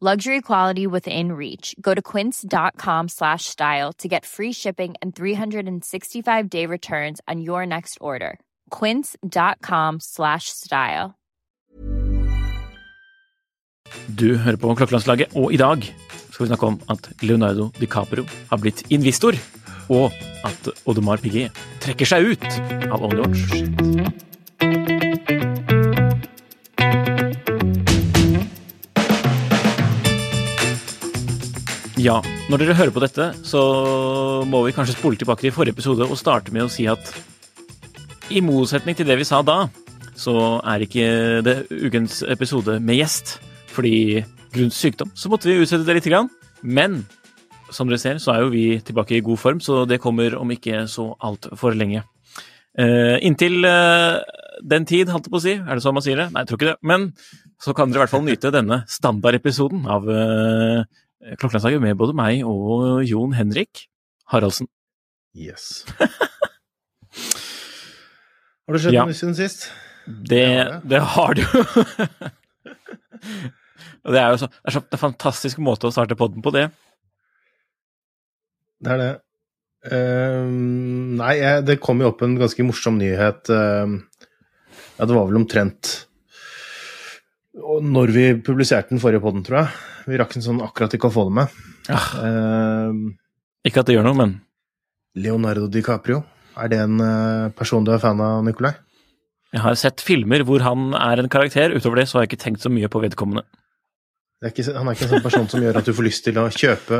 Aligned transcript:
Luxury 0.00 0.40
quality 0.40 0.86
within 0.86 1.32
reach. 1.32 1.74
Go 1.80 1.92
to 1.92 2.00
quince.com 2.00 3.08
slash 3.08 3.46
style 3.46 3.92
to 3.94 4.06
get 4.06 4.24
free 4.24 4.52
shipping 4.52 4.94
and 5.02 5.12
365 5.12 6.48
day 6.48 6.66
returns 6.66 7.20
on 7.26 7.40
your 7.40 7.66
next 7.66 7.98
order. 8.00 8.38
Quince.com 8.70 9.98
slash 10.00 10.50
style. 10.50 11.16
Du 14.18 14.36
hører 14.36 14.56
på 14.56 14.74
Klokkelandslaget, 14.74 15.34
og 15.34 15.52
i 15.52 15.56
dag 15.56 15.82
skal 16.30 16.44
vi 16.44 16.46
snakke 16.46 16.66
om 16.66 16.80
at 16.90 17.10
Leonardo 17.22 17.70
DiCaprio 17.80 18.24
har 18.50 18.56
blitt 18.62 18.84
investor, 18.90 19.34
og 19.88 20.12
at 20.44 20.70
Audemars 20.86 21.20
Piguet 21.20 21.50
trekker 21.80 22.06
seg 22.06 22.36
ut 22.36 22.48
av 22.92 23.02
Only 23.02 23.24
Watch. 23.24 24.27
Ja, 31.98 32.20
når 32.46 32.60
dere 32.62 32.74
hører 32.78 32.92
på 32.94 33.00
dette, 33.02 33.24
så 33.42 33.60
må 34.46 34.60
vi 34.62 34.72
kanskje 34.76 34.94
spole 34.94 35.18
tilbake 35.18 35.42
til 35.42 35.50
forrige 35.50 35.74
episode 35.74 36.06
og 36.06 36.18
starte 36.20 36.52
med 36.54 36.62
å 36.62 36.70
si 36.70 36.84
at 36.86 37.10
i 38.30 38.38
motsetning 38.44 38.94
til 38.94 39.08
det 39.08 39.16
vi 39.18 39.26
sa 39.26 39.40
da, 39.42 39.64
så 40.14 40.60
er 40.62 40.84
ikke 40.84 41.08
det 41.42 41.56
ukens 41.72 42.20
episode 42.22 42.76
med 42.78 43.00
gjest. 43.00 43.40
Fordi 43.74 44.22
grunnet 44.54 44.76
sykdom 44.76 45.10
så 45.18 45.30
måtte 45.32 45.50
vi 45.50 45.56
utsette 45.58 45.88
det 45.88 45.96
litt. 45.98 46.06
Grann. 46.06 46.30
Men 46.62 47.00
som 47.74 47.90
dere 47.90 47.98
ser, 47.98 48.22
så 48.22 48.36
er 48.36 48.44
jo 48.44 48.52
vi 48.54 48.78
tilbake 48.78 49.18
i 49.18 49.24
god 49.26 49.42
form, 49.42 49.58
så 49.58 49.82
det 49.82 49.98
kommer 50.02 50.38
om 50.38 50.54
ikke 50.54 50.84
så 50.86 51.08
altfor 51.18 51.74
lenge. 51.74 52.04
Uh, 52.78 53.18
inntil 53.26 53.58
uh, 53.66 54.22
den 54.62 54.86
tid, 54.86 55.10
holdt 55.10 55.26
jeg 55.26 55.34
på 55.34 55.42
å 55.42 55.46
si. 55.48 55.56
Er 55.58 55.74
det 55.74 55.82
sånn 55.82 55.98
man 55.98 56.06
sier 56.06 56.22
det? 56.22 56.30
Nei, 56.30 56.46
jeg 56.46 56.52
tror 56.52 56.62
ikke 56.62 56.70
det. 56.70 56.78
Men 56.94 57.10
så 57.58 57.74
kan 57.74 57.90
dere 57.90 58.04
i 58.04 58.06
hvert 58.06 58.14
fall 58.14 58.26
nyte 58.26 58.54
denne 58.54 58.84
standardepisoden 58.86 59.86
av 59.90 60.06
eh, 60.14 60.82
Klokkelandslaget 61.38 61.80
med 61.82 61.96
både 61.98 62.14
meg 62.16 62.44
og 62.46 63.02
Jon 63.08 63.32
Henrik 63.34 63.86
Haraldsen. 64.30 64.68
Yes. 65.36 65.84
Har 68.68 68.76
det 68.76 68.82
skjedd 68.84 68.94
Ja. 68.96 69.04
noe 69.08 69.16
siden 69.16 69.34
sist? 69.38 69.68
Det, 70.06 70.42
Ja, 70.44 70.80
det 70.90 71.00
har 71.14 71.34
du 71.36 71.42
jo. 71.42 71.62
Og 74.06 74.12
det 74.14 74.20
er 74.22 74.30
jo 74.32 74.38
så, 74.40 74.46
det 74.48 74.70
er 74.70 74.72
så 74.78 74.80
en 74.84 75.00
fantastisk 75.02 75.58
måte 75.60 75.88
å 75.88 75.92
starte 75.92 76.16
podden 76.16 76.40
på, 76.44 76.52
det. 76.54 76.68
Det 78.80 78.92
er 78.94 79.00
det. 79.02 79.08
Ehm, 79.92 81.16
nei, 81.18 81.34
jeg, 81.40 81.64
det 81.68 81.76
kom 81.82 82.00
jo 82.00 82.08
opp 82.12 82.22
en 82.24 82.36
ganske 82.40 82.64
morsom 82.64 82.96
nyhet. 83.00 83.50
ehm, 83.52 83.98
ja, 84.96 85.04
det 85.04 85.12
var 85.16 85.26
vel 85.28 85.40
omtrent 85.42 86.07
og 87.62 87.84
når 87.84 88.12
vi 88.14 88.26
publiserte 88.44 88.94
den 88.94 89.02
forrige 89.02 89.22
podden, 89.24 89.44
tror 89.46 89.62
jeg. 89.62 89.78
Vi 90.08 90.18
rakk 90.20 90.34
den 90.36 90.44
sånn 90.44 90.60
akkurat 90.64 90.94
ikke 90.96 91.10
å 91.10 91.14
få 91.14 91.28
det 91.28 91.36
med. 91.40 91.62
Ja. 91.88 92.02
Uh, 92.18 93.14
ikke 93.66 93.82
at 93.82 93.88
det 93.88 93.96
gjør 93.96 94.06
noe, 94.08 94.18
men 94.18 94.36
Leonardo 95.18 95.66
DiCaprio, 95.72 96.22
er 96.58 96.70
det 96.70 96.82
en 96.84 97.00
uh, 97.02 97.48
person 97.56 97.86
du 97.86 97.94
er 97.94 98.02
fan 98.02 98.20
av, 98.22 98.44
Nikolai? 98.46 98.76
jeg 99.54 99.64
har 99.64 99.78
sett 99.80 100.04
filmer 100.04 100.44
hvor 100.44 100.62
han 100.64 100.92
er 100.96 101.22
en 101.22 101.30
karakter. 101.32 101.72
Utover 101.72 102.02
det 102.02 102.08
så 102.10 102.18
har 102.18 102.26
jeg 102.26 102.34
ikke 102.34 102.44
tenkt 102.44 102.64
så 102.64 102.72
mye 102.72 102.90
på 102.92 103.00
vedkommende. 103.00 103.46
Det 104.38 104.50
er 104.50 104.52
ikke, 104.52 104.74
han 104.76 104.86
er 104.86 104.94
ikke 104.94 105.06
en 105.06 105.14
sånn 105.14 105.24
person 105.24 105.48
som 105.50 105.64
gjør 105.64 105.80
at 105.80 105.88
du 105.88 105.94
får 105.96 106.06
lyst 106.06 106.26
til 106.26 106.38
å 106.38 106.48
kjøpe 106.52 106.98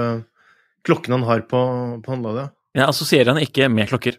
klokken 0.86 1.18
han 1.18 1.26
har 1.28 1.44
på, 1.50 1.60
på 2.02 2.14
håndleddet. 2.14 2.54
Jeg 2.78 2.86
assosierer 2.86 3.32
han 3.34 3.42
ikke 3.42 3.68
med 3.72 3.90
klokker. 3.90 4.16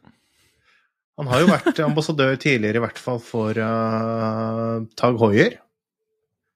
Han 1.20 1.28
har 1.32 1.42
jo 1.44 1.50
vært 1.50 1.82
ambassadør 1.84 2.38
tidligere, 2.40 2.80
i 2.80 2.84
hvert 2.86 3.02
fall 3.02 3.20
for 3.24 3.58
uh, 3.58 4.86
Tag 5.00 5.18
Hoier. 5.20 5.58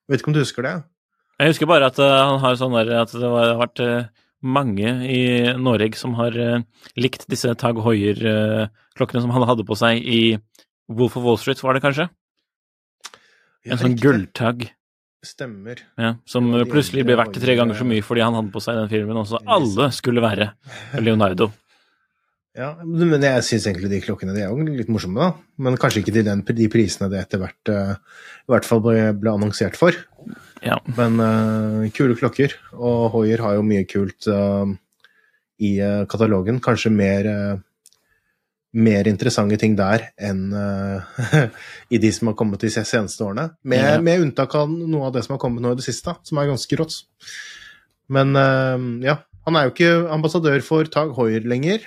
Vet 0.10 0.22
ikke 0.22 0.32
om 0.32 0.36
du 0.36 0.42
husker 0.44 0.66
det? 0.66 0.74
Jeg 1.42 1.54
husker 1.54 1.70
bare 1.70 1.88
at 1.90 2.00
eh, 2.02 2.18
han 2.20 2.42
har 2.44 2.60
sånn 2.60 2.76
der, 2.76 2.92
at 3.04 3.14
det 3.16 3.30
har 3.30 3.56
vært 3.60 3.82
eh, 3.84 4.10
mange 4.44 4.92
i 5.10 5.24
Norge 5.58 5.98
som 5.98 6.14
har 6.20 6.36
eh, 6.38 6.62
likt 7.00 7.26
disse 7.32 7.54
Tag 7.60 7.80
Hoier-klokkene 7.84 9.24
som 9.24 9.34
han 9.34 9.48
hadde 9.50 9.66
på 9.68 9.78
seg 9.80 10.04
i 10.04 10.22
Wolf 10.92 11.18
of 11.18 11.26
Wall 11.26 11.40
Street, 11.42 11.64
var 11.64 11.78
det 11.78 11.84
kanskje? 11.86 12.10
En 13.64 13.80
sånn 13.80 14.00
gulltag. 14.00 14.68
Stemmer. 15.24 15.80
ja, 15.96 16.18
som 16.28 16.50
plutselig 16.68 17.06
ble 17.08 17.16
verdt 17.16 17.38
tre 17.40 17.54
ganger 17.56 17.78
så 17.80 17.86
mye 17.88 18.04
fordi 18.04 18.26
han 18.26 18.36
hadde 18.36 18.52
på 18.52 18.60
seg 18.60 18.76
den 18.76 18.90
filmen, 18.92 19.22
og 19.22 19.30
så 19.30 19.40
alle 19.48 19.88
skulle 19.96 20.24
være 20.24 20.50
Leonardo. 21.00 21.48
Ja, 22.54 22.76
men 22.86 23.24
jeg 23.26 23.46
syns 23.48 23.66
egentlig 23.66 23.90
de 23.90 24.00
klokkene 24.04 24.34
de 24.36 24.44
er 24.46 24.52
jo 24.52 24.62
litt 24.78 24.90
morsomme, 24.94 25.18
da. 25.18 25.58
Men 25.66 25.78
kanskje 25.82 26.04
ikke 26.04 26.14
til 26.14 26.26
den, 26.28 26.44
de 26.46 26.68
prisene 26.70 27.10
det 27.10 27.24
etter 27.24 27.42
hvert 27.42 27.72
eh, 27.74 27.96
i 28.46 28.54
hvert 28.54 28.68
fall 28.68 28.84
ble, 28.84 28.98
ble 29.18 29.34
annonsert 29.34 29.78
for. 29.80 29.98
Ja. 30.64 30.78
Men 30.98 31.18
uh, 31.18 31.90
kule 31.96 32.16
klokker. 32.20 32.54
Og 32.78 33.08
Hoier 33.16 33.42
har 33.42 33.58
jo 33.58 33.66
mye 33.66 33.88
kult 33.90 34.30
uh, 34.30 34.70
i 35.66 35.74
uh, 35.82 36.04
katalogen. 36.10 36.62
Kanskje 36.64 36.94
mer 36.94 37.30
mer 38.74 39.06
interessante 39.06 39.54
ting 39.62 39.76
der 39.78 40.08
enn 40.18 40.48
i 41.94 42.00
de 42.02 42.10
som 42.10 42.32
har 42.32 42.38
kommet 42.40 42.64
de 42.64 42.72
seneste 42.74 43.22
årene. 43.22 43.52
Med, 43.70 43.84
Ja. 43.84 44.00
med 44.02 44.24
unntak 44.24 44.56
av 44.58 44.72
noe 44.72 45.12
av 45.12 45.14
det 45.14 45.22
som 45.28 45.36
har 45.36 45.42
kommet 45.44 45.62
nå 45.62 45.76
i 45.76 45.78
det 45.78 45.86
siste, 45.86 46.16
som 46.26 46.40
er 46.42 46.50
ganske 46.50 46.80
rått. 46.82 46.96
Men 48.10 48.34
ja, 49.06 49.20
han 49.46 49.60
er 49.60 49.68
jo 49.68 49.76
ikke 49.76 49.92
ambassadør 50.16 50.66
for 50.66 50.90
Tag 50.90 51.14
Hoier 51.20 51.46
lenger. 51.46 51.86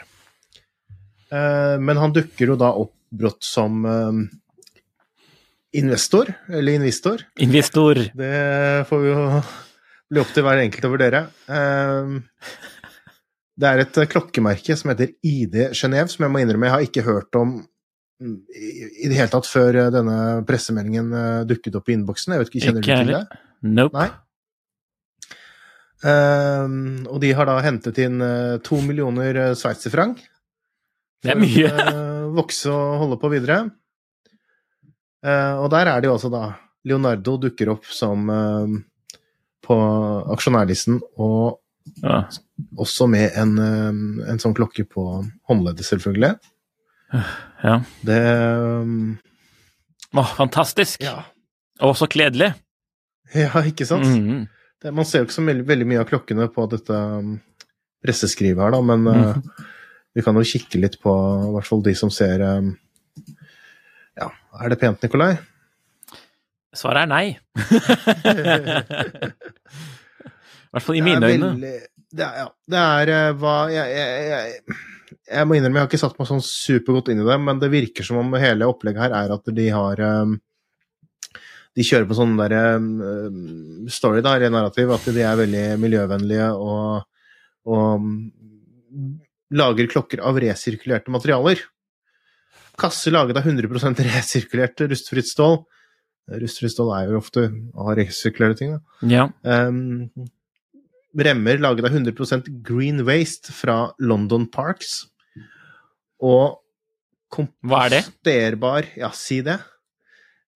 Eh, 1.32 1.76
men 1.82 1.98
han 1.98 2.14
dukker 2.14 2.53
jo 2.53 2.59
da 2.60 2.72
opp 2.78 2.94
brått 3.16 3.47
som 3.47 3.84
eh, 3.87 4.20
investor, 5.81 6.31
eller 6.48 6.78
investor. 6.78 7.25
Investor. 7.42 8.03
Det 8.14 8.87
får 8.88 9.03
vi 9.03 9.12
jo 9.12 9.22
bli 10.06 10.22
opp 10.22 10.34
til 10.34 10.47
hver 10.47 10.62
enkelt 10.62 10.88
å 10.88 10.92
vurdere. 10.94 11.26
Eh, 11.50 12.19
Det 13.56 13.65
er 13.70 13.81
et 13.81 13.98
klokkemerke 14.12 14.75
som 14.76 14.91
heter 14.92 15.15
ID 15.25 15.54
Genéve, 15.72 16.10
som 16.12 16.26
jeg 16.26 16.32
må 16.32 16.42
innrømme 16.42 16.69
jeg 16.69 16.75
har 16.75 16.82
ikke 16.84 17.04
hørt 17.06 17.38
om 17.41 17.54
i 18.20 19.09
det 19.09 19.16
hele 19.16 19.32
tatt 19.32 19.48
før 19.48 19.78
denne 19.92 20.44
pressemeldingen 20.48 21.09
dukket 21.48 21.78
opp 21.81 21.88
i 21.88 21.97
innboksen. 21.97 22.34
Jeg 22.34 22.42
vet 22.42 22.50
ikke, 22.50 22.62
Kjenner 22.66 22.84
Ikke 22.84 22.98
du 23.00 23.00
til 23.00 23.15
det? 23.15 23.41
Nope. 23.76 23.97
Nei. 23.97 24.10
Um, 26.04 27.06
og 27.09 27.20
de 27.25 27.32
har 27.36 27.48
da 27.48 27.56
hentet 27.65 28.00
inn 28.04 28.20
to 28.65 28.81
millioner 28.84 29.41
sveitserfranc. 29.56 30.20
Det 31.24 31.33
er 31.33 31.39
mye. 31.41 31.71
Vokse 32.36 32.71
og 32.72 32.98
holde 33.03 33.18
på 33.22 33.30
videre. 33.33 33.60
Eh, 35.27 35.54
og 35.59 35.71
der 35.72 35.89
er 35.91 36.01
det 36.03 36.10
jo 36.10 36.16
altså 36.16 36.30
da 36.30 36.42
Leonardo 36.86 37.36
dukker 37.42 37.71
opp 37.72 37.86
som 37.91 38.28
eh, 38.30 38.74
på 39.66 39.78
aksjonærlisten, 40.36 41.01
og 41.18 41.60
Ja. 42.03 42.24
også 42.77 43.07
med 43.09 43.30
en, 43.39 43.53
eh, 43.63 44.30
en 44.33 44.39
sånn 44.42 44.54
klokke 44.54 44.84
på 44.91 45.03
håndleddet, 45.48 45.86
selvfølgelig. 45.86 46.33
ja. 47.63 47.77
Det 48.04 48.21
Åh, 50.16 50.30
fantastisk. 50.36 51.03
Ja, 51.03 51.22
Og 51.80 51.95
så 51.97 52.07
kledelig. 52.09 52.54
ja 53.34 53.51
ikke 53.63 53.86
sant? 53.86 54.07
Mhm. 54.07 54.48
Det, 54.83 54.92
man 54.95 55.04
ser 55.04 55.21
jo 55.21 55.24
ikke 55.27 55.34
så 55.39 55.45
veldig, 55.47 55.65
veldig 55.66 55.86
mye 55.89 56.01
av 56.03 56.09
klokkene 56.10 56.47
på 56.53 56.66
dette 56.71 56.92
um, 56.92 57.41
presseskrivet 58.04 58.60
her, 58.63 58.71
da, 58.77 58.80
men 58.83 59.01
mm 59.01 59.24
uh, 59.24 59.63
vi 60.16 60.24
kan 60.24 60.39
jo 60.39 60.47
kikke 60.48 60.80
litt 60.80 60.97
på 61.03 61.13
i 61.13 61.53
hvert 61.53 61.68
fall 61.68 61.83
de 61.84 61.92
som 61.98 62.10
ser 62.13 62.41
um, 62.41 62.72
Ja, 64.16 64.30
er 64.63 64.72
det 64.72 64.78
pent, 64.80 65.03
Nikolai? 65.04 65.34
Svaret 66.77 67.04
er 67.04 67.10
nei. 67.10 67.27
I 70.66 70.72
hvert 70.72 70.84
fall 70.84 70.98
i 70.98 71.04
mine 71.04 71.28
øyne. 71.28 71.51
Det 72.16 72.24
er, 72.24 72.33
ja, 72.41 72.48
det 72.72 72.80
er 72.80 73.13
uh, 73.13 73.36
hva 73.42 73.57
jeg, 73.72 73.92
jeg, 73.92 74.09
jeg 74.30 74.78
Jeg 75.27 75.47
må 75.48 75.57
innrømme, 75.57 75.78
jeg 75.78 75.84
har 75.84 75.91
ikke 75.91 76.01
satt 76.01 76.18
meg 76.21 76.30
sånn 76.30 76.45
supergodt 76.45 77.13
inn 77.13 77.21
i 77.21 77.28
det, 77.28 77.36
men 77.42 77.60
det 77.60 77.71
virker 77.72 78.07
som 78.07 78.21
om 78.22 78.36
hele 78.41 78.68
opplegget 78.71 79.04
her 79.04 79.16
er 79.21 79.34
at 79.36 79.53
de 79.59 79.66
har 79.74 79.97
um, 80.22 80.33
De 81.77 81.84
kjører 81.84 82.09
på 82.09 82.16
sånn 82.16 82.34
der 82.41 82.57
um, 82.80 83.84
story, 83.92 84.24
da, 84.24 84.39
narrativ, 84.48 84.97
at 84.97 85.04
de 85.13 85.28
er 85.28 85.41
veldig 85.45 85.66
miljøvennlige 85.83 86.48
og, 86.57 87.04
og 87.68 88.09
lager 89.54 89.89
klokker 89.91 90.22
av 90.27 90.39
resirkulerte 90.43 91.13
materialer. 91.15 91.60
Kasse 92.77 93.13
laget 93.13 93.39
av 93.39 93.47
100 93.47 94.04
resirkulerte 94.04 94.89
rustfritt 94.91 95.28
stål. 95.31 95.60
Rustfritt 96.43 96.75
stål 96.75 96.93
er 96.97 97.13
jo 97.13 97.21
ofte 97.21 97.47
ha 97.77 97.95
resirkulerte 97.97 98.59
ting, 98.60 98.77
da. 98.77 98.81
Ja. 99.07 99.28
Um, 99.43 100.10
remmer 101.16 101.59
laget 101.63 101.87
av 101.87 101.95
100 101.95 102.43
green 102.66 103.04
waste 103.07 103.54
fra 103.54 103.93
London 103.98 104.47
Parks. 104.51 105.07
Og 106.21 106.57
er 106.57 106.63
komposterbar 107.33 108.87
Ja, 108.97 109.10
si 109.13 109.41
det. 109.45 109.59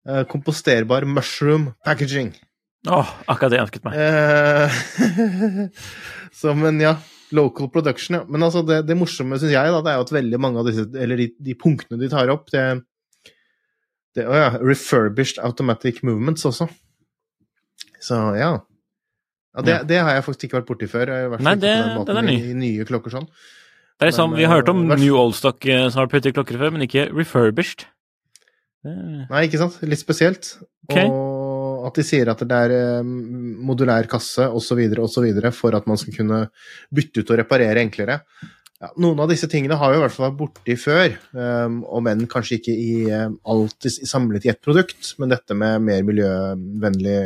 Uh, 0.09 0.25
komposterbar 0.25 1.05
mushroom 1.05 1.75
packaging. 1.85 2.35
Åh, 2.89 3.09
akkurat 3.29 3.53
det 3.53 3.59
jeg 3.59 3.67
ønsket 3.67 3.85
meg. 3.85 3.93
Uh, 4.01 4.69
så, 6.41 6.55
men 6.57 6.81
ja. 6.81 6.97
Local 7.37 7.69
production, 7.71 8.19
ja. 8.19 8.23
Men 8.29 8.43
altså, 8.47 8.63
det, 8.67 8.81
det 8.89 8.97
morsomme, 8.99 9.39
syns 9.39 9.55
jeg, 9.55 9.73
da, 9.75 9.83
det 9.85 9.93
er 9.93 9.99
jo 10.01 10.07
at 10.07 10.15
veldig 10.17 10.41
mange 10.43 10.63
av 10.63 10.67
disse 10.67 10.87
Eller 10.99 11.21
de, 11.21 11.29
de 11.39 11.55
punktene 11.59 12.01
de 12.01 12.09
tar 12.11 12.33
opp, 12.33 12.49
det, 12.55 12.65
det 14.19 14.27
Å 14.27 14.35
ja. 14.39 14.51
Refurbished 14.59 15.43
automatic 15.47 16.03
movements 16.07 16.47
også. 16.49 16.67
Så 18.01 18.19
ja. 18.39 18.51
ja, 19.55 19.65
det, 19.67 19.79
det 19.91 20.01
har 20.01 20.17
jeg 20.17 20.27
faktisk 20.27 20.49
ikke 20.49 20.61
vært 20.61 20.71
borti 20.73 20.91
før. 20.91 21.15
I 21.15 21.31
hvert 21.31 21.43
fall 21.43 21.49
Nei, 21.51 21.57
ikke 21.59 21.67
på 21.67 21.81
den 21.85 21.97
måten 21.99 22.13
den 22.17 22.23
er 22.23 22.29
ny. 22.31 22.37
I, 22.41 22.59
nye 22.65 22.89
klokker 22.89 23.15
sånn. 23.15 23.29
Det 23.31 24.07
er 24.07 24.13
liksom, 24.13 24.33
men, 24.33 24.41
Vi 24.41 24.49
har 24.49 24.61
hørt 24.63 24.73
om 24.73 24.87
vers... 24.89 25.03
New 25.03 25.19
Oldstock 25.21 25.67
eh, 25.69 25.87
som 25.93 26.03
har 26.03 26.11
puttet 26.13 26.37
klokker 26.37 26.57
før, 26.61 26.73
men 26.73 26.87
ikke 26.87 27.11
refurbished. 27.13 27.85
Det, 28.81 28.97
Nei, 29.29 29.45
ikke 29.45 29.61
sant? 29.61 29.77
Litt 29.85 30.01
spesielt. 30.01 30.55
Okay. 30.89 31.05
Og 31.07 31.40
at 31.89 31.99
de 31.99 32.05
sier 32.07 32.31
at 32.33 32.41
det 32.47 32.63
er 32.67 32.77
eh, 32.77 33.11
modulær 33.71 34.09
kasse 34.11 34.47
osv. 34.47 34.81
osv. 35.05 35.29
for 35.57 35.77
at 35.77 35.87
man 35.91 36.01
skal 36.01 36.17
kunne 36.17 36.41
bytte 36.95 37.23
ut 37.23 37.35
og 37.35 37.41
reparere 37.43 37.85
enklere. 37.85 38.21
Ja, 38.81 38.89
noen 38.97 39.19
av 39.21 39.29
disse 39.29 39.45
tingene 39.53 39.77
har 39.77 39.93
vi 39.93 39.99
i 39.99 40.01
hvert 40.01 40.15
fall 40.15 40.31
vært 40.31 40.39
borti 40.39 40.75
før, 40.81 41.13
um, 41.37 41.83
om 41.99 42.07
enn 42.09 42.23
kanskje 42.33 42.57
ikke 42.57 42.73
i, 42.73 42.93
um, 43.13 43.35
alltid 43.53 43.99
samlet 44.09 44.47
i 44.47 44.53
ett 44.55 44.63
produkt, 44.65 45.11
men 45.21 45.35
dette 45.35 45.53
med 45.53 45.85
mer 45.85 46.07
miljøvennlig 46.09 47.19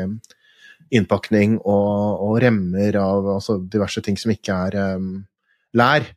innpakning 0.99 1.61
og, 1.61 2.25
og 2.27 2.41
remmer 2.43 2.99
av 2.99 3.31
altså 3.37 3.61
diverse 3.71 4.03
ting 4.03 4.19
som 4.19 4.35
ikke 4.35 4.59
er 4.67 4.97
um, 4.97 5.13
lær, 5.79 6.11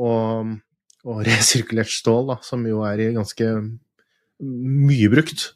og, 0.00 0.56
og 1.04 1.22
resirkulert 1.28 1.92
stål, 1.92 2.32
da, 2.32 2.40
som 2.48 2.64
jo 2.64 2.80
er 2.88 3.04
ganske 3.18 3.52
mye 4.40 5.12
brukt, 5.12 5.50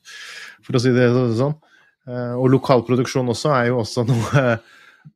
for 0.60 0.76
å 0.76 0.84
si 0.84 0.92
det 0.92 1.08
sånn. 1.40 1.56
Eh, 2.08 2.34
Og 2.36 2.50
lokalproduksjon 2.52 3.28
også 3.32 3.52
er 3.56 3.68
jo 3.72 3.80
også 3.82 4.04
noe 4.10 4.46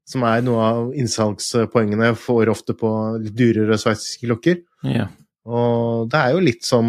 som 0.08 0.24
er 0.28 0.42
noe 0.44 0.64
av 0.64 0.90
innsalgspoengene 1.00 2.10
for 2.20 2.48
ofte 2.52 2.74
på 2.76 2.90
litt 3.22 3.36
dyrere 3.36 3.78
sveitsiske 3.80 4.26
klokker. 4.28 4.62
ja. 4.88 5.08
Og 5.48 6.10
det 6.12 6.18
er 6.20 6.34
jo 6.34 6.40
litt 6.44 6.66
som 6.68 6.84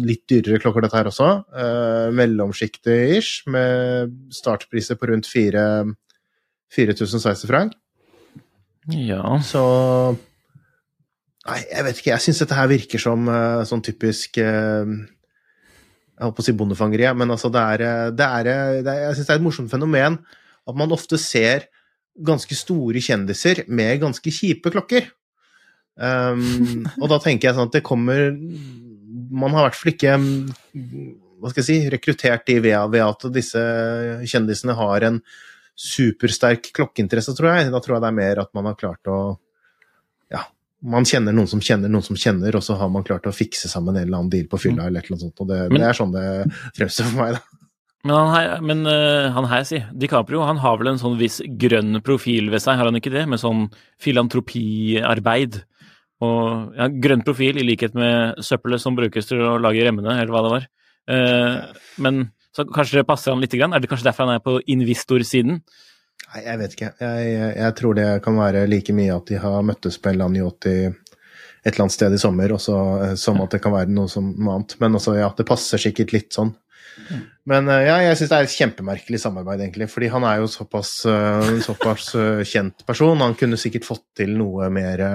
litt 0.00 0.22
dyrere 0.32 0.56
klokker, 0.62 0.80
dette 0.86 0.96
her 0.96 1.10
også. 1.10 1.26
Eh, 1.52 2.06
Mellomsjiktet 2.16 3.18
ish, 3.18 3.42
med 3.52 4.14
startpriser 4.32 4.96
på 4.96 5.10
rundt 5.10 5.28
4 5.28 5.64
4000 6.72 7.20
sveitserfranc. 7.20 7.74
ja. 8.96 9.20
Så 9.44 9.60
Nei, 11.42 11.58
jeg 11.68 11.84
vet 11.84 11.98
ikke. 12.00 12.10
Jeg 12.14 12.22
syns 12.22 12.38
dette 12.44 12.54
her 12.56 12.68
virker 12.70 13.02
som 13.02 13.28
eh, 13.28 13.64
sånn 13.66 13.82
typisk 13.84 14.38
eh, 14.38 14.92
Jeg 16.22 16.28
holdt 16.28 16.36
på 16.38 16.44
å 16.44 16.46
si 16.46 16.54
bondefangeriet, 16.54 17.18
men 17.18 17.34
altså 17.34 17.48
det 17.50 17.62
er, 17.74 17.82
eh, 17.82 18.10
det 18.14 18.26
er, 18.26 18.50
eh, 18.52 18.82
det 18.86 18.92
er 18.92 19.00
Jeg 19.08 19.16
syns 19.18 19.26
det 19.26 19.34
er 19.34 19.40
et 19.40 19.46
morsomt 19.48 19.72
fenomen 19.72 20.18
at 20.70 20.76
man 20.78 20.94
ofte 20.94 21.18
ser 21.18 21.66
ganske 22.14 22.54
store 22.54 23.02
kjendiser 23.02 23.64
med 23.66 23.98
ganske 23.98 24.30
kjipe 24.30 24.70
klokker. 24.70 25.08
Um, 25.98 26.86
og 27.02 27.10
da 27.10 27.18
tenker 27.20 27.48
jeg 27.48 27.56
sånn 27.56 27.66
at 27.68 27.74
det 27.76 27.82
kommer 27.84 28.30
Man 28.32 29.52
har 29.52 29.66
i 29.66 29.66
hvert 29.66 29.76
fall 29.76 29.90
ikke 29.90 30.14
hva 30.16 31.50
skal 31.50 31.60
jeg 31.60 31.66
si, 31.66 31.90
rekruttert 31.92 32.46
de 32.48 32.56
ved, 32.62 32.78
ved 32.94 33.02
at 33.04 33.26
disse 33.34 33.60
kjendisene 34.30 34.76
har 34.78 35.04
en 35.08 35.18
supersterk 35.76 36.70
klokkeinteresse, 36.76 37.34
tror 37.34 37.50
jeg. 37.50 37.72
Da 37.74 37.80
tror 37.82 37.96
jeg 37.96 38.04
det 38.04 38.10
er 38.12 38.20
mer 38.20 38.40
at 38.44 38.52
man 38.54 38.70
har 38.70 38.78
klart 38.78 39.10
å 39.10 39.18
man 40.82 41.04
kjenner 41.06 41.32
noen 41.36 41.46
som 41.48 41.60
kjenner 41.62 41.88
noen 41.92 42.02
som 42.04 42.16
kjenner, 42.18 42.54
og 42.58 42.62
så 42.66 42.74
har 42.78 42.88
man 42.90 43.04
klart 43.06 43.26
å 43.30 43.34
fikse 43.34 43.68
sammen 43.70 43.94
en 43.96 44.02
eller 44.02 44.18
annen 44.18 44.30
deal 44.32 44.48
på 44.50 44.58
fylla 44.58 44.86
eller 44.88 44.98
et 45.00 45.06
eller 45.10 45.16
annet 45.18 45.26
sånt. 45.28 45.40
Og 45.44 45.48
det, 45.48 45.58
Men- 45.70 45.80
det 45.80 45.88
er 45.88 45.98
sånn 45.98 46.12
det 46.12 46.26
fremstår 46.76 47.10
for 47.10 47.18
meg, 47.22 47.34
da. 47.38 47.40
Men, 48.04 48.14
han 48.16 48.32
her, 48.34 48.60
men 48.66 48.86
eh, 48.90 49.30
han 49.30 49.44
her, 49.46 49.62
si, 49.62 49.78
DiCaprio, 49.94 50.42
han 50.42 50.58
har 50.58 50.76
vel 50.80 50.88
en 50.90 50.98
sånn 50.98 51.16
viss 51.20 51.40
grønn 51.46 52.00
profil 52.02 52.50
ved 52.50 52.58
seg, 52.64 52.74
har 52.80 52.88
han 52.90 52.98
ikke 52.98 53.12
det? 53.14 53.28
Med 53.30 53.38
sånn 53.38 53.68
filantropiarbeid. 54.02 55.60
Og 56.22 56.74
ja, 56.78 56.88
grønn 57.02 57.22
profil 57.26 57.58
i 57.58 57.66
likhet 57.66 57.94
med 57.98 58.42
søppelet 58.42 58.82
som 58.82 58.96
brukes 58.98 59.26
til 59.30 59.42
å 59.42 59.56
lage 59.62 59.82
remmene, 59.86 60.16
eller 60.18 60.34
hva 60.34 60.42
det 60.42 60.52
var. 60.56 60.66
Eh, 61.14 61.78
men 62.02 62.24
så 62.54 62.66
kanskje 62.68 63.00
det 63.00 63.06
passer 63.08 63.32
han 63.32 63.40
lite 63.42 63.58
grann? 63.58 63.72
Er 63.74 63.80
det 63.82 63.90
kanskje 63.90 64.10
derfor 64.10 64.26
han 64.28 64.34
er 64.36 64.44
på 64.44 64.58
investorsiden? 64.70 65.62
Nei, 66.30 66.42
jeg 66.46 66.60
vet 66.62 66.74
ikke. 66.76 66.92
Jeg, 67.02 67.32
jeg, 67.58 67.74
tror 67.78 67.96
det 67.98 68.08
kan 68.24 68.38
være 68.38 68.66
like 68.70 68.94
mye 68.96 69.14
at 69.14 69.26
de 69.28 69.40
har 69.42 69.64
møttes 69.66 69.98
på 70.00 70.12
en 70.12 70.20
eller 70.20 70.30
annen 70.30 71.00
et 71.62 71.76
eller 71.76 71.84
annet 71.84 71.94
sted 71.94 72.14
i 72.14 72.18
sommer, 72.18 72.52
også, 72.56 72.78
eh, 73.04 73.14
som 73.20 73.38
at 73.44 73.54
det 73.54 73.62
kan 73.62 73.74
være 73.74 73.92
noe, 73.94 74.10
som, 74.10 74.32
noe 74.34 74.58
annet. 74.58 74.74
Men 74.82 74.98
altså, 74.98 75.14
ja, 75.18 75.28
det 75.38 75.46
passer 75.46 75.80
sikkert 75.80 76.14
litt 76.14 76.34
sånn. 76.34 76.50
Men 77.48 77.70
eh, 77.70 77.84
ja, 77.86 78.00
jeg 78.02 78.18
syns 78.18 78.32
det 78.32 78.38
er 78.38 78.48
et 78.48 78.56
kjempemerkelig 78.56 79.20
samarbeid, 79.22 79.62
egentlig. 79.62 79.86
Fordi 79.92 80.10
han 80.10 80.26
er 80.26 80.40
jo 80.42 80.50
såpass, 80.50 80.90
eh, 81.06 81.52
såpass 81.62 82.10
kjent 82.50 82.82
person. 82.88 83.22
Han 83.22 83.38
kunne 83.38 83.60
sikkert 83.60 83.86
fått 83.86 84.04
til 84.18 84.34
noe 84.40 84.70
mer 84.74 85.06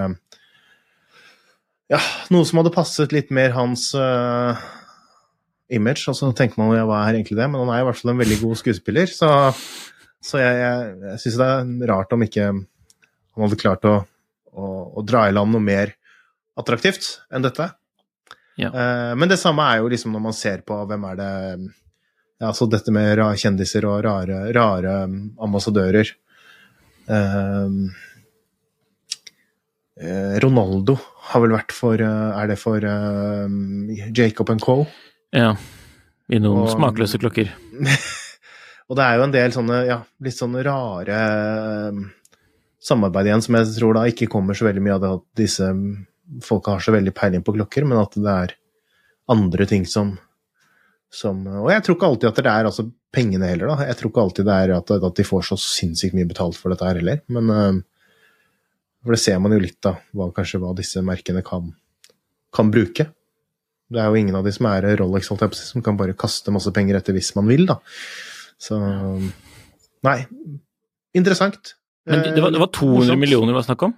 Ja, 1.87 1.99
noe 2.31 2.47
som 2.47 2.59
hadde 2.59 2.75
passet 2.75 3.13
litt 3.15 3.29
mer 3.31 3.53
hans 3.55 3.93
uh, 3.95 4.59
image. 5.71 6.03
Og 6.11 6.17
så 6.19 6.31
tenker 6.35 6.59
man 6.59 6.73
jo, 6.73 6.79
ja, 6.81 6.87
hva 6.87 7.03
er 7.05 7.15
egentlig 7.15 7.37
det? 7.39 7.47
Men 7.47 7.63
han 7.63 7.71
er 7.75 7.83
i 7.83 7.87
hvert 7.87 7.99
fall 7.99 8.11
en 8.11 8.23
veldig 8.23 8.39
god 8.41 8.59
skuespiller, 8.59 9.07
så, 9.07 9.29
så 10.23 10.39
jeg, 10.41 10.59
jeg, 10.61 10.93
jeg 11.11 11.21
syns 11.23 11.39
det 11.39 11.47
er 11.47 11.89
rart 11.91 12.13
om 12.15 12.23
ikke 12.25 12.47
han 12.51 13.43
hadde 13.45 13.59
klart 13.61 13.85
å, 13.85 13.95
å, 14.53 14.69
å 14.97 15.03
dra 15.05 15.27
i 15.29 15.35
land 15.35 15.53
noe 15.53 15.63
mer 15.63 15.93
attraktivt 16.57 17.19
enn 17.29 17.45
dette. 17.45 17.69
Ja. 18.57 18.71
Eh, 18.73 19.11
men 19.19 19.29
det 19.29 19.37
samme 19.37 19.65
er 19.69 19.83
jo 19.83 19.91
liksom 19.93 20.15
når 20.15 20.23
man 20.29 20.35
ser 20.35 20.63
på 20.65 20.79
hvem 20.89 21.05
er 21.11 21.19
det 21.19 21.31
ja, 22.41 22.51
så 22.53 22.67
dette 22.69 22.93
med 22.93 23.17
kjendiser 23.37 23.85
og 23.89 24.01
rare, 24.05 24.43
rare 24.53 24.93
um, 25.09 25.15
ambassadører. 25.41 26.11
Eh, 27.09 27.77
eh, 30.01 30.35
Ronaldo 30.43 30.97
har 31.31 31.43
vel 31.43 31.55
vært 31.55 31.73
for 31.75 32.01
Er 32.01 32.49
det 32.51 32.59
for 32.61 32.83
eh, 32.85 33.57
Jacob 34.17 34.53
Co? 34.61 34.79
Ja. 35.35 35.55
I 36.27 36.41
noen 36.43 36.65
Og- 36.65 36.73
smakløse 36.75 37.21
klokker. 37.21 37.53
Og 38.87 38.95
det 38.95 39.03
er 39.03 39.17
jo 39.17 39.25
en 39.25 39.33
del 39.33 39.55
sånne 39.55 39.79
ja, 39.87 39.97
litt 40.23 40.37
sånne 40.37 40.61
rare 40.63 41.17
eh, 41.17 41.97
samarbeid 42.87 43.27
igjen, 43.27 43.43
som 43.43 43.57
jeg 43.59 43.73
tror 43.75 43.97
da 43.97 44.05
ikke 44.07 44.29
kommer 44.31 44.55
så 44.57 44.67
veldig 44.69 44.83
mye 44.83 44.95
av 44.95 45.03
det 45.03 45.09
at 45.17 45.25
disse 45.41 45.67
folka 46.43 46.75
har 46.75 46.83
så 46.83 46.93
veldig 46.95 47.13
peiling 47.15 47.43
på 47.43 47.55
klokker, 47.55 47.87
men 47.87 47.99
at 47.99 48.15
det 48.15 48.31
er 48.31 48.55
andre 49.31 49.67
ting 49.67 49.83
som, 49.87 50.13
som 51.11 51.39
Og 51.47 51.69
jeg 51.71 51.83
tror 51.83 51.97
ikke 51.97 52.11
alltid 52.11 52.29
at 52.29 52.39
det 52.39 52.53
er 52.53 52.69
altså 52.69 52.87
pengene 53.15 53.49
heller, 53.49 53.73
da. 53.73 53.89
Jeg 53.89 53.99
tror 53.99 54.11
ikke 54.11 54.23
alltid 54.23 54.47
det 54.47 54.55
er 54.55 54.73
at, 54.77 54.95
at 54.95 55.19
de 55.19 55.27
får 55.27 55.45
så 55.49 55.59
sinnssykt 55.59 56.15
mye 56.15 56.29
betalt 56.29 56.59
for 56.59 56.71
dette 56.71 56.87
her 56.87 56.99
heller, 57.01 57.21
men 57.31 57.51
eh, 57.51 57.83
For 59.03 59.15
det 59.15 59.21
ser 59.23 59.43
man 59.43 59.53
jo 59.55 59.59
litt, 59.63 59.79
da, 59.83 59.97
hva, 60.15 60.31
kanskje 60.35 60.59
hva 60.63 60.73
disse 60.75 61.03
merkene 61.05 61.43
kan, 61.45 61.69
kan 62.55 62.71
bruke. 62.71 63.09
Det 63.87 64.01
er 64.03 64.09
jo 64.11 64.19
ingen 64.19 64.35
av 64.35 64.43
de 64.43 64.51
som 64.51 64.67
er 64.67 64.89
Rolex, 64.99 65.29
som 65.29 65.83
kan 65.83 65.99
bare 65.99 66.15
kaste 66.17 66.51
masse 66.51 66.71
penger 66.75 66.97
etter 66.99 67.15
hvis 67.15 67.31
man 67.37 67.47
vil, 67.47 67.63
da. 67.69 67.77
Så 68.59 68.77
Nei. 70.03 70.19
Interessant. 71.17 71.73
Men 72.07 72.23
det 72.23 72.41
var, 72.41 72.51
det 72.55 72.59
var 72.61 72.69
200 72.71 72.97
Morsomt. 72.99 73.19
millioner 73.19 73.51
det 73.51 73.57
var 73.57 73.65
snakk 73.67 73.83
om? 73.83 73.93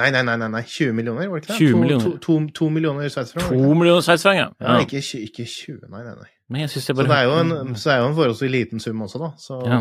Nei, 0.00 0.10
nei, 0.14 0.22
nei, 0.22 0.36
nei, 0.38 0.48
nei. 0.48 0.62
20 0.66 0.92
millioner, 0.96 1.28
var 1.28 1.40
det 1.40 1.44
ikke 1.44 1.52
det? 1.52 1.58
20 1.58 1.72
To- 1.72 1.80
millioner. 1.80 2.04
To, 2.04 2.18
to, 2.24 2.36
to 2.54 2.68
millioner 2.72 3.08
sveitsfranc. 3.12 3.48
To 3.50 3.74
millioner 3.74 4.04
sveitsfranc, 4.06 4.38
ja. 4.38 4.46
Ja, 4.62 4.76
ikke, 4.84 5.02
ikke 5.26 5.46
20, 5.50 5.80
nei, 5.90 6.04
nei, 6.06 6.14
nei. 6.14 6.30
Men 6.50 6.60
jeg 6.64 6.70
synes 6.72 6.88
jeg 6.88 6.96
Så 6.96 6.98
bare 7.02 7.08
det 7.10 7.18
er 7.18 7.24
jo 7.28 7.34
en, 7.40 7.74
så 7.76 7.90
det 7.90 7.96
er 7.96 8.00
jo 8.00 8.08
en 8.08 8.16
forholdsvis 8.16 8.50
liten 8.54 8.80
sum 8.82 9.02
også, 9.06 9.20
da. 9.22 9.30
Så, 9.38 9.60
Ja. 9.66 9.80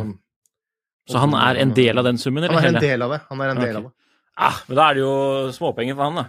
Så 1.10 1.18
han 1.18 1.34
er 1.34 1.58
en 1.64 1.72
del 1.74 1.98
av 1.98 2.06
den 2.06 2.20
summen, 2.22 2.44
eller 2.44 2.54
Han 2.60 2.66
er 2.76 2.78
en 2.78 2.84
del 2.84 3.02
av 3.02 3.12
det. 3.16 3.20
Han 3.30 3.40
er 3.42 3.50
en 3.50 3.58
del 3.58 3.70
okay. 3.70 3.76
av 3.80 3.84
det. 3.88 3.94
Ah, 4.38 4.60
men 4.68 4.78
da 4.78 4.84
er 4.90 4.94
det 4.94 5.02
jo 5.02 5.14
småpenger 5.56 5.96
for 5.98 6.04
han, 6.06 6.20
da. 6.22 6.26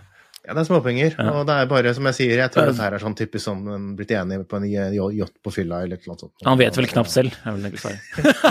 Ja, 0.46 0.54
det 0.56 0.62
er 0.62 0.66
småpenger. 0.70 1.14
Ja. 1.18 1.32
Og 1.36 1.42
det 1.46 1.54
er 1.60 1.66
bare, 1.68 1.90
som 1.94 2.06
jeg 2.08 2.16
sier, 2.16 2.38
jeg 2.40 2.50
tror 2.54 2.70
dette 2.70 2.80
her 2.82 2.94
er 2.96 3.02
sånn 3.02 3.14
typisk 3.18 3.44
sånn 3.44 3.60
en 3.74 3.82
blitt 3.98 4.10
enig 4.16 4.38
på 4.48 4.56
en 4.56 4.64
yacht 4.70 5.34
på 5.44 5.52
fylla 5.52 5.82
eller 5.84 6.00
annet 6.00 6.22
sånt. 6.24 6.32
Han 6.46 6.58
vet 6.58 6.78
vel 6.80 6.88
knapt 6.88 7.12
selv, 7.12 7.36
er 7.44 7.56
vel 7.58 7.66
egentlig 7.68 7.82
svaret. 7.82 8.00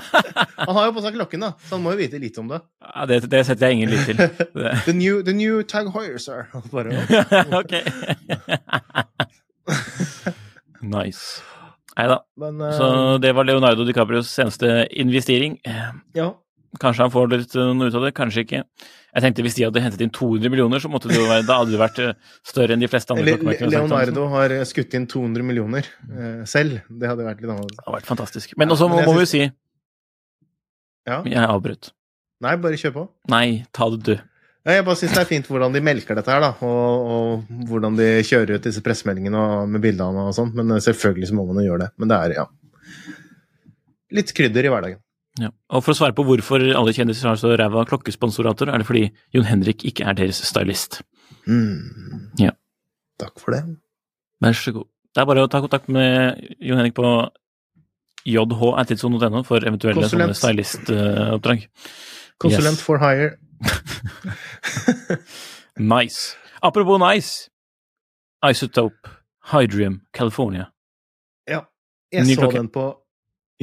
Han 0.69 0.75
har 0.75 0.85
jo 0.89 0.93
på 0.99 1.01
seg 1.05 1.15
klokken, 1.15 1.41
da, 1.47 1.49
så 1.65 1.77
han 1.77 1.83
må 1.85 1.93
jo 1.95 1.99
vite 2.01 2.19
litt 2.21 2.35
om 2.37 2.49
det. 2.51 2.59
Ja, 2.83 3.05
det, 3.09 3.17
det 3.31 3.39
setter 3.47 3.71
jeg 3.71 3.77
ingen 3.79 3.93
lit 3.93 4.05
til. 4.09 4.19
The 4.85 4.93
new, 4.93 5.21
the 5.25 5.33
new 5.33 5.61
Tag 5.63 5.87
Heuer, 5.95 6.19
sir. 6.21 6.45
Bare, 6.73 6.99
ok. 7.57 7.73
nice. 10.81 11.41
Nei 11.97 12.05
da. 12.11 12.19
eh, 12.43 12.75
Så 12.77 12.89
det 13.23 13.31
var 13.35 13.47
Leonardo 13.49 13.85
DiCaprios 13.87 14.29
seneste 14.35 14.85
investering. 14.91 15.57
ja. 16.13 16.29
Kanskje 16.77 17.01
han 17.01 17.11
får 17.13 17.29
litt 17.31 17.55
eh, 17.57 17.69
noe 17.73 17.89
ut 17.89 17.95
av 17.97 18.03
det, 18.05 18.11
kanskje 18.17 18.43
ikke. 18.45 18.59
Jeg 19.09 19.23
tenkte 19.25 19.45
Hvis 19.45 19.55
de 19.57 19.65
hadde 19.65 19.81
hentet 19.81 20.03
inn 20.05 20.11
200 20.13 20.51
millioner, 20.53 20.81
så 20.83 20.91
måtte 20.93 21.09
det 21.09 21.17
jo 21.17 21.25
være, 21.25 21.45
da 21.47 21.57
hadde 21.63 21.73
det 21.73 21.81
vært 21.81 22.01
eh, 22.03 22.13
større 22.45 22.75
enn 22.75 22.83
de 22.83 22.89
fleste 22.91 23.15
andre 23.15 23.25
Le 23.25 23.69
Leonardo 23.73 24.27
har 24.35 24.53
skutt 24.69 24.93
inn 24.99 25.07
200 25.09 25.47
millioner 25.47 25.87
eh, 26.13 26.43
selv. 26.49 26.83
Det 26.89 27.09
hadde 27.09 27.25
vært 27.25 27.41
litt 27.41 27.49
annerledes. 27.49 27.79
Det 27.79 27.87
hadde 27.87 27.97
vært 27.97 28.11
fantastisk. 28.11 28.53
Men 28.61 28.75
også 28.75 28.85
Ja, 28.85 28.91
må, 28.91 28.99
men 28.99 29.03
jeg 29.05 29.09
må 29.09 29.17
vi 29.17 29.25
jo 29.25 29.31
si 29.33 29.43
Ja. 31.09 31.21
Jeg 31.25 31.41
avbrøt. 31.47 31.93
Nei, 32.45 32.53
bare 32.61 32.77
kjør 32.79 32.95
på. 32.99 33.07
Nei, 33.33 33.45
ta 33.75 33.89
det 33.95 34.03
du. 34.05 34.13
Ja, 34.67 34.75
Jeg 34.77 34.85
bare 34.85 34.99
syns 34.99 35.15
det 35.15 35.21
er 35.23 35.27
fint 35.29 35.47
hvordan 35.49 35.73
de 35.73 35.81
melker 35.83 36.17
dette 36.19 36.29
her, 36.31 36.43
da. 36.43 36.53
Og, 36.61 37.09
og 37.09 37.67
hvordan 37.71 37.97
de 37.97 38.07
kjører 38.27 38.59
ut 38.59 38.69
disse 38.69 38.83
pressemeldingene 38.85 39.43
med 39.71 39.81
bildene 39.83 40.29
og 40.29 40.35
sånn. 40.37 40.53
Men 40.53 40.75
eh, 40.75 40.83
selvfølgelig 40.85 41.31
så 41.31 41.37
må 41.39 41.49
man 41.49 41.63
jo 41.63 41.71
gjøre 41.71 41.87
det. 41.87 41.91
Men 41.97 42.13
det 42.13 42.23
er, 42.27 42.39
ja 42.43 42.47
Litt 44.09 44.31
krydder 44.33 44.65
i 44.65 44.69
hverdagen. 44.73 45.01
Ja. 45.39 45.49
Og 45.71 45.83
for 45.85 45.93
å 45.93 45.97
svare 45.99 46.15
på 46.17 46.25
hvorfor 46.27 46.63
alle 46.75 46.91
kjendiser 46.95 47.29
har 47.31 47.37
så 47.39 47.53
ræva 47.59 47.85
klokkesponsorater, 47.87 48.67
er 48.73 48.81
det 48.81 48.87
fordi 48.89 49.05
Jon 49.35 49.47
Henrik 49.47 49.85
ikke 49.87 50.03
er 50.09 50.17
deres 50.19 50.41
stylist. 50.43 50.99
Mm. 51.47 52.31
Ja. 52.41 52.51
Takk 53.21 53.39
for 53.39 53.55
det. 53.55 53.61
Vær 54.43 54.55
så 54.57 54.73
god. 54.75 54.87
Det 55.15 55.21
er 55.23 55.27
bare 55.29 55.45
å 55.45 55.49
ta 55.51 55.61
kontakt 55.63 55.87
med 55.91 56.37
Jon 56.59 56.77
Henrik 56.81 56.95
på 56.97 57.07
jh.tidsson.no 58.29 59.41
for 59.47 59.63
eventuelle 59.63 60.03
Konsulent. 60.03 60.35
sånne 60.35 60.57
stylistoppdrag. 60.59 61.63
Konsulent 62.39 62.77
Yes. 62.77 62.83
for 62.85 62.99
hire. 62.99 63.37
Nice. 65.79 66.35
Apropos 66.61 66.99
nice. 66.99 67.49
Isotope, 68.43 69.09
Hydrium, 69.51 70.01
California. 70.13 70.69
Ja. 71.47 71.61
Jeg 72.11 72.25
Ny 72.27 72.35
så 72.35 72.41
klokke. 72.41 72.57
den 72.57 72.69
på 72.73 72.83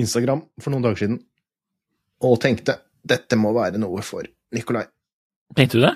Instagram 0.00 0.42
for 0.60 0.70
noen 0.72 0.82
dager 0.84 0.96
siden 1.02 1.18
og 2.24 2.38
tenkte 2.40 2.78
dette 3.06 3.36
må 3.38 3.52
være 3.54 3.78
noe 3.78 4.02
for 4.02 4.26
Nikolai. 4.54 4.84
Tenkte 5.56 5.78
du 5.78 5.84
det? 5.86 5.94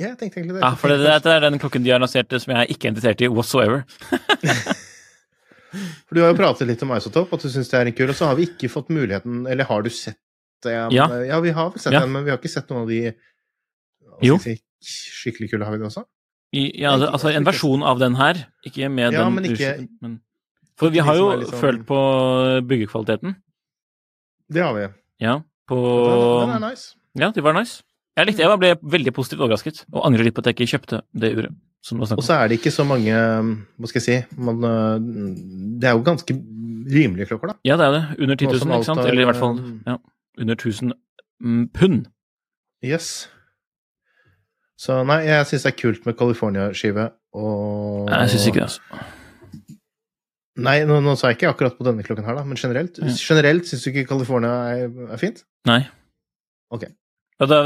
Ja, 0.00 0.06
jeg 0.12 0.18
tenkte 0.20 0.40
egentlig 0.40 0.56
det. 0.56 0.62
Ja, 0.64 0.70
for 0.80 0.88
det, 0.88 0.98
det 1.24 1.32
er 1.34 1.40
den 1.44 1.58
klokken 1.60 1.84
de 1.84 1.90
har 1.92 2.00
lansert 2.00 2.32
som 2.40 2.54
jeg 2.54 2.70
ikke 2.72 2.88
er 2.88 2.94
interessert 2.94 3.20
i 3.20 3.28
whatsoever. 3.28 3.82
For 5.70 6.16
du 6.18 6.22
har 6.24 6.32
jo 6.32 6.38
pratet 6.40 6.66
litt 6.66 6.80
om 6.82 6.90
Isotope, 6.96 7.36
at 7.36 7.44
du 7.46 7.50
syns 7.52 7.68
det 7.70 7.78
er 7.78 7.86
en 7.90 7.94
kul, 7.94 8.08
og 8.10 8.16
så 8.18 8.26
har 8.30 8.38
vi 8.38 8.48
ikke 8.48 8.70
fått 8.72 8.88
muligheten 8.90 9.44
Eller 9.46 9.68
har 9.68 9.84
du 9.86 9.90
sett 9.94 10.18
det? 10.64 10.72
Ja. 10.96 11.04
ja 11.28 11.38
vi 11.44 11.52
har 11.54 11.70
vel 11.70 11.80
sett 11.82 11.94
Ja. 11.94 12.00
den, 12.02 12.10
men 12.16 12.24
vi 12.26 12.32
har 12.32 12.40
ikke 12.40 12.50
sett 12.50 12.72
noen 12.72 12.82
av 12.82 12.90
de. 12.90 13.12
Si, 14.42 14.56
skikkelig 15.22 15.52
kule, 15.52 15.64
har 15.68 15.76
vi 15.76 15.78
det 15.80 15.86
også? 15.86 16.02
I, 16.58 16.64
ja, 16.82 16.90
altså, 16.96 17.12
altså 17.14 17.30
en 17.38 17.46
versjon 17.46 17.84
av 17.86 18.00
den 18.02 18.16
her, 18.18 18.40
ikke 18.66 18.90
med 18.90 19.12
Ja, 19.14 19.22
den 19.22 19.34
men 19.36 19.46
ikke- 19.46 19.86
men, 20.02 20.18
For 20.76 20.90
vi 20.90 20.98
har 21.06 21.14
jo 21.16 21.28
liksom, 21.38 21.60
følt 21.60 21.86
på 21.86 22.00
byggekvaliteten. 22.66 23.36
Det 24.50 24.62
har 24.64 24.74
vi. 24.74 24.88
Ja, 25.20 25.40
på 25.68 25.78
Den, 26.46 26.56
er 26.56 26.70
nice. 26.70 26.94
Ja, 27.18 27.30
de 27.34 27.44
var 27.44 27.56
nice. 27.56 27.82
Jeg 28.18 28.26
likte, 28.26 28.42
jeg 28.42 28.60
ble 28.60 28.74
veldig 28.92 29.12
positivt 29.14 29.42
overrasket, 29.44 29.84
og 29.92 30.06
angrer 30.08 30.26
litt 30.26 30.36
på 30.36 30.42
at 30.42 30.50
jeg 30.50 30.58
ikke 30.58 30.72
kjøpte 30.74 31.02
det 31.22 31.32
uret. 31.38 31.58
Og 31.96 32.24
så 32.24 32.36
er 32.36 32.50
det 32.50 32.58
ikke 32.58 32.70
så 32.74 32.84
mange 32.84 33.08
Hva 33.08 33.88
skal 33.88 34.02
jeg 34.02 34.04
si 34.04 34.36
man, 34.36 34.58
øh, 34.68 34.98
Det 35.80 35.88
er 35.88 35.94
jo 35.96 36.02
ganske 36.04 36.34
rimelige 36.92 37.26
klokker, 37.30 37.54
da. 37.54 37.54
Ja, 37.64 37.76
det 37.80 37.86
er 37.86 37.94
det. 37.94 38.02
Under 38.18 38.34
10 38.34 38.44
000, 38.44 38.54
ikke 38.54 38.84
sant? 38.84 39.00
er, 39.00 39.06
Eller 39.06 39.22
i 39.22 39.28
hvert 39.30 39.36
fall 39.40 39.56
ja, 39.86 39.96
under 40.38 40.54
1000 40.54 40.92
mm, 41.40 41.68
pund. 41.72 42.04
Yes. 42.84 43.30
Så 44.80 45.02
nei, 45.04 45.22
jeg 45.28 45.46
syns 45.46 45.64
det 45.64 45.72
er 45.72 45.78
kult 45.80 46.06
med 46.06 46.14
California-skive, 46.18 47.10
og 47.36 48.08
Jeg 48.10 48.30
syns 48.32 48.46
ikke 48.46 48.60
det, 48.60 48.68
altså. 48.68 48.80
Nei, 50.58 50.80
nå, 50.84 50.96
nå 51.04 51.14
sa 51.16 51.28
jeg 51.30 51.38
ikke 51.38 51.52
akkurat 51.52 51.76
på 51.78 51.84
denne 51.86 52.02
klokken 52.02 52.24
her, 52.26 52.34
da, 52.34 52.42
men 52.44 52.58
generelt. 52.58 52.98
Ja. 52.98 53.12
Generelt 53.14 53.68
syns 53.70 53.84
du 53.84 53.90
ikke 53.92 54.08
California 54.10 54.50
er, 54.74 54.90
er 55.14 55.20
fint? 55.20 55.44
Nei. 55.68 55.84
Ok. 56.74 56.88
Ja, 57.40 57.46
da, 57.48 57.60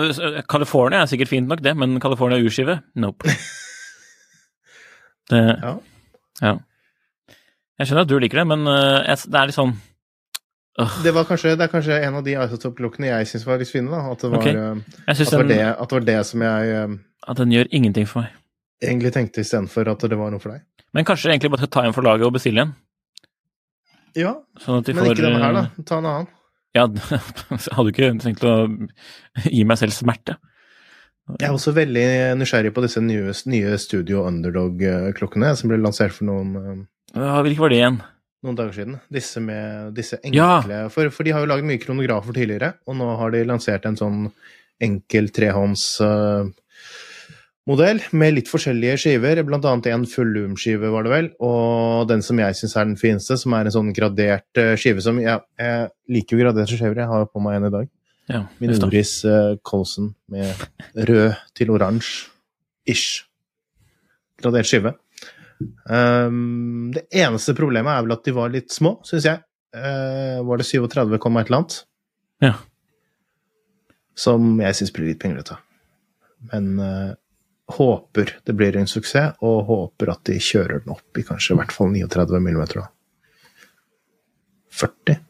California 0.49 1.00
er 1.03 1.07
sikkert 1.11 1.29
fint 1.33 1.49
nok, 1.50 1.62
det, 1.64 1.73
men 1.76 1.97
California 2.00 2.38
urskive? 2.45 2.81
Nope. 2.95 3.25
Det, 5.31 5.41
Ja. 5.41 5.71
ja. 6.43 6.55
Jeg 7.79 7.87
skjønner 7.88 8.05
at 8.05 8.11
du 8.11 8.19
liker 8.21 8.43
det, 8.43 8.47
men 8.50 8.67
uh, 8.69 9.00
jeg, 9.09 9.23
det 9.33 9.38
er 9.41 9.49
litt 9.49 9.57
sånn 9.57 9.73
Det, 11.03 11.14
var 11.17 11.25
kanskje, 11.25 11.55
det 11.57 11.64
er 11.64 11.71
kanskje 11.73 11.97
en 12.05 12.19
av 12.21 12.26
de 12.26 12.35
Isotope-klokkene 12.37 13.09
jeg 13.09 13.31
syns 13.31 13.47
var 13.49 13.59
litt 13.62 13.71
fine. 13.73 13.88
da, 13.88 14.03
At 14.12 14.21
det 14.21 14.31
var, 14.35 14.43
Ok. 14.43 14.49
øh, 14.53 15.00
at 15.09 15.17
det, 15.19 15.26
var 15.33 15.47
den, 15.49 15.53
det, 15.57 15.61
at 15.73 15.88
det 15.91 15.97
var 15.97 16.07
det 16.11 16.19
som 16.29 16.43
jeg 16.45 16.75
øh, 16.76 16.97
at 17.25 17.41
den 17.41 17.53
gjør 17.57 17.71
ingenting 17.73 18.09
for 18.11 18.21
meg. 18.21 18.35
Egentlig 18.87 19.12
tenkte 19.14 19.41
istedenfor 19.45 19.88
at 19.93 20.05
det 20.11 20.19
var 20.19 20.31
noe 20.35 20.41
for 20.43 20.55
deg. 20.55 20.62
Men 20.95 21.05
kanskje 21.09 21.33
egentlig 21.33 21.50
bare 21.57 21.67
ta 21.73 21.83
en 21.85 21.93
for 21.97 22.03
laget 22.07 22.26
og 22.29 22.35
bestille 22.37 22.62
en? 22.69 22.75
Ja, 24.14 24.37
Sånn 24.62 24.79
at 24.79 24.87
de 24.87 24.95
men 24.95 25.05
får 25.09 25.17
ikke 25.17 25.25
denne 25.26 25.43
her, 25.43 25.55
da. 25.57 25.62
øh, 25.75 25.85
Ta 25.91 25.99
en 25.99 26.07
annen. 26.07 26.29
Ja, 26.75 26.85
jeg 26.87 27.69
hadde 27.76 27.91
ikke 27.93 28.11
tenkt 28.23 28.45
å 28.47 28.55
gi 29.47 29.64
meg 29.67 29.79
selv 29.81 29.95
smerte. 29.95 30.37
Jeg 31.41 31.49
er 31.49 31.55
også 31.57 31.73
veldig 31.75 32.05
nysgjerrig 32.38 32.73
på 32.76 32.83
disse 32.85 33.00
nye, 33.00 33.33
nye 33.49 33.76
Studio 33.81 34.26
Underdog-klokkene 34.29 35.55
som 35.57 35.71
ble 35.73 35.79
lansert 35.81 36.12
for 36.14 36.29
noen, 36.29 36.50
øh, 36.61 36.83
Ja, 37.17 37.38
Hvilke 37.47 37.62
var 37.64 37.73
det 37.73 37.79
igjen? 37.81 38.00
noen 38.45 38.59
dager 38.59 38.75
siden. 38.76 38.99
Disse 39.09 39.41
med 39.41 39.95
disse 39.97 40.19
Ja. 40.35 40.59
for, 40.93 41.09
for 41.11 41.25
de 41.25 41.33
har 41.33 41.41
jo 41.41 41.49
laget 41.49 41.64
mye 41.64 41.81
kronografer 41.81 42.35
tidligere, 42.37 42.75
og 42.87 42.99
nå 42.99 43.07
har 43.17 43.31
de 43.33 43.45
lansert 43.49 43.87
en 43.88 43.97
sånn 43.97 44.19
enkel 44.85 45.31
trehånds 45.33 45.85
øh, 46.05 46.50
modell 47.68 48.00
med 48.16 48.37
litt 48.37 48.50
forskjellige 48.52 48.97
skiver, 49.00 49.40
blant 49.47 49.64
annet 49.68 49.88
en 49.92 50.06
fullum-skive, 50.09 50.90
var 50.92 51.06
det 51.06 51.12
vel, 51.12 51.28
og 51.44 52.09
den 52.11 52.25
som 52.25 52.40
jeg 52.42 52.59
syns 52.59 52.76
er 52.76 52.88
den 52.90 52.99
fineste, 53.00 53.38
som 53.40 53.56
er 53.56 53.68
en 53.68 53.75
sånn 53.75 53.92
gradert 53.97 54.61
øh, 54.61 54.75
skive 54.80 55.04
som 55.04 55.21
Jeg, 55.23 55.40
jeg 55.61 55.88
liker 56.12 56.37
jo 56.37 56.42
graderte 56.44 56.76
skiver, 56.76 57.00
jeg 57.00 57.11
har 57.11 57.28
på 57.30 57.44
meg 57.44 57.59
en 57.59 57.68
i 57.71 57.73
dag. 57.75 57.88
Ja, 58.30 58.42
Min. 58.61 58.73
Noris 58.80 59.18
uh, 59.28 59.56
Colson 59.64 60.14
med 60.33 60.61
rød 61.09 61.35
til 61.56 61.73
oransje-ish. 61.75 63.25
Gradert 64.40 64.68
skive. 64.68 64.94
Um, 65.88 66.92
det 66.94 67.04
eneste 67.12 67.56
problemet 67.56 67.92
er 67.92 68.06
vel 68.06 68.16
at 68.16 68.25
de 68.25 68.37
var 68.37 68.52
litt 68.52 68.73
små, 68.73 68.97
syns 69.09 69.28
jeg. 69.28 69.44
Uh, 69.76 70.40
var 70.47 70.61
det 70.61 70.68
37, 70.68 70.88
et 70.88 70.97
eller 70.97 71.59
annet? 71.59 71.76
Ja. 72.44 72.56
Som 74.16 74.56
jeg 74.62 74.80
syns 74.80 74.92
blir 74.94 75.12
litt 75.12 75.21
pinglete. 75.23 75.56
Men 76.52 76.75
eh, 76.83 77.12
håper 77.73 78.35
det 78.44 78.52
blir 78.56 78.76
en 78.76 78.88
suksess, 78.90 79.38
og 79.44 79.64
håper 79.68 80.12
at 80.12 80.25
de 80.28 80.37
kjører 80.42 80.83
den 80.85 80.92
opp 80.94 81.18
i 81.18 81.25
kanskje 81.25 81.54
i 81.54 81.61
hvert 81.61 81.73
fall 81.73 81.92
39 81.94 82.40
mm. 82.44 82.62
40? 84.75 85.21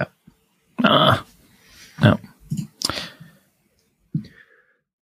Ja. 0.00 0.08
ja. 2.02 2.14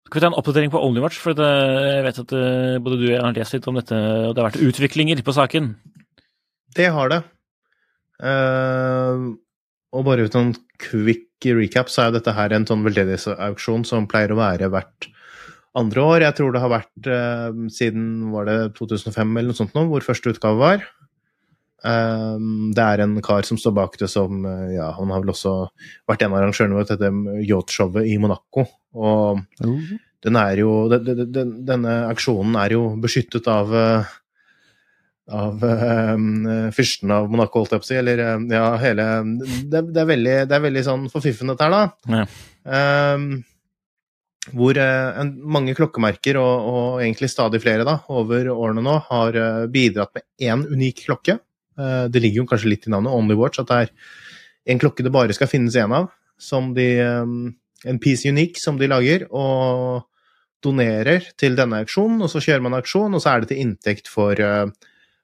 Skal 0.06 0.20
vi 0.20 0.22
ta 0.22 0.30
en 0.30 0.38
oppdatering 0.38 0.72
på 0.72 0.82
Onlywatch? 0.86 1.18
For 1.20 1.36
det, 1.36 1.48
jeg 1.48 2.04
vet 2.06 2.20
at 2.22 2.34
eh, 2.38 2.76
både 2.84 3.00
du 3.02 3.08
og 3.08 3.14
jeg 3.16 3.24
har 3.24 3.40
lest 3.40 3.56
litt 3.58 3.66
om 3.72 3.80
dette, 3.80 3.98
og 3.98 4.36
det 4.36 4.44
har 4.44 4.52
vært 4.52 4.64
utviklinger 4.64 5.24
på 5.26 5.36
saken. 5.36 5.74
Det 6.76 6.92
har 6.92 7.12
det. 7.12 7.22
Uh, 8.16 9.34
og 9.96 10.06
bare 10.08 10.28
uten 10.28 10.52
en 10.52 10.54
quick 10.80 11.48
recap, 11.58 11.92
så 11.92 12.06
er 12.06 12.16
dette 12.16 12.32
her 12.36 12.54
en 12.56 12.68
sånn 12.68 12.86
veldedighetsauksjon 12.86 13.84
som 13.88 14.08
pleier 14.12 14.32
å 14.32 14.40
være 14.40 14.70
hvert 14.72 15.10
andre 15.80 16.04
år. 16.04 16.26
Jeg 16.26 16.38
tror 16.38 16.54
det 16.54 16.62
har 16.64 16.74
vært 16.74 17.10
eh, 17.12 17.64
siden 17.74 18.06
var 18.34 18.48
det 18.50 18.60
2005 18.78 19.36
eller 19.36 19.52
noe 19.52 19.58
sånt 19.58 19.76
nå, 19.78 19.86
hvor 19.92 20.06
første 20.06 20.34
utgave 20.34 20.62
var. 20.62 20.86
Um, 21.86 22.72
det 22.74 22.82
er 22.82 23.04
en 23.04 23.20
kar 23.22 23.46
som 23.46 23.60
står 23.62 23.74
bak 23.78 23.98
det 24.00 24.08
som 24.10 24.46
eh, 24.48 24.72
Ja, 24.74 24.88
han 24.96 25.12
har 25.14 25.22
vel 25.22 25.36
også 25.36 25.68
vært 26.10 26.24
en 26.26 26.34
av 26.34 26.40
arrangørene 26.40 26.80
ved 26.80 26.90
dette 26.90 27.42
yachtshowet 27.46 28.10
i 28.10 28.16
Monaco. 28.22 28.66
Og 28.96 29.44
den 30.26 30.40
er 30.40 30.62
jo 30.64 30.86
den, 30.90 31.04
den, 31.06 31.26
den, 31.36 31.52
Denne 31.68 31.98
aksjonen 32.10 32.56
er 32.58 32.74
jo 32.74 32.88
beskyttet 33.02 33.50
av 33.52 33.76
eh, 33.76 34.14
av 35.26 35.58
um, 35.58 36.46
fyrsten 36.70 37.10
av 37.10 37.32
Monaco, 37.34 37.64
holdt 37.64 37.72
jeg 37.74 37.82
på 37.82 37.88
å 37.88 37.88
si. 37.88 37.96
Eller 37.98 38.20
ja, 38.54 38.66
hele 38.78 39.06
det, 39.42 39.80
det, 39.90 40.04
er 40.04 40.10
veldig, 40.12 40.36
det 40.46 40.58
er 40.58 40.66
veldig 40.68 40.84
sånn 40.86 41.08
forfiffen, 41.10 41.50
dette 41.50 41.66
her, 41.66 41.74
da. 41.74 42.20
Ja. 42.20 42.26
Ehm, 42.78 43.32
hvor 44.54 44.78
eh, 44.78 45.20
en, 45.22 45.32
mange 45.42 45.74
klokkemerker, 45.78 46.38
og, 46.42 46.70
og 46.70 47.02
egentlig 47.02 47.32
stadig 47.32 47.62
flere 47.64 47.86
da, 47.88 47.98
over 48.14 48.52
årene 48.54 48.84
nå, 48.86 48.96
har 49.10 49.40
eh, 49.40 49.66
bidratt 49.72 50.14
med 50.18 50.26
én 50.46 50.66
unik 50.70 51.06
klokke. 51.08 51.40
Eh, 51.80 52.06
det 52.12 52.22
ligger 52.22 52.44
jo 52.44 52.50
kanskje 52.52 52.74
litt 52.74 52.88
i 52.88 52.94
navnet 52.94 53.16
Only 53.16 53.38
Watch, 53.40 53.62
at 53.62 53.72
det 53.72 53.80
er 53.86 53.94
en 54.74 54.82
klokke 54.82 55.06
det 55.06 55.14
bare 55.14 55.36
skal 55.36 55.50
finnes 55.50 55.78
én 55.80 55.94
av. 55.96 56.12
Som 56.42 56.74
de, 56.76 56.90
en 57.00 58.00
piece 58.04 58.28
unique 58.28 58.60
som 58.60 58.76
de 58.78 58.90
lager, 58.92 59.24
og 59.32 60.04
donerer 60.66 61.30
til 61.40 61.56
denne 61.56 61.80
auksjonen. 61.86 62.20
Og 62.26 62.32
så 62.32 62.42
kjører 62.44 62.66
man 62.66 62.76
auksjon, 62.76 63.16
og 63.16 63.24
så 63.24 63.32
er 63.32 63.44
det 63.44 63.54
til 63.54 63.62
inntekt 63.64 64.10
for, 64.12 64.36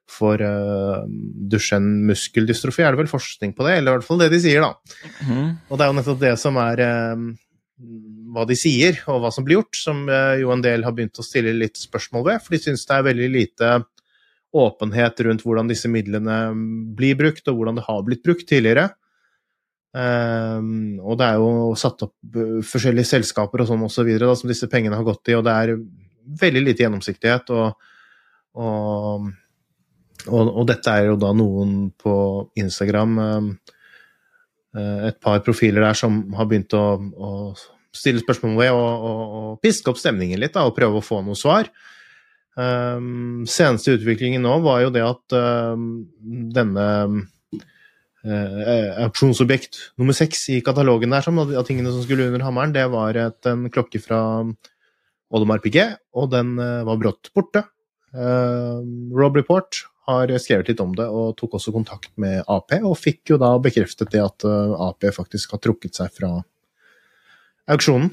for 0.08 0.40
uh, 0.46 1.02
Duchenne 1.52 2.06
muskeldystrofi. 2.08 2.86
Er 2.86 2.96
det 2.96 3.02
vel 3.02 3.12
forskning 3.12 3.52
på 3.58 3.66
det, 3.68 3.74
eller 3.80 3.92
i 3.92 3.98
hvert 3.98 4.08
fall 4.08 4.22
det 4.24 4.30
de 4.32 4.40
sier, 4.46 4.64
da. 4.64 5.02
Mm. 5.26 5.50
Og 5.68 5.76
det 5.76 5.84
er 5.84 5.92
jo 5.92 5.98
nettopp 5.98 6.22
det 6.22 6.34
som 6.40 6.62
er 6.62 6.84
uh, 6.86 7.26
hva 8.32 8.46
de 8.48 8.56
sier, 8.58 9.00
og 9.12 9.24
hva 9.24 9.32
som 9.34 9.46
blir 9.48 9.60
gjort, 9.60 9.78
som 9.78 10.06
uh, 10.10 10.38
jo 10.40 10.52
en 10.54 10.64
del 10.64 10.86
har 10.88 10.96
begynt 10.96 11.20
å 11.20 11.26
stille 11.26 11.54
litt 11.58 11.80
spørsmål 11.80 12.28
ved, 12.30 12.44
for 12.44 12.56
de 12.56 12.62
syns 12.64 12.88
det 12.88 12.98
er 12.98 13.10
veldig 13.10 13.30
lite 13.34 13.74
åpenhet 14.52 15.22
rundt 15.26 15.46
hvordan 15.46 15.70
disse 15.72 15.90
midlene 15.92 16.40
blir 16.98 17.16
brukt, 17.20 17.46
og 17.48 17.60
hvordan 17.60 17.80
det 17.80 17.86
har 17.88 18.02
blitt 18.08 18.24
brukt 18.26 18.48
tidligere. 18.50 18.90
Um, 19.92 21.00
og 21.04 21.18
det 21.20 21.28
er 21.28 21.40
jo 21.40 21.74
satt 21.80 22.04
opp 22.06 22.40
forskjellige 22.68 23.10
selskaper 23.10 23.64
og 23.64 23.72
sånn 23.72 23.84
osv. 23.88 24.12
Så 24.20 24.36
som 24.40 24.52
disse 24.52 24.70
pengene 24.72 25.00
har 25.00 25.08
gått 25.08 25.32
i, 25.32 25.36
og 25.36 25.46
det 25.48 25.56
er 25.56 25.76
veldig 26.42 26.64
lite 26.64 26.86
gjennomsiktighet. 26.86 27.52
Og, 27.56 27.92
og, 28.60 29.28
og, 30.28 30.42
og 30.48 30.64
dette 30.70 30.96
er 30.96 31.12
jo 31.12 31.20
da 31.20 31.34
noen 31.36 31.92
på 32.00 32.16
Instagram, 32.60 33.20
um, 33.20 33.54
et 34.72 35.18
par 35.20 35.42
profiler 35.44 35.84
der 35.84 35.98
som 36.00 36.22
har 36.38 36.48
begynt 36.48 36.72
å, 36.78 36.86
å 36.96 37.32
stille 37.96 38.24
spørsmål 38.24 38.58
ved 38.60 38.72
og, 38.76 39.08
og, 39.08 39.50
piske 39.64 39.92
opp 39.92 40.00
stemningen 40.00 40.40
litt 40.42 40.56
da, 40.56 40.66
og 40.68 40.76
prøve 40.78 41.02
å 41.02 41.06
få 41.06 41.22
noe 41.26 41.38
svar. 41.40 41.70
Um, 42.60 43.46
seneste 43.48 43.96
utviklingen 43.96 44.44
nå 44.44 44.58
var 44.66 44.82
jo 44.84 44.90
det 44.92 45.04
at 45.08 45.36
denne 46.58 46.88
uh, 48.28 49.04
auksjonsobjekt 49.06 49.80
nummer 50.02 50.16
seks 50.18 50.50
i 50.52 50.60
katalogen 50.66 51.16
der, 51.16 51.24
som 51.26 51.40
av 51.42 51.54
tingene 51.68 51.94
som 51.94 52.04
skulle 52.06 52.28
under 52.30 52.44
hammeren, 52.46 52.76
det 52.76 52.88
var 52.92 53.18
et, 53.20 53.40
en 53.50 53.70
klokke 53.72 54.04
fra 54.04 54.22
Oddemar 55.32 55.62
Piguet, 55.64 56.02
og 56.16 56.32
den 56.34 56.58
uh, 56.60 56.84
var 56.88 57.00
brått 57.00 57.32
borte. 57.36 57.66
Uh, 58.12 58.84
Rob 59.16 59.40
Report 59.40 59.86
har 60.10 60.32
skrevet 60.42 60.72
litt 60.72 60.82
om 60.84 60.94
det, 60.98 61.08
og 61.08 61.36
tok 61.40 61.58
også 61.60 61.74
kontakt 61.76 62.12
med 62.20 62.42
Ap, 62.52 62.74
og 62.82 62.98
fikk 63.00 63.34
jo 63.34 63.40
da 63.42 63.54
bekreftet 63.64 64.12
det 64.14 64.24
at 64.24 64.48
uh, 64.48 64.76
Ap 64.90 65.06
faktisk 65.16 65.56
har 65.56 65.64
trukket 65.64 65.98
seg 66.00 66.12
fra 66.16 66.40
auksjonen. 67.72 68.12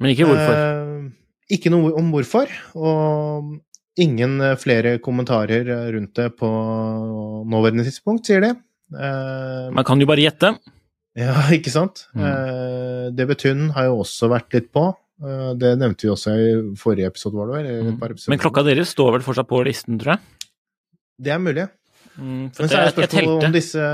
Men 0.00 0.12
ikke 0.12 0.26
hvorfor. 0.28 0.56
Eh, 0.56 1.56
ikke 1.56 1.70
noe 1.72 1.92
om 1.96 2.10
hvorfor, 2.12 2.50
og 2.76 3.54
ingen 3.96 4.40
flere 4.60 4.96
kommentarer 5.00 5.68
rundt 5.94 6.12
det 6.18 6.32
på 6.36 6.48
nåværende 7.48 7.84
tidspunkt, 7.86 8.26
sier 8.28 8.42
de. 8.44 8.50
Eh, 8.92 9.70
Man 9.72 9.86
kan 9.86 10.00
jo 10.02 10.06
bare 10.10 10.24
gjette. 10.26 10.50
ja, 11.16 11.32
ikke 11.56 11.72
sant? 11.72 12.04
Mm. 12.14 12.26
Eh, 12.28 13.06
DB 13.16 13.34
Tun 13.40 13.68
har 13.76 13.88
jo 13.88 14.00
også 14.04 14.28
vært 14.32 14.52
litt 14.58 14.68
på. 14.74 14.88
Eh, 15.22 15.54
det 15.56 15.76
nevnte 15.80 16.04
vi 16.06 16.12
også 16.12 16.34
i 16.36 16.50
forrige 16.76 17.08
episode, 17.14 17.38
var 17.40 17.48
det 17.64 17.72
vel? 17.72 17.94
Episoder. 17.96 18.34
Men 18.34 18.42
klokka 18.42 18.66
deres 18.66 18.92
står 18.92 19.16
vel 19.16 19.24
fortsatt 19.24 19.48
på 19.48 19.62
listen, 19.64 19.96
tror 20.02 20.16
jeg. 20.16 20.50
Det 21.24 21.32
er 21.32 21.40
mulig. 21.40 21.68
Mm, 22.16 22.46
Men 22.48 22.68
så 22.70 22.78
er 22.78 22.86
det 22.86 22.94
spørsmålet 22.94 23.44
om 23.44 23.52
disse, 23.52 23.86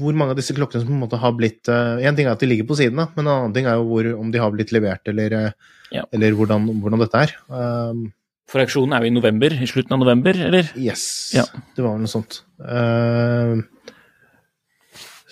hvor 0.00 0.16
mange 0.20 0.34
av 0.34 0.36
disse 0.36 0.52
klokkene 0.56 0.82
som 0.82 0.90
på 0.90 0.96
en 0.98 1.00
måte 1.06 1.16
har 1.22 1.32
blitt 1.32 1.70
En 1.70 2.16
ting 2.18 2.26
er 2.26 2.34
at 2.34 2.42
de 2.42 2.48
ligger 2.50 2.66
på 2.68 2.76
siden, 2.76 2.98
da, 3.00 3.06
men 3.16 3.24
en 3.24 3.32
annen 3.32 3.54
ting 3.56 3.64
er 3.70 3.78
jo 3.80 3.86
hvor, 3.88 4.08
om 4.20 4.30
de 4.34 4.42
har 4.42 4.52
blitt 4.52 4.72
levert, 4.76 5.00
eller, 5.08 5.32
eh, 5.32 5.72
Ja. 5.94 6.02
eller 6.12 6.34
hvordan, 6.36 6.66
hvordan 6.82 7.00
dette 7.00 7.22
er. 7.24 7.32
Um, 7.48 8.12
For 8.50 8.60
auksjonen 8.60 8.92
er 8.94 9.02
jo 9.06 9.08
i 9.10 9.14
november, 9.16 9.50
i 9.54 9.66
slutten 9.70 9.92
av 9.96 10.02
november, 10.04 10.36
eller? 10.48 10.68
yes, 10.76 11.32
Ja. 11.34 11.44
det 11.74 11.82
var 11.82 11.94
vel 11.96 12.04
noe 12.04 12.12
sånt. 12.12 12.42
Uh, 12.60 13.62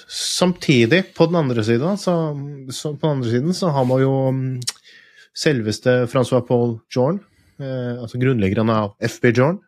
samtidig, 0.09 1.03
på 1.14 1.26
den 1.29 1.37
andre 1.43 1.64
siden, 1.67 1.97
så, 2.00 2.14
så, 2.71 2.95
på 2.97 3.07
den 3.09 3.19
andre 3.19 3.31
siden 3.31 3.55
så 3.57 3.71
har 3.75 3.85
man 3.88 4.00
jo 4.03 4.12
mm, 4.33 4.61
selveste 5.35 6.07
Francois 6.11 6.45
Paul 6.49 6.79
Jorn, 6.95 7.21
uh, 7.61 8.00
altså 8.03 8.19
grunnleggeren 8.23 8.71
av 8.73 8.95
FB 9.03 9.31
Jorn, 9.37 9.61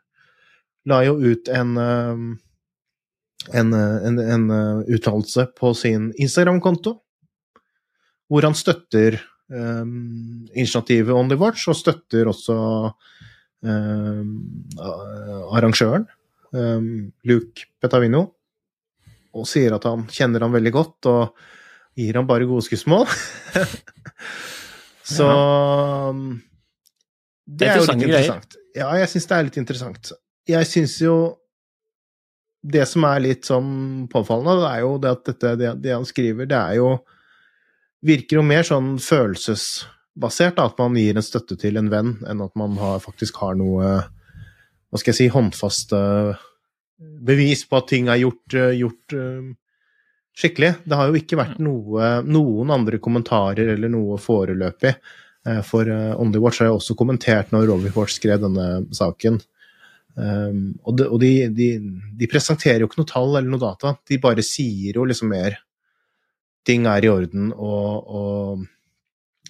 la 0.87 1.02
jo 1.07 1.16
ut 1.19 1.49
en 1.52 1.76
eh, 1.83 2.26
en, 3.52 3.73
eh, 3.73 4.07
en, 4.07 4.19
en 4.19 4.50
eh, 4.50 4.95
uttalelse 4.97 5.47
på 5.59 5.75
sin 5.75 6.12
Instagram-konto, 6.19 6.97
hvor 8.26 8.43
han 8.43 8.57
støtter 8.59 9.21
um, 9.52 10.47
initiativet 10.50 11.14
On 11.14 11.28
The 11.31 11.38
Watch, 11.38 11.69
og 11.71 11.78
støtter 11.78 12.26
også 12.26 12.57
um, 13.62 14.33
arrangøren, 15.55 16.08
um, 16.50 17.13
Luke 17.28 17.69
Petavino, 17.78 18.25
og 19.37 19.47
sier 19.47 19.76
at 19.76 19.87
han 19.87 20.08
kjenner 20.11 20.43
han 20.43 20.56
veldig 20.56 20.75
godt, 20.75 21.11
og 21.13 21.39
gir 21.97 22.19
han 22.19 22.26
bare 22.26 22.49
gode 22.50 22.67
skussmål. 22.67 23.06
Så 25.06 25.26
Det 27.47 27.61
Det 27.61 27.67
er 27.69 27.76
er 27.76 27.78
jo 27.78 27.87
litt 27.87 28.06
interessant. 28.08 28.56
Ja, 28.75 28.89
jeg 28.99 29.08
syns 29.13 29.28
det 29.30 29.37
er 29.37 29.47
litt 29.47 29.58
interessant. 29.61 30.11
Jeg 30.47 30.69
syns 30.71 30.97
jo 31.02 31.17
det 32.67 32.85
som 32.91 33.04
er 33.06 33.23
litt 33.23 33.47
sånn 33.47 34.06
påfallende, 34.11 34.63
det 34.63 34.71
er 34.73 34.80
jo 34.82 34.95
det 35.02 35.13
at 35.15 35.28
dette, 35.28 35.52
det, 35.61 35.75
det 35.85 35.95
han 35.95 36.06
skriver, 36.09 36.49
det 36.50 36.59
er 36.59 36.80
jo 36.80 36.97
Virker 38.06 38.39
jo 38.39 38.43
mer 38.45 38.63
sånn 38.63 38.99
følelsesbasert, 39.02 40.59
da, 40.59 40.67
at 40.69 40.76
man 40.78 40.99
gir 41.00 41.17
en 41.17 41.25
støtte 41.25 41.56
til 41.59 41.78
en 41.80 41.89
venn, 41.91 42.13
enn 42.28 42.43
at 42.45 42.52
man 42.61 42.76
har, 42.78 43.00
faktisk 43.02 43.41
har 43.41 43.56
noe 43.59 43.89
Hva 44.04 45.00
skal 45.00 45.11
jeg 45.11 45.19
si 45.19 45.28
håndfaste 45.32 46.00
bevis 46.99 47.65
på 47.69 47.80
at 47.80 47.89
ting 47.91 48.11
er 48.13 48.21
gjort, 48.21 48.56
gjort 48.76 49.17
eh, 49.17 49.49
skikkelig. 50.37 50.73
Det 50.85 50.99
har 50.99 51.11
jo 51.11 51.21
ikke 51.21 51.39
vært 51.41 51.61
noe, 51.63 52.11
noen 52.25 52.73
andre 52.73 53.00
kommentarer 53.02 53.75
eller 53.75 53.93
noe 53.93 54.19
foreløpig. 54.21 54.95
Eh, 55.49 55.61
For 55.67 55.89
eh, 55.93 56.15
On 56.21 56.32
The 56.32 56.43
Watch 56.43 56.63
har 56.63 56.71
jeg 56.71 56.78
også 56.78 56.97
kommentert 56.99 57.52
når 57.54 57.69
Robbie 57.73 57.95
Watch 57.97 58.17
skrev 58.19 58.41
denne 58.45 58.87
saken. 58.97 59.41
Um, 60.17 60.61
og 60.89 60.97
de, 60.97 61.07
og 61.13 61.21
de, 61.21 61.31
de, 61.52 61.67
de 62.17 62.29
presenterer 62.33 62.81
jo 62.81 62.89
ikke 62.89 63.02
noe 63.02 63.11
tall 63.11 63.35
eller 63.37 63.50
noe 63.52 63.61
data, 63.61 63.95
de 64.09 64.17
bare 64.23 64.45
sier 64.47 64.97
jo 64.97 65.05
liksom 65.05 65.29
mer 65.29 65.59
ting 66.67 66.87
er 66.91 67.05
i 67.05 67.11
orden, 67.13 67.52
og, 67.52 68.09
og 68.09 68.65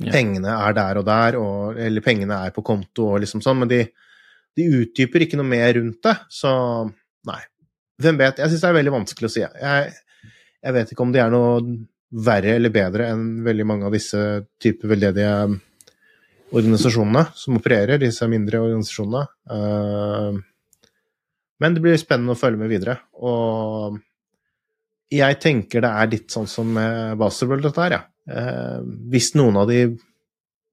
Ja. 0.02 0.10
pengene 0.12 0.50
er 0.52 0.74
der 0.76 0.98
og 1.00 1.06
der, 1.06 1.36
og, 1.40 1.78
eller 1.80 2.02
pengene 2.04 2.36
er 2.44 2.50
på 2.52 2.60
konto 2.66 3.06
og 3.14 3.22
liksom 3.22 3.40
sånn, 3.40 3.62
men 3.62 3.70
de, 3.70 3.78
de 4.58 4.66
utdyper 4.82 5.22
ikke 5.24 5.38
noe 5.40 5.48
mer 5.48 5.70
rundt 5.78 6.02
det, 6.04 6.16
så 6.28 6.50
nei. 7.30 7.38
Hvem 8.02 8.18
vet? 8.20 8.42
Jeg 8.42 8.52
syns 8.52 8.60
det 8.66 8.68
er 8.68 8.76
veldig 8.76 8.92
vanskelig 8.92 9.30
å 9.30 9.32
si. 9.32 9.40
Jeg, 9.46 9.94
jeg 10.66 10.76
vet 10.76 10.92
ikke 10.92 11.06
om 11.06 11.14
de 11.14 11.22
er 11.22 11.32
noe 11.32 11.62
verre 12.26 12.58
eller 12.58 12.74
bedre 12.74 13.06
enn 13.14 13.24
veldig 13.46 13.64
mange 13.70 13.88
av 13.88 13.96
disse 13.96 14.20
typer 14.60 14.92
veldedige 14.92 15.32
organisasjonene 16.56 17.24
som 17.38 17.56
opererer, 17.58 17.98
disse 18.02 18.28
mindre 18.30 18.60
organisasjonene. 18.66 19.24
Eh, 19.56 20.36
men 21.62 21.76
det 21.76 21.82
blir 21.84 21.96
spennende 22.00 22.34
å 22.36 22.38
følge 22.38 22.60
med 22.60 22.72
videre. 22.72 22.98
Og 23.24 23.96
jeg 25.12 25.38
tenker 25.42 25.84
det 25.84 25.92
er 25.92 26.12
litt 26.12 26.34
sånn 26.34 26.48
som 26.50 26.68
med 26.74 27.16
dette 27.64 27.82
her, 27.84 27.96
ja. 27.96 28.02
Eh, 28.26 28.78
hvis 29.12 29.34
noen 29.38 29.58
av 29.60 29.70
de 29.70 29.80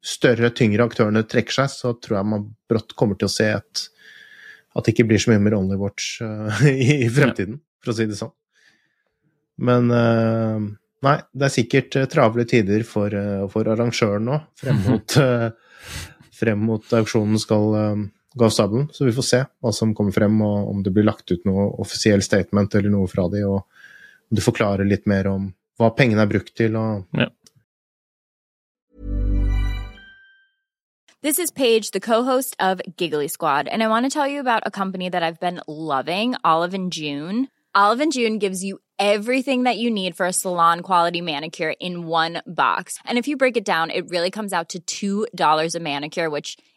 større, 0.03 0.49
tyngre 0.57 0.87
aktørene 0.87 1.23
trekker 1.29 1.61
seg, 1.61 1.71
så 1.71 1.93
tror 2.01 2.19
jeg 2.19 2.29
man 2.31 2.47
brått 2.69 2.95
kommer 2.97 3.19
til 3.19 3.29
å 3.29 3.33
se 3.33 3.51
et, 3.53 3.83
at 4.73 4.85
det 4.85 4.95
ikke 4.95 5.05
blir 5.11 5.21
så 5.21 5.31
mye 5.31 5.43
mer 5.45 5.57
Only 5.59 5.77
Watch 5.79 6.17
eh, 6.25 6.63
i, 6.73 7.03
i 7.05 7.11
fremtiden, 7.13 7.61
for 7.83 7.93
å 7.93 7.97
si 7.97 8.09
det 8.09 8.17
sånn. 8.19 8.33
Men 9.63 9.93
eh, 9.93 10.65
nei, 11.05 11.17
det 11.31 11.47
er 11.47 11.53
sikkert 11.53 11.99
travle 12.11 12.47
tider 12.49 12.83
for, 12.89 13.13
for 13.53 13.69
arrangøren 13.69 14.25
nå, 14.31 14.41
frem 14.59 14.81
mot, 14.87 15.17
frem 16.41 16.67
mot 16.71 16.97
auksjonen 16.97 17.39
skal 17.41 17.69
eh, 18.33 18.37
gå 18.39 18.45
av 18.45 18.49
stabelen. 18.49 18.89
Så 18.91 19.05
vi 19.05 19.13
får 19.15 19.27
se 19.27 19.43
hva 19.61 19.73
som 19.73 19.93
kommer 19.95 20.11
frem, 20.11 20.41
og 20.41 20.69
om 20.69 20.83
det 20.83 20.93
blir 20.93 21.05
lagt 21.07 21.31
ut 21.31 21.45
noe 21.45 21.69
offisiell 21.81 22.21
statement 22.21 22.75
eller 22.75 22.89
noe 22.89 23.07
fra 23.07 23.27
de, 23.29 23.45
og 23.45 23.63
om 23.63 24.37
du 24.37 24.41
forklarer 24.41 24.89
litt 24.89 25.05
mer 25.07 25.27
om 25.27 25.51
hva 25.79 25.93
pengene 25.95 26.21
er 26.21 26.29
brukt 26.29 26.55
til, 26.57 26.75
og 26.75 27.05
This 31.23 31.39
is 31.39 31.51
Paige, 31.51 31.91
the 31.91 32.01
co-host 32.01 32.53
of 32.59 32.81
Giggly 32.97 33.29
Squad, 33.29 33.69
and 33.69 33.81
I 33.81 33.87
want 33.87 34.05
to 34.05 34.09
tell 34.09 34.27
you 34.27 34.41
about 34.41 34.63
a 34.65 34.71
company 34.71 35.07
that 35.07 35.23
I've 35.23 35.39
been 35.39 35.61
loving, 35.67 36.35
Olive 36.43 36.73
and 36.73 36.91
June. 36.91 37.47
Olive 37.73 38.01
and 38.01 38.11
June 38.11 38.39
gives 38.39 38.61
you 38.61 38.79
everything 38.99 39.63
that 39.63 39.77
you 39.77 39.89
need 39.89 40.17
for 40.17 40.25
a 40.25 40.33
salon 40.33 40.81
quality 40.81 41.21
manicure 41.21 41.73
in 41.79 42.07
one 42.07 42.41
box. 42.45 42.99
And 43.05 43.17
if 43.17 43.27
you 43.29 43.37
break 43.37 43.55
it 43.55 43.63
down, 43.63 43.89
it 43.89 44.09
really 44.09 44.31
comes 44.31 44.51
out 44.51 44.75
to 44.85 45.27
$2 45.33 45.75
a 45.75 45.79
manicure, 45.79 46.29
which 46.29 46.57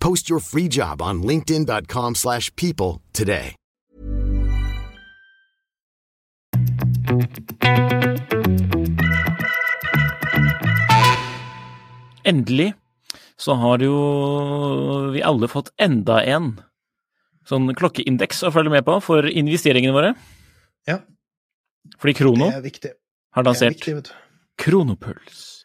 Post 0.00 0.28
your 0.30 0.40
free 0.40 0.68
job 0.68 1.02
on 1.02 1.22
linkedin.com/people 1.22 2.14
slash 2.14 2.50
people 2.56 3.02
today. 3.12 3.54
Endelig 12.26 12.74
så 13.38 13.54
har 13.54 13.78
jo 13.84 13.96
vi 15.14 15.22
alle 15.22 15.48
fått 15.48 15.70
enda 15.78 16.18
en 16.24 16.56
sånn 17.46 17.70
klokkeindeks 17.78 18.42
å 18.48 18.50
følge 18.54 18.72
med 18.74 18.86
på 18.86 18.96
for 19.04 19.28
investeringene 19.30 19.94
våre. 19.94 20.14
Ja, 20.88 21.00
Fordi 22.02 22.16
Krono 22.18 22.50
har 22.50 22.62
er 22.66 23.46
lansert 23.46 23.78
viktig. 23.78 24.10
Kronopuls. 24.58 25.55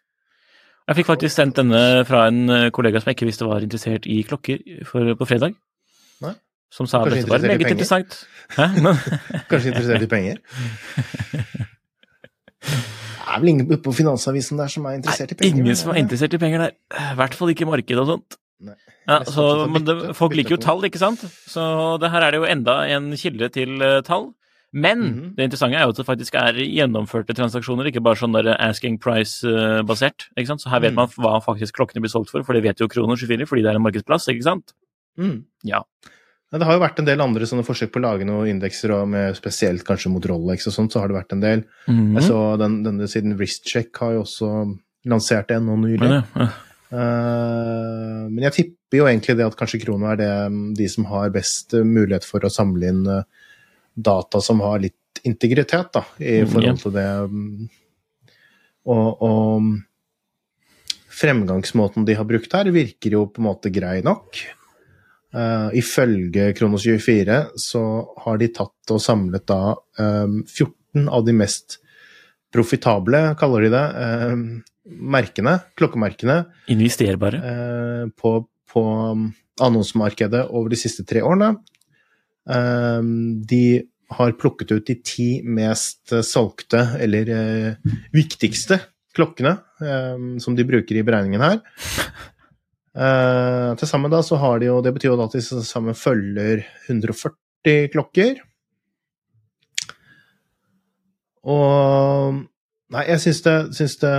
Jeg 0.89 0.97
fikk 0.97 1.07
faktisk 1.11 1.35
sendt 1.37 1.55
denne 1.59 1.81
fra 2.09 2.23
en 2.31 2.39
eh, 2.49 2.69
kollega 2.73 2.99
som 3.01 3.11
jeg 3.11 3.15
ikke 3.19 3.27
visste 3.29 3.45
var 3.47 3.61
interessert 3.63 4.07
i 4.09 4.21
klokker 4.27 4.63
for, 4.89 5.13
på 5.19 5.27
fredag. 5.29 5.53
Nei. 6.25 6.33
Som 6.73 6.87
sa 6.89 7.03
Kanskje 7.03 7.21
dette 7.21 7.31
var 7.31 7.43
meget 7.43 7.59
penger? 7.59 7.75
interessant. 7.75 8.17
Hæ? 8.57 8.65
Kanskje 9.51 9.73
interessert 9.73 10.07
i 10.07 10.11
penger? 10.11 10.41
Det 12.61 13.37
er 13.37 13.39
vel 13.39 13.49
ingen 13.53 13.77
på 13.79 13.91
Finansavisen 13.95 14.59
der 14.59 14.67
som 14.71 14.85
er 14.89 14.97
interessert 14.99 15.31
i 15.31 15.35
penger? 15.39 15.61
ingen 15.63 15.77
som 15.79 15.91
er 15.93 15.99
interessert 16.01 16.33
i 16.35 16.39
penger 16.41 16.65
der. 16.65 16.73
I 17.13 17.15
hvert 17.15 17.35
fall 17.37 17.53
ikke 17.53 17.67
markedet 17.69 18.01
og 18.03 18.09
sånt. 18.09 18.35
Ja, 19.07 19.21
så, 19.25 19.45
men 19.71 19.85
det, 19.87 19.95
bytte- 19.97 20.15
folk 20.17 20.35
liker 20.37 20.57
jo 20.57 20.59
tall, 20.61 20.83
ikke 20.85 20.99
sant? 21.01 21.23
Så 21.49 21.63
det 22.03 22.11
her 22.13 22.25
er 22.27 22.35
det 22.35 22.41
jo 22.43 22.49
enda 22.51 22.75
en 22.91 23.07
kilde 23.17 23.47
til 23.55 23.79
eh, 23.81 24.01
tall. 24.05 24.27
Men 24.73 24.99
Mhm. 24.99 25.35
det 25.35 25.43
interessante 25.43 25.75
er 25.75 25.83
jo 25.83 25.89
at 25.89 25.97
det 25.97 26.05
faktisk 26.05 26.35
er 26.35 26.53
gjennomførte 26.53 27.35
transaksjoner, 27.35 27.87
ikke 27.91 28.03
bare 28.03 28.15
sånn 28.15 28.31
der 28.31 28.55
asking 28.55 28.97
price-basert. 28.97 30.29
ikke 30.37 30.47
sant? 30.47 30.61
Så 30.61 30.69
her 30.69 30.79
vet 30.79 30.93
mm. 30.93 30.95
man 30.95 31.07
hva 31.07 31.43
faktisk 31.43 31.75
klokkene 31.75 32.01
blir 32.01 32.09
solgt 32.09 32.31
for, 32.31 32.43
for 32.43 32.53
det 32.53 32.63
vet 32.63 32.79
jo 32.79 32.87
Krono 32.87 33.15
24, 33.15 33.45
fordi 33.45 33.63
det 33.63 33.71
er 33.71 33.75
en 33.75 33.83
markedsplass, 33.83 34.29
ikke 34.31 34.43
sant? 34.43 34.73
Mm. 35.17 35.43
Ja. 35.63 35.83
Ja, 36.51 36.57
det 36.57 36.67
har 36.67 36.73
jo 36.75 36.83
vært 36.83 36.99
en 36.99 37.05
del 37.05 37.21
andre 37.21 37.47
sånne 37.47 37.63
forsøk 37.63 37.91
på 37.91 37.99
å 37.99 38.07
lage 38.07 38.25
noen 38.27 38.47
indekser, 38.47 38.91
og 38.91 39.07
med 39.07 39.35
spesielt 39.35 39.83
kanskje 39.87 40.11
mot 40.11 40.25
Rolex 40.25 40.67
og 40.67 40.73
sånt, 40.73 40.91
så 40.91 40.99
har 40.99 41.07
det 41.07 41.15
vært 41.15 41.33
en 41.33 41.39
del. 41.43 41.63
-hmm. 41.87 42.13
Jeg 42.15 42.23
så 42.23 42.57
den, 42.57 42.83
denne 42.83 43.07
siden 43.07 43.37
Wristcheck 43.37 43.95
har 43.97 44.13
jo 44.13 44.21
også 44.21 44.77
lansert 45.05 45.51
en 45.51 45.65
nå 45.65 45.75
nylig. 45.75 45.99
Men, 45.99 46.23
ja. 46.35 46.49
Eh, 46.91 48.27
men 48.27 48.43
jeg 48.43 48.51
tipper 48.51 48.97
jo 48.97 49.05
egentlig 49.07 49.37
det 49.37 49.45
at 49.45 49.55
kanskje 49.55 49.79
Krono 49.85 50.11
er 50.11 50.17
det 50.19 50.75
de 50.75 50.87
som 50.91 51.05
har 51.05 51.29
best 51.29 51.73
eh, 51.73 51.83
mulighet 51.87 52.25
for 52.27 52.43
å 52.43 52.51
samle 52.51 52.89
inn 52.91 53.07
eh, 53.07 53.23
data 53.95 54.41
som 54.41 54.61
har 54.63 54.81
litt 54.83 55.21
integritet, 55.27 55.91
da, 55.93 56.05
i 56.17 56.41
Mm, 56.41 56.49
forhold 56.49 56.79
til 56.81 56.93
det 56.95 57.07
mm, 57.29 57.69
Og, 58.89 59.21
og 59.21 59.61
fremgangsmåten 61.21 62.05
de 62.07 62.15
har 62.17 62.25
brukt 62.25 62.53
her, 62.53 62.71
virker 62.73 63.13
jo 63.13 63.27
på 63.29 63.43
en 63.43 63.49
måte 63.51 63.69
grei 63.69 63.99
nok. 64.01 64.39
Uh, 65.31 65.69
ifølge 65.77 66.49
Kronos 66.57 66.83
24 66.83 67.37
så 67.61 67.81
har 68.25 68.39
de 68.41 68.49
tatt 68.51 68.91
og 68.91 68.99
samlet 68.99 69.45
da 69.47 69.75
um, 69.99 70.41
14 70.43 71.05
av 71.07 71.23
de 71.23 71.35
mest 71.37 71.77
profitable, 72.51 73.21
kaller 73.39 73.63
de 73.63 73.69
det, 73.71 73.85
uh, 73.95 74.89
merkene, 74.91 75.59
klokkemerkene, 75.79 76.41
Investerbare. 76.73 77.39
Uh, 77.39 78.09
på, 78.17 78.33
på 78.73 78.83
annonsemarkedet 79.61 80.47
over 80.49 80.73
de 80.73 80.79
siste 80.79 81.05
tre 81.07 81.23
årene. 81.23 81.53
Eh, 82.49 83.01
de 83.51 83.63
har 84.11 84.35
plukket 84.39 84.73
ut 84.75 84.87
de 84.87 84.97
ti 85.05 85.29
mest 85.47 86.13
solgte, 86.25 86.83
eller 86.99 87.31
eh, 87.35 87.95
viktigste, 88.15 88.79
klokkene 89.15 89.55
eh, 89.83 90.27
som 90.43 90.55
de 90.57 90.67
bruker 90.67 90.99
i 90.99 91.05
beregningen 91.07 91.43
her. 91.43 91.59
Eh, 92.91 93.71
til 93.79 93.87
sammen 93.87 94.11
da 94.11 94.19
så 94.19 94.35
har 94.35 94.57
de 94.59 94.65
jo 94.67 94.81
Det 94.83 94.91
betyr 94.91 95.13
jo 95.13 95.15
da 95.15 95.23
at 95.29 95.35
de 95.37 95.39
til 95.39 95.61
sammen 95.63 95.95
følger 95.95 96.65
140 96.89 97.87
klokker. 97.93 98.41
Og 101.47 102.41
Nei, 102.91 103.05
jeg 103.07 103.21
syns 103.23 103.39
det, 103.45 103.53
syns 103.77 103.93
det 104.01 104.09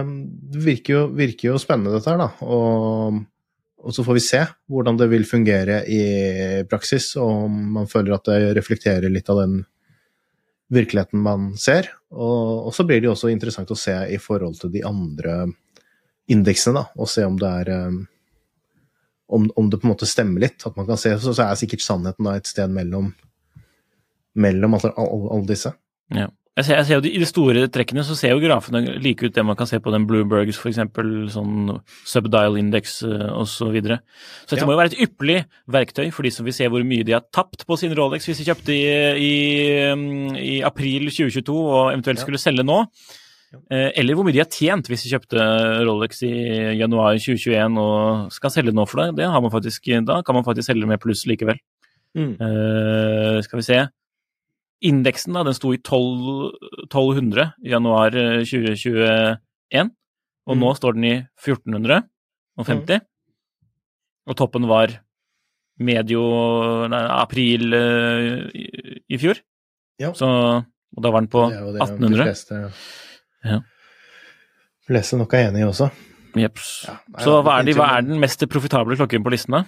virker, 0.65 0.95
jo, 0.95 1.01
virker 1.13 1.51
jo 1.51 1.59
spennende, 1.61 1.93
dette 1.93 2.09
her, 2.09 2.23
da. 2.23 2.31
Og, 2.41 3.19
og 3.83 3.95
så 3.95 4.05
får 4.07 4.17
vi 4.17 4.23
se 4.25 4.41
hvordan 4.71 4.99
det 5.01 5.09
vil 5.11 5.27
fungere 5.27 5.83
i 5.91 6.03
praksis, 6.71 7.13
og 7.19 7.47
om 7.49 7.59
man 7.79 7.91
føler 7.91 8.15
at 8.15 8.31
det 8.31 8.55
reflekterer 8.59 9.11
litt 9.11 9.31
av 9.33 9.43
den 9.43 9.57
virkeligheten 10.73 11.21
man 11.21 11.51
ser. 11.59 11.91
Og, 12.15 12.71
så 12.75 12.87
blir 12.89 13.01
det 13.01 13.11
jo 13.11 13.17
også 13.17 13.33
interessant 13.33 13.71
å 13.73 13.79
se 13.79 13.95
i 14.13 14.19
forhold 14.23 14.61
til 14.61 14.73
de 14.73 14.85
andre 14.89 15.47
indeksene, 16.33 16.79
da, 16.79 16.85
og 16.97 17.11
se 17.11 17.27
om 17.27 17.37
det 17.41 17.51
er 17.63 17.73
eh, 17.75 17.99
om, 19.33 19.49
om 19.59 19.71
det 19.71 19.81
på 19.81 19.89
en 19.89 19.93
måte 19.93 20.09
stemmer 20.09 20.45
litt. 20.45 20.63
At 20.69 20.79
man 20.79 20.87
kan 20.89 21.01
se, 21.01 21.15
så, 21.21 21.35
så 21.35 21.47
er 21.47 21.59
sikkert 21.59 21.85
sannheten 21.85 22.29
da 22.29 22.37
et 22.39 22.49
sted 22.49 22.73
mellom, 22.73 23.11
mellom 24.39 24.79
alle, 24.79 24.93
alle 24.97 25.49
disse. 25.49 25.75
Ja. 26.13 26.29
Jeg 26.53 26.67
ser, 26.67 26.77
jeg 26.83 26.85
ser 26.85 27.07
I 27.09 27.21
de 27.23 27.27
store 27.29 27.61
trekkene 27.73 28.03
så 28.05 28.13
ser 28.19 28.35
jo 28.35 28.43
grafene 28.43 28.83
like 29.01 29.25
ut 29.25 29.33
det 29.33 29.45
man 29.49 29.57
kan 29.57 29.65
se 29.71 29.79
på 29.81 29.93
den 29.95 30.05
Bloombergs 30.05 30.59
f.eks., 30.61 30.83
sånn 31.33 31.79
subdial 32.05 32.59
index 32.61 32.99
uh, 33.09 33.31
osv. 33.41 33.55
Så, 33.55 33.71
videre. 33.73 34.01
så 34.45 34.53
dette 34.53 34.61
Ja. 34.61 34.67
må 34.69 34.75
jo 34.75 34.81
være 34.83 34.93
et 34.93 35.01
ypperlig 35.07 35.39
verktøy 35.73 36.11
for 36.13 36.23
de 36.29 36.33
som 36.35 36.45
vil 36.45 36.53
se 36.53 36.69
hvor 36.69 36.85
mye 36.85 37.07
de 37.09 37.15
har 37.17 37.25
tapt 37.33 37.65
på 37.65 37.79
sin 37.81 37.95
Rolex 37.97 38.29
hvis 38.29 38.43
de 38.43 38.49
kjøpte 38.51 38.77
i, 38.77 38.85
i, 39.17 39.33
i 40.45 40.61
april 40.63 41.09
2022 41.09 41.57
og 41.57 41.93
eventuelt 41.95 42.21
Ja. 42.21 42.27
skulle 42.27 42.43
selge 42.43 42.67
nå. 42.69 42.83
Eh, 43.73 43.89
eller 44.01 44.17
hvor 44.17 44.25
mye 44.29 44.33
de 44.37 44.41
har 44.45 44.53
tjent 44.53 44.89
hvis 44.93 45.07
de 45.07 45.15
kjøpte 45.15 45.49
Rolex 45.89 46.21
i 46.29 46.35
januar 46.77 47.17
2021 47.17 47.81
og 47.81 48.29
skal 48.33 48.53
selge 48.53 48.77
nå 48.77 48.85
for 48.89 49.01
det. 49.07 49.17
det 49.23 49.29
har 49.33 49.41
man 49.41 49.53
faktisk, 49.53 49.89
da 50.05 50.21
kan 50.21 50.37
man 50.37 50.45
faktisk 50.45 50.69
selge 50.69 50.85
med 50.89 51.01
pluss 51.01 51.25
likevel. 51.29 51.57
Eh, 52.17 53.41
skal 53.45 53.57
vi 53.61 53.65
se. 53.73 53.81
Indeksen 54.83 55.37
da, 55.37 55.45
den 55.47 55.55
sto 55.55 55.71
i 55.75 55.79
12, 55.79 56.53
1200 56.91 57.53
i 57.63 57.71
januar 57.75 58.15
eh, 58.19 58.43
2021, 58.43 59.91
og 60.47 60.57
Mm. 60.57 60.61
nå 60.65 60.73
står 60.75 60.95
den 60.97 61.05
i 61.07 61.15
1450. 61.39 63.01
Og 64.27 64.37
toppen 64.39 64.67
var 64.71 64.97
medio 65.83 66.23
nei, 66.91 67.03
april 67.23 67.73
eh, 67.75 68.51
i, 68.55 68.67
i 69.11 69.19
fjor. 69.23 69.39
Ja. 70.03 70.11
Så, 70.19 70.27
og 70.27 71.03
da 71.03 71.11
var 71.15 71.23
den 71.25 71.31
på 71.33 71.47
Det 71.51 71.61
det 71.77 71.83
1800. 71.83 72.11
De 72.11 72.25
fleste, 72.27 72.73
Ja. 73.45 73.61
fleste 74.87 75.17
nok 75.19 75.33
er 75.35 75.49
enig 75.51 75.63
i 75.63 75.69
også. 75.69 75.91
Jeps. 76.39 76.69
Ja, 76.89 76.95
nei, 77.13 77.23
Så 77.25 77.39
hva 77.45 77.59
er, 77.61 77.67
de, 77.69 77.75
hva 77.77 77.87
er 77.99 78.03
den 78.07 78.19
mest 78.23 78.43
profitable 78.51 78.97
klokken 78.97 79.23
på 79.25 79.31
listen, 79.35 79.53
da? 79.59 79.65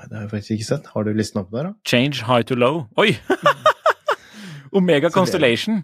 Nei, 0.00 0.06
det 0.08 0.16
har 0.16 0.22
jeg 0.24 0.30
faktisk 0.32 0.52
ikke 0.54 0.64
sett. 0.70 0.86
Har 0.94 1.04
du 1.04 1.12
listen 1.12 1.42
oppe 1.42 1.52
der, 1.58 1.66
da? 1.68 1.72
Change 1.84 2.24
high 2.24 2.44
to 2.48 2.56
low. 2.56 2.86
Oi! 2.96 3.10
Omega 4.80 5.10
Constellation. 5.12 5.82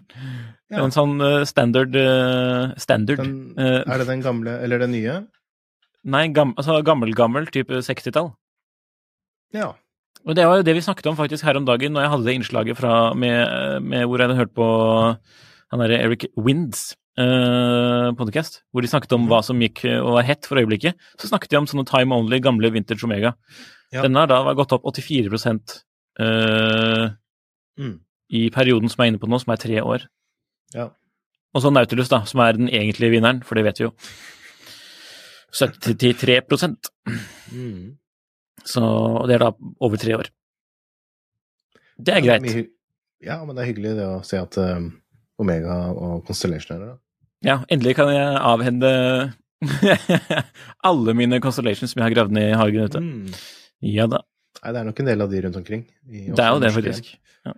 Ja. 0.71 0.81
En 0.81 0.93
sånn 0.95 1.19
eh, 1.21 1.43
standard 1.47 1.93
eh, 1.95 2.73
Standard. 2.81 3.21
Den, 3.21 3.35
Eh, 3.61 3.83
er 3.85 4.01
det 4.01 4.07
den 4.09 4.23
gamle, 4.25 4.57
eller 4.63 4.81
den 4.81 4.95
nye? 4.95 5.19
Nei, 6.07 6.25
gam, 6.33 6.55
altså 6.57 6.79
gammel-gammel, 6.87 7.45
type 7.53 7.83
60-tall. 7.85 8.31
Ja. 9.53 9.73
Og 10.25 10.35
det 10.35 10.47
var 10.49 10.59
jo 10.59 10.65
det 10.65 10.75
vi 10.79 10.83
snakket 10.83 11.11
om 11.11 11.19
faktisk 11.19 11.45
her 11.45 11.59
om 11.59 11.67
dagen, 11.67 11.93
når 11.93 12.07
jeg 12.07 12.13
hadde 12.15 12.27
det 12.27 12.37
innslaget 12.39 12.79
fra, 12.79 12.93
med, 13.13 13.83
med 13.85 14.07
hvor 14.07 14.17
jeg 14.17 14.31
hadde 14.31 14.39
hørt 14.41 14.55
på 14.57 14.67
han 15.67 15.83
derre 15.83 15.99
Eric 15.99 16.25
Winds 16.39 16.93
uh, 17.19 18.13
podcast, 18.17 18.61
hvor 18.71 18.83
de 18.83 18.91
snakket 18.91 19.15
om 19.17 19.25
hva 19.27 19.41
som 19.43 19.59
gikk 19.61 19.83
eh, 19.87 19.99
og 19.99 20.15
var 20.15 20.27
hett 20.27 20.47
for 20.47 20.59
øyeblikket. 20.61 20.95
Så 21.19 21.31
snakket 21.31 21.51
de 21.51 21.59
om 21.59 21.67
sånne 21.69 21.87
time 21.89 22.15
only, 22.15 22.39
gamle 22.43 22.71
vintage 22.71 23.03
Omega. 23.07 23.33
Ja. 23.93 24.01
Denne 24.03 24.19
har 24.25 24.27
da 24.27 24.53
gått 24.57 24.73
opp 24.75 24.83
84 24.83 25.29
uh, 26.19 27.09
Mm. 27.77 27.99
i 28.33 28.49
perioden 28.49 28.89
som 28.89 29.03
jeg 29.03 29.07
er 29.07 29.11
inne 29.13 29.21
på 29.21 29.29
nå, 29.29 29.37
som 29.39 29.53
er 29.53 29.57
tre 29.61 29.81
år. 29.81 30.07
ja. 30.73 30.89
Og 31.55 31.61
så 31.63 31.69
Nautilus, 31.71 32.09
da, 32.11 32.19
som 32.27 32.41
er 32.43 32.53
den 32.57 32.67
egentlige 32.69 33.09
vinneren, 33.15 33.39
for 33.45 33.55
det 33.55 33.63
vet 33.65 33.79
vi 33.79 33.85
jo. 33.87 33.91
73 35.53 36.41
Mm. 37.51 37.97
Så 38.67 38.81
det 39.27 39.35
er 39.37 39.39
da 39.45 39.51
over 39.79 39.97
tre 39.97 40.17
år. 40.19 40.27
Det 41.97 42.13
er 42.13 42.21
greit. 42.21 42.67
Ja, 43.23 43.39
men 43.45 43.55
det 43.55 43.63
er 43.63 43.69
hyggelig 43.71 43.95
det 43.97 44.05
å 44.05 44.19
se 44.27 44.37
at 44.37 44.57
um, 44.61 44.91
Omega 45.39 45.77
og 45.95 46.25
Constellation 46.27 46.75
er 46.75 46.83
der. 46.83 46.91
da. 46.91 46.97
Ja, 47.47 47.55
endelig 47.71 47.95
kan 47.95 48.11
jeg 48.11 48.37
avhende 48.51 48.91
alle 50.89 51.13
mine 51.17 51.39
constellations 51.41 51.93
som 51.95 52.01
jeg 52.03 52.09
har 52.09 52.15
gravd 52.19 52.35
ned 52.37 52.51
i 52.51 52.57
hagen 52.59 52.85
ute. 52.91 53.01
Mm. 53.01 53.33
Ja 53.81 54.07
da. 54.07 54.23
Nei, 54.63 54.71
det 54.73 54.79
er 54.81 54.85
nok 54.89 54.99
en 54.99 55.05
del 55.11 55.21
av 55.21 55.29
de 55.31 55.41
rundt 55.45 55.57
omkring. 55.59 55.83
Det 56.07 56.39
er 56.39 56.53
jo 56.53 56.59
det, 56.59 56.71
faktisk. 56.73 57.11
Ja. 57.45 57.53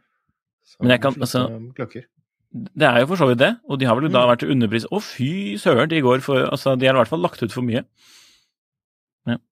Men 0.81 0.89
jeg 0.95 1.01
kan- 1.01 1.15
altså- 1.19 1.73
klokker. 1.75 2.03
Det 2.51 2.81
er 2.87 2.99
jo 3.01 3.07
for 3.07 3.15
så 3.15 3.27
vidt 3.29 3.37
det, 3.37 3.51
og 3.69 3.77
de 3.79 3.85
har 3.85 3.95
vel 3.95 4.09
da 4.09 4.25
Mm. 4.25 4.29
vært 4.31 4.39
til 4.39 4.51
underpris. 4.51 4.85
Å, 4.91 5.01
fy 5.01 5.55
søren, 5.55 5.87
de 5.87 6.01
går 6.01 6.19
for 6.21 6.49
Altså, 6.49 6.77
de 6.77 6.87
har 6.87 6.95
i 6.95 6.97
hvert 6.97 7.07
fall 7.07 7.21
lagt 7.21 7.43
ut 7.43 7.51
for 7.51 7.61
mye. 7.61 7.85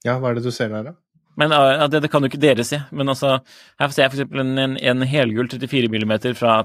Ja, 0.04 0.18
hva 0.20 0.32
er 0.32 0.36
det 0.36 0.44
du 0.44 0.52
ser 0.52 0.70
der, 0.70 0.84
da? 0.84 0.94
Men 1.38 1.52
ja, 1.54 1.86
det, 1.88 2.02
det 2.02 2.10
kan 2.10 2.24
jo 2.26 2.30
ikke 2.32 2.40
dere 2.42 2.64
se. 2.66 2.80
Men 2.92 3.08
altså, 3.14 3.36
her 3.80 3.90
ser 3.94 4.08
jeg 4.08 4.12
eksempel 4.16 4.40
en, 4.42 4.58
en, 4.58 4.78
en 4.78 5.02
helgull 5.06 5.48
34 5.48 5.88
mm 5.88 6.36
fra 6.36 6.56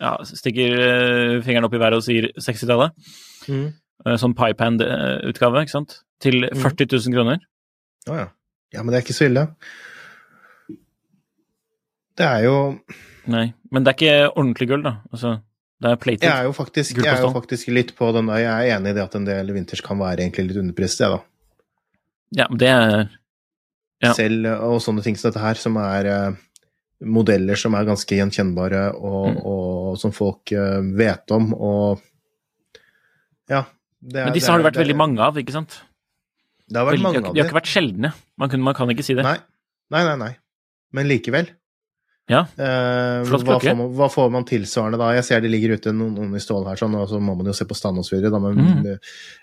ja, 0.00 0.16
Stikker 0.28 0.74
uh, 0.76 1.42
fingeren 1.42 1.64
opp 1.64 1.72
i 1.72 1.80
været 1.80 1.96
og 1.96 2.04
sier 2.04 2.28
60-tallet. 2.36 2.92
Mm. 3.48 3.70
Uh, 4.04 4.16
sånn 4.20 4.34
pipehand-utgave, 4.36 5.62
ikke 5.64 5.70
sant? 5.72 6.02
Til 6.20 6.44
40 6.52 6.84
000 6.92 7.16
kroner. 7.16 7.40
Å 8.10 8.18
ja. 8.20 8.26
Ja, 8.72 8.82
men 8.82 8.92
det 8.92 8.98
er 9.00 9.04
ikke 9.06 9.16
så 9.16 9.26
ille. 9.28 9.48
Det 12.18 12.24
er 12.26 12.44
jo 12.46 12.56
Nei. 13.26 13.46
Men 13.72 13.84
det 13.84 13.90
er 13.94 13.96
ikke 13.98 14.32
ordentlig 14.36 14.66
gull, 14.68 14.82
da. 14.84 14.98
Altså, 15.10 15.30
det 15.80 15.90
er 15.90 15.96
plated. 15.96 16.26
Jeg 16.28 16.38
er 16.42 16.44
jo 16.44 16.52
faktisk, 16.52 16.98
jeg 17.00 17.08
er 17.08 17.22
jo 17.24 17.30
faktisk 17.32 17.70
litt 17.72 17.94
på 17.96 18.10
den 18.14 18.26
der. 18.28 18.42
Jeg 18.42 18.52
er 18.68 18.76
enig 18.76 18.92
i 18.92 18.96
det 18.98 19.02
at 19.02 19.14
en 19.16 19.24
del 19.24 19.52
vinters 19.56 19.80
kan 19.84 19.98
være 19.98 20.20
egentlig 20.26 20.50
litt 20.50 20.60
underprist, 20.60 21.00
jeg, 21.00 21.08
da. 21.10 21.22
Ja, 22.42 22.46
men 22.50 22.58
det 22.60 22.68
er 22.72 23.08
Ja. 24.04 24.10
Selv 24.12 24.44
og 24.60 24.80
sånne 24.84 25.00
ting 25.02 25.16
som 25.16 25.30
dette 25.30 25.40
her, 25.40 25.54
som 25.56 25.76
er 25.80 26.04
eh, 26.10 26.34
modeller 27.00 27.56
som 27.56 27.72
er 27.78 27.86
ganske 27.88 28.12
gjenkjennbare, 28.18 28.92
og, 28.94 29.28
Mm. 29.30 29.38
og 29.46 29.96
som 29.98 30.12
folk 30.12 30.52
eh, 30.52 30.80
vet 30.98 31.30
om, 31.32 31.54
og 31.54 32.02
Ja. 33.48 33.64
Det 34.04 34.20
er, 34.20 34.24
Men 34.26 34.34
disse 34.34 34.46
det 34.46 34.50
har 34.52 34.58
det 34.58 34.66
er- 34.66 34.70
vært 34.70 34.82
veldig 34.86 34.96
mange 34.96 35.18
av, 35.20 35.34
ikke 35.38 35.52
sant? 35.52 35.80
Det 36.70 36.80
har 36.80 36.88
vært 36.88 37.04
mange 37.04 37.20
av 37.20 37.28
har, 37.28 37.34
de 37.34 37.42
har 37.42 37.50
ikke 37.50 37.60
vært 37.60 37.74
sjeldne. 37.74 38.14
Man, 38.40 38.50
kunne, 38.52 38.66
man 38.66 38.76
kan 38.76 38.90
ikke 38.94 39.04
si 39.06 39.16
det. 39.18 39.26
Nei. 39.26 39.36
nei, 39.92 40.02
nei, 40.08 40.16
nei. 40.22 40.32
Men 40.94 41.10
likevel. 41.10 41.50
Ja. 42.30 42.40
Eh, 42.56 43.24
Flott 43.28 43.42
hva, 43.44 43.58
klokke. 43.58 43.68
får 43.68 43.76
man, 43.76 43.90
hva 43.98 44.06
får 44.08 44.30
man 44.32 44.46
tilsvarende 44.48 45.00
da? 45.00 45.10
Jeg 45.18 45.26
ser 45.26 45.42
det 45.44 45.50
ligger 45.52 45.74
ute 45.76 45.92
noen, 45.92 46.14
noen 46.16 46.38
i 46.38 46.40
stål 46.40 46.70
her, 46.70 46.78
sånn, 46.80 46.94
og 46.96 47.10
så 47.10 47.20
må 47.20 47.34
man 47.36 47.50
jo 47.50 47.56
se 47.56 47.66
på 47.68 47.76
stand. 47.76 48.00
Da, 48.00 48.40
men 48.40 48.60
mm. 48.60 48.78
det 48.86 48.94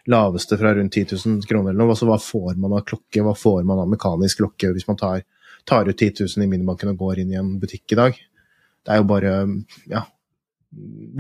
laveste 0.10 0.58
fra 0.58 0.74
rundt 0.78 0.98
10 0.98 1.20
000 1.20 1.46
kroner 1.50 1.72
eller 1.72 1.84
noe. 1.84 1.94
Altså, 1.94 2.10
hva 2.10 2.18
får 2.22 2.58
man 2.58 2.74
av 2.80 2.86
klokke? 2.90 3.22
Hva 3.28 3.36
får 3.38 3.62
man 3.70 3.84
av 3.84 3.92
mekanisk 3.92 4.42
klokke 4.42 4.74
hvis 4.74 4.90
man 4.90 4.98
tar, 5.02 5.22
tar 5.70 5.92
ut 5.92 5.98
10 5.98 6.26
000 6.26 6.48
i 6.48 6.50
minibanken 6.50 6.96
og 6.96 7.06
går 7.06 7.22
inn 7.22 7.36
i 7.36 7.40
en 7.42 7.54
butikk 7.62 7.94
i 7.94 8.00
dag? 8.02 8.18
Det 8.82 8.96
er 8.96 9.04
jo 9.04 9.08
bare 9.12 9.36
ja, 9.92 10.02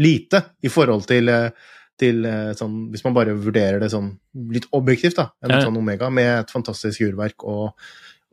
lite 0.01 0.41
i 0.65 0.71
forhold 0.73 1.05
til, 1.11 1.29
eh, 1.29 1.69
til 2.01 2.25
eh, 2.27 2.51
sånn 2.57 2.75
Hvis 2.93 3.03
man 3.05 3.15
bare 3.15 3.35
vurderer 3.37 3.79
det 3.81 3.91
sånn 3.93 4.11
litt 4.53 4.67
objektivt, 4.75 5.17
da. 5.19 5.29
En 5.45 5.53
Ja. 5.55 5.61
sånn 5.65 5.77
Omega 5.79 6.09
med 6.13 6.29
et 6.39 6.51
fantastisk 6.53 7.03
urverk 7.07 7.45
og, 7.47 7.71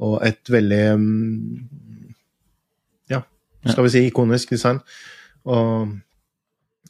og 0.00 0.18
et 0.26 0.50
veldig 0.52 0.82
mm, 0.98 2.08
Ja, 3.12 3.22
skal 3.68 3.84
vi 3.86 3.94
si 3.94 4.04
ikonisk 4.08 4.50
design. 4.56 4.80
Og 5.48 5.94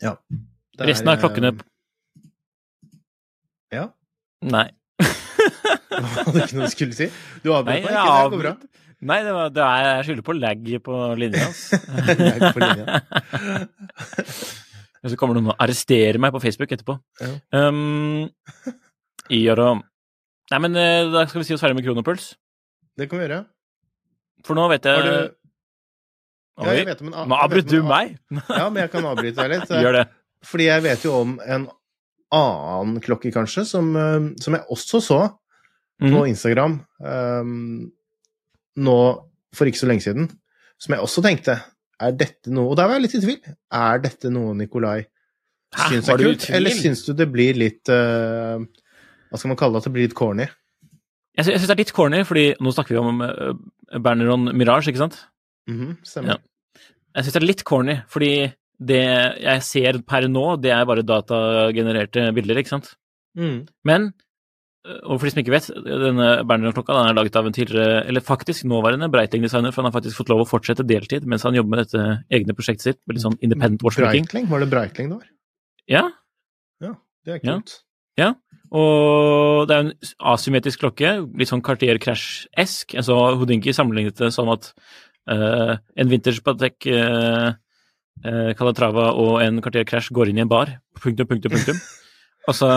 ja. 0.02 0.14
er, 0.78 0.86
Resten 0.92 1.10
av 1.12 1.20
klokkene 1.22 1.52
eh, 1.52 1.64
Ja? 3.78 3.88
Nei. 4.42 4.68
Hadde 5.98 6.32
du 6.32 6.42
ikke 6.44 6.58
noe 6.58 6.68
du 6.68 6.74
skulle 6.74 6.96
si? 6.96 7.08
Du 7.42 7.50
avbrøt 7.52 7.72
meg 7.74 7.82
ikke, 7.84 8.04
det 8.06 8.30
går 8.36 8.44
bra. 8.44 8.54
Nei, 8.98 9.20
det, 9.22 9.30
var, 9.34 9.50
det 9.54 9.62
er, 9.62 9.84
jeg 10.00 10.06
skylder 10.08 10.24
på 10.26 10.34
lag 10.34 10.70
på 10.88 10.94
linja 11.20 11.44
hans. 11.44 11.60
Lag 12.18 12.40
på 12.54 12.62
linja. 12.64 12.86
Og 15.04 15.12
så 15.12 15.16
kommer 15.20 15.38
noen 15.38 15.52
og 15.52 15.60
arresterer 15.62 16.18
meg 16.22 16.32
på 16.34 16.40
Facebook 16.42 16.72
etterpå. 16.74 16.96
Ja. 17.22 17.30
Um, 17.68 18.28
Iaro. 19.30 19.74
Nei, 20.50 20.60
men 20.64 20.76
eh, 20.80 21.06
da 21.12 21.26
skal 21.28 21.42
vi 21.42 21.48
si 21.48 21.54
oss 21.54 21.62
ferdig 21.62 21.76
med 21.78 21.86
Kronopuls. 21.86 22.30
Det 22.98 23.06
kan 23.10 23.20
vi 23.20 23.26
gjøre. 23.26 23.42
For 24.46 24.56
nå 24.58 24.64
vet 24.72 24.86
Har 24.88 25.02
du 25.04 25.10
jeg 25.10 25.26
Ja, 26.58 26.72
jeg 26.74 26.86
vet 26.88 27.02
om 27.04 27.10
en 27.12 27.28
Nå 27.30 27.36
avbryter 27.38 27.76
du 27.78 27.84
meg! 27.86 28.16
Ja, 28.48 28.64
men 28.70 28.80
jeg 28.82 28.90
kan 28.94 29.06
avbryte 29.06 29.36
deg 29.44 29.52
litt. 29.52 29.70
Gjør 29.84 29.98
det. 30.00 30.06
Fordi 30.46 30.66
jeg 30.70 30.82
vet 30.86 31.04
jo 31.06 31.12
om 31.20 31.36
en 31.42 31.68
annen 32.34 32.98
klokke, 33.04 33.30
kanskje, 33.34 33.64
som, 33.68 33.92
eh, 33.98 34.30
som 34.42 34.56
jeg 34.56 34.66
også 34.74 35.02
så 35.04 35.20
på 35.98 36.06
Mhm. 36.14 36.28
Instagram 36.30 36.74
um, 37.02 37.90
nå 38.78 38.98
for 39.54 39.66
ikke 39.66 39.80
så 39.80 39.88
lenge 39.90 40.04
siden, 40.04 40.28
som 40.78 40.94
jeg 40.94 41.02
også 41.02 41.22
tenkte 41.24 41.56
er 42.00 42.12
dette 42.14 42.52
noe 42.54 42.70
Og 42.72 42.76
der 42.78 42.86
var 42.88 42.98
jeg 42.98 43.04
litt 43.06 43.16
i 43.18 43.22
tvil. 43.24 43.54
Er 43.74 44.02
dette 44.04 44.30
noe 44.32 44.54
Nikolai 44.58 45.00
syns 45.76 46.06
er 46.08 46.20
kult, 46.22 46.46
eller 46.56 46.72
syns 46.72 47.02
du 47.04 47.10
det 47.18 47.26
blir 47.32 47.58
litt 47.60 47.90
uh, 47.92 48.56
Hva 49.28 49.40
skal 49.40 49.50
man 49.52 49.58
kalle 49.60 49.76
det? 49.76 49.82
At 49.82 49.88
det 49.90 49.94
blir 49.96 50.06
litt 50.08 50.16
corny? 50.16 50.46
Jeg, 51.36 51.44
sy- 51.44 51.56
syns 51.58 51.66
det 51.68 51.74
er 51.74 51.82
litt 51.82 51.92
corny, 51.96 52.22
fordi 52.26 52.46
nå 52.64 52.72
snakker 52.74 52.96
vi 52.96 53.02
om 53.02 53.20
uh, 53.22 53.98
Berneron 54.02 54.48
Mirage, 54.56 54.88
ikke 54.90 55.02
sant? 55.04 55.18
Mhm, 55.68 55.98
stemmer. 56.08 56.38
Ja. 56.38 56.86
Jeg 57.18 57.26
syns 57.26 57.36
det 57.36 57.42
er 57.42 57.46
litt 57.50 57.64
corny, 57.68 57.98
fordi 58.10 58.30
det 58.88 59.02
jeg 59.42 59.62
ser 59.66 59.98
per 60.08 60.26
nå, 60.30 60.46
det 60.62 60.72
er 60.74 60.86
bare 60.88 61.04
datagenererte 61.06 62.28
bilder, 62.36 62.60
ikke 62.62 62.72
sant? 62.72 62.92
Mm. 63.38 63.60
Men, 63.86 64.08
og 64.86 65.18
for 65.18 65.26
de 65.26 65.32
som 65.32 65.40
ikke 65.42 65.52
vet, 65.52 65.66
denne 65.84 66.28
Berner-klokka 66.48 66.94
den 66.94 67.08
er 67.10 67.16
laget 67.18 67.36
av 67.36 67.48
en 67.48 67.54
tidligere, 67.54 68.04
eller 68.08 68.24
faktisk 68.24 68.64
nåværende 68.70 69.10
Breitling-designer, 69.12 69.74
for 69.74 69.82
han 69.82 69.90
har 69.90 69.96
faktisk 69.98 70.20
fått 70.20 70.30
lov 70.32 70.44
å 70.44 70.48
fortsette 70.48 70.86
deltid 70.86 71.26
mens 71.28 71.44
han 71.44 71.56
jobber 71.58 71.74
med 71.74 71.82
dette 71.82 72.04
egne 72.32 72.54
prosjektet 72.56 72.86
sitt, 72.86 73.00
litt 73.10 73.24
sånn 73.24 73.36
independent 73.44 73.82
watchmaking. 73.84 74.24
Breitling? 74.28 74.48
Var 74.52 74.64
det 74.64 74.70
Breitling 74.72 75.10
det 75.10 75.18
var? 75.18 75.28
Ja, 75.88 76.04
Ja, 76.84 76.94
Det 77.26 77.34
er 77.34 77.40
Ja. 77.44 77.60
ja. 78.16 78.34
og 78.70 79.68
det 79.68 79.76
er 79.76 79.80
en 79.80 79.92
asymmetrisk 80.20 80.80
klokke, 80.80 81.12
litt 81.36 81.48
sånn 81.50 81.62
Cartier 81.62 81.98
Crash-esk. 81.98 82.94
Jeg 82.94 83.04
så 83.04 83.18
Houdinki 83.36 83.74
sammenlignet 83.74 84.16
det 84.16 84.32
sånn 84.32 84.52
at 84.52 84.72
uh, 85.28 85.76
en 85.96 86.08
Vintage 86.08 86.42
Patek 86.44 86.86
uh, 86.86 87.52
uh, 88.24 88.52
Calatrava 88.54 89.12
og 89.12 89.42
en 89.42 89.60
Cartier 89.60 89.84
Crash 89.84 90.12
går 90.14 90.30
inn 90.30 90.38
i 90.38 90.46
en 90.46 90.48
bar. 90.48 90.78
Punktum, 91.02 91.26
punktum, 91.26 91.52
punktum. 91.52 91.76
Og 92.48 92.54
så 92.56 92.68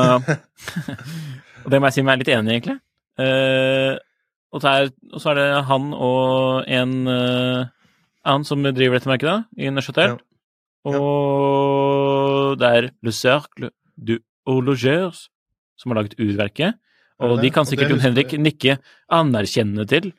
Og 1.66 1.70
det 1.72 1.80
må 1.80 1.90
jeg 1.90 1.98
si 1.98 2.06
meg 2.06 2.16
er 2.16 2.24
litt 2.24 2.34
enig 2.34 2.52
i, 2.52 2.56
egentlig. 2.58 2.78
Uh, 3.22 3.96
og, 4.52 4.64
så 4.64 4.72
er, 4.72 4.92
og 5.12 5.24
så 5.24 5.32
er 5.32 5.40
det 5.40 5.48
han 5.68 5.92
og 5.94 6.70
en 6.80 6.96
uh, 7.08 7.70
annen 8.28 8.48
som 8.48 8.66
driver 8.66 8.98
dette 8.98 9.12
merket, 9.12 9.30
da, 9.30 9.38
i 9.58 9.74
Neuchâtel. 9.74 10.16
Ja. 10.16 10.20
Og 10.92 12.58
det 12.58 12.72
er 12.78 12.90
Le 13.06 13.14
Cercle 13.14 13.70
du 13.96 14.18
Horlogeurs 14.50 15.28
som 15.78 15.94
har 15.94 16.02
laget 16.02 16.18
urverket. 16.20 16.78
Er 17.22 17.30
Og 17.30 17.38
det 17.38 17.50
de 17.50 17.54
kan 17.54 17.68
sikkert 17.70 17.94
Jon 17.94 18.02
Henrik 18.02 18.34
nikke 18.40 18.78
anerkjennende 19.14 19.86
til. 19.90 20.12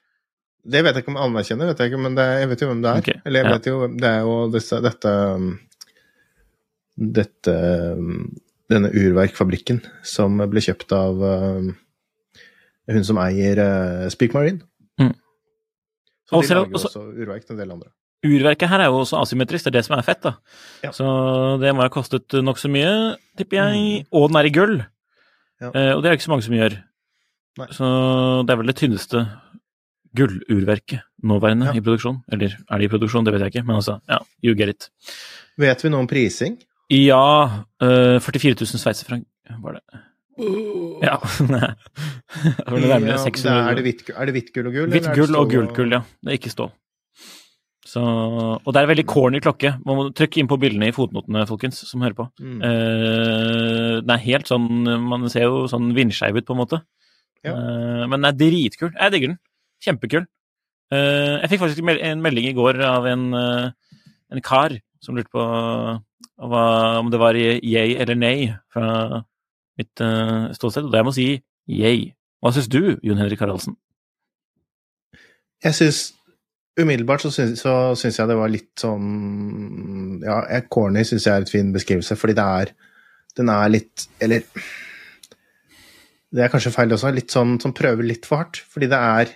Det 0.62 0.82
vet 0.84 0.94
jeg 0.94 1.02
ikke 1.02 1.10
om 1.10 1.18
jeg 1.18 1.30
anerkjenner, 1.30 1.68
vet 1.72 1.80
jeg 1.82 1.90
ikke, 1.90 2.02
men 2.04 2.14
det, 2.14 2.24
jeg 2.38 2.48
vet 2.52 2.60
jo 2.62 2.68
hvem 2.70 2.82
det 2.84 2.90
er. 2.90 3.02
Okay, 3.02 3.20
Eller 3.26 3.42
jeg 3.42 3.48
ja. 3.48 3.54
vet 3.56 3.66
jo 3.66 3.78
Det 3.98 4.08
er 4.08 4.20
jo 4.22 4.34
disse, 4.54 4.78
dette 4.84 5.14
um, 5.34 5.48
Dette 7.18 7.54
um, 7.98 8.20
Denne 8.70 8.90
urverkfabrikken 8.94 9.80
som 10.06 10.38
ble 10.50 10.60
kjøpt 10.60 10.92
av 10.96 11.18
um, 11.22 11.72
hun 12.88 13.04
som 13.04 13.18
eier 13.18 13.58
uh, 13.58 14.08
Speak 14.12 14.32
Marine. 14.34 14.62
Mm. 15.00 15.12
Så 16.30 16.40
de 16.42 16.54
lager 16.54 16.72
også- 16.78 16.92
også 16.92 17.02
urverk 17.22 17.44
til 17.46 17.54
en 17.56 17.60
del 17.64 17.72
andre. 17.74 17.90
Urverket 18.24 18.68
her 18.70 18.78
er 18.80 18.86
jo 18.86 19.00
også 19.02 19.18
asymmetrisk, 19.18 19.64
det 19.64 19.72
er 19.74 19.78
det 19.80 19.84
som 19.84 19.98
er 19.98 20.02
fett, 20.06 20.20
da. 20.22 20.36
Ja. 20.84 20.92
Så 20.94 21.58
det 21.60 21.72
må 21.74 21.82
ha 21.82 21.88
kostet 21.90 22.28
nokså 22.30 22.70
mye, 22.70 23.16
tipper 23.36 23.56
jeg. 23.58 24.06
Og 24.14 24.28
den 24.30 24.36
er 24.38 24.46
i 24.46 24.52
gull. 24.54 24.76
Ja. 25.60 25.72
Eh, 25.74 25.92
og 25.96 26.02
det 26.04 26.08
er 26.10 26.14
ikke 26.16 26.28
så 26.28 26.30
mange 26.30 26.44
som 26.46 26.54
gjør. 26.54 26.76
Nei. 27.58 27.66
Så 27.74 27.88
det 28.46 28.54
er 28.54 28.60
vel 28.62 28.70
det 28.70 28.76
tynneste 28.78 29.24
gullurverket 30.14 31.02
nåværende 31.24 31.66
Ja. 31.66 31.72
i 31.74 31.80
produksjon. 31.82 32.22
Eller 32.30 32.54
er 32.70 32.78
det 32.78 32.84
i 32.84 32.88
produksjon, 32.94 33.24
det 33.24 33.32
vet 33.34 33.40
jeg 33.42 33.54
ikke, 33.54 33.66
men 33.66 33.76
altså, 33.76 34.00
ja, 34.08 34.18
you 34.42 34.54
get 34.54 34.68
it. 34.68 34.90
Vet 35.58 35.82
vi 35.82 35.88
noe 35.90 36.00
om 36.00 36.06
prising? 36.06 36.58
Ja, 36.92 37.64
eh, 37.80 38.18
44 38.20 38.58
000 38.60 38.80
sveitserfrank 38.82 39.26
var 39.62 39.78
det. 39.78 40.02
Ja. 41.02 41.16
det 41.48 42.68
var 42.68 42.78
nærmere 42.80 43.18
600 43.20 43.70
er, 43.70 43.78
det 43.78 43.84
hvitt, 43.86 44.06
er 44.12 44.28
det 44.28 44.34
hvitt 44.36 44.52
gull 44.54 44.68
og 44.68 44.76
gull? 44.76 44.92
Hvitt 44.92 45.10
gull 45.16 45.36
og 45.38 45.50
gult 45.52 45.74
gull, 45.76 45.98
ja. 45.98 46.02
Det 46.20 46.32
er 46.32 46.40
ikke 46.40 46.52
stål. 46.52 46.72
Så, 47.92 48.00
og 48.00 48.68
det 48.72 48.80
er 48.80 48.86
en 48.86 48.92
veldig 48.92 49.06
corny 49.10 49.40
klokke. 49.42 49.74
Man 49.84 49.98
må 49.98 50.04
trykke 50.16 50.40
inn 50.40 50.48
på 50.48 50.56
bildene 50.60 50.88
i 50.88 50.94
fotnotene, 50.96 51.44
folkens, 51.48 51.82
som 51.88 52.04
hører 52.04 52.16
på. 52.16 52.28
Mm. 52.40 52.60
Eh, 52.64 53.96
den 54.00 54.12
er 54.14 54.22
helt 54.22 54.48
sånn 54.48 54.68
Man 55.02 55.26
ser 55.32 55.48
jo 55.48 55.66
sånn 55.68 55.90
vindskeiv 55.96 56.38
ut, 56.38 56.46
på 56.48 56.56
en 56.56 56.62
måte. 56.62 56.80
Ja. 57.44 57.52
Eh, 57.52 58.04
men 58.06 58.16
den 58.20 58.30
er 58.30 58.38
dritkul. 58.38 58.92
Jeg 58.94 59.14
digger 59.14 59.34
den. 59.34 59.40
Kjempekul. 59.84 60.24
Eh, 60.92 61.34
jeg 61.42 61.52
fikk 61.52 61.64
faktisk 61.64 61.92
en 61.92 62.24
melding 62.24 62.48
i 62.48 62.56
går 62.56 62.80
av 62.86 63.08
en, 63.10 63.26
eh, 63.34 63.98
en 64.32 64.44
kar 64.44 64.78
som 65.02 65.16
lurte 65.18 65.32
på 65.34 65.44
hva, 66.36 66.64
om 67.00 67.10
det 67.12 67.20
var 67.20 67.36
yay 67.38 67.96
eller 68.00 68.18
nei 68.18 68.36
fra 68.72 69.22
mitt 69.78 70.02
uh, 70.04 70.50
ståsted. 70.56 70.88
Og 70.88 70.98
jeg 70.98 71.06
må 71.06 71.14
si 71.16 71.28
yay. 71.70 72.10
Hva 72.42 72.52
syns 72.54 72.70
du, 72.70 72.96
Jon 73.06 73.20
Henrik 73.20 73.42
Haraldsen? 73.44 73.76
Jeg 75.62 75.78
syns 75.78 76.02
Umiddelbart 76.72 77.20
så 77.20 77.28
syns, 77.34 78.16
jeg 78.16 78.28
det 78.30 78.36
var 78.38 78.48
litt 78.48 78.80
sånn 78.80 80.22
Ja, 80.24 80.38
corny 80.72 81.02
syns 81.04 81.26
jeg 81.28 81.34
er 81.34 81.44
et 81.44 81.52
fin 81.52 81.68
beskrivelse, 81.74 82.16
fordi 82.16 82.36
det 82.38 82.46
er 82.62 82.72
Den 83.36 83.52
er 83.52 83.68
litt 83.68 84.06
Eller 84.24 84.46
Det 86.32 86.40
er 86.40 86.48
kanskje 86.48 86.72
feil 86.72 86.94
også. 86.96 87.12
Litt 87.12 87.30
sånn 87.34 87.58
som 87.60 87.74
prøver 87.76 88.06
litt 88.08 88.24
for 88.24 88.40
hardt. 88.40 88.62
Fordi 88.72 88.88
det 88.88 88.96
er 88.96 89.34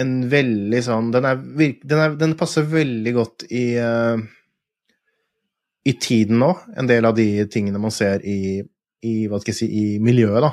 en 0.00 0.14
veldig 0.32 0.80
sånn 0.86 1.12
Den, 1.12 1.28
er, 1.28 1.42
den, 1.84 2.00
er, 2.00 2.16
den 2.16 2.32
passer 2.40 2.64
veldig 2.70 3.12
godt 3.16 3.46
i 3.52 3.66
eh, 3.80 4.24
i 5.86 5.94
tiden 6.02 6.40
nå. 6.42 6.50
En 6.76 6.88
del 6.88 7.06
av 7.06 7.16
de 7.16 7.46
tingene 7.52 7.80
man 7.82 7.94
ser 7.94 8.24
i, 8.26 8.58
i 9.06 9.14
hva 9.30 9.40
skal 9.42 9.52
jeg 9.52 9.60
si, 9.60 9.68
i 9.70 9.86
miljøet, 10.02 10.42
da. 10.44 10.52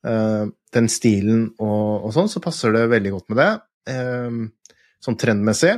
Uh, 0.00 0.46
den 0.72 0.86
stilen 0.88 1.50
og, 1.60 2.06
og 2.06 2.12
sånn, 2.14 2.30
så 2.32 2.40
passer 2.40 2.72
det 2.72 2.86
veldig 2.92 3.14
godt 3.16 3.32
med 3.32 3.40
det. 3.42 3.50
Uh, 3.90 4.76
sånn 5.02 5.18
trendmessig. 5.20 5.74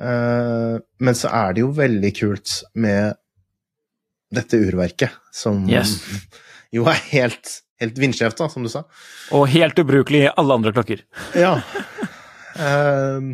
Uh, 0.00 0.80
men 1.04 1.18
så 1.18 1.30
er 1.42 1.52
det 1.54 1.62
jo 1.62 1.74
veldig 1.76 2.12
kult 2.16 2.56
med 2.80 3.18
dette 4.32 4.56
urverket, 4.56 5.12
som 5.34 5.66
Yes. 5.68 5.98
jo 6.76 6.86
er 6.88 6.98
helt, 7.12 7.58
helt 7.82 8.00
vindskjevt, 8.00 8.40
da, 8.40 8.48
som 8.48 8.64
du 8.64 8.72
sa. 8.72 8.86
Og 9.36 9.44
helt 9.52 9.78
ubrukelig 9.78 10.24
i 10.24 10.32
alle 10.32 10.60
andre 10.60 10.74
klokker. 10.76 11.04
Ja. 11.38 11.58
Ehm, 12.52 13.30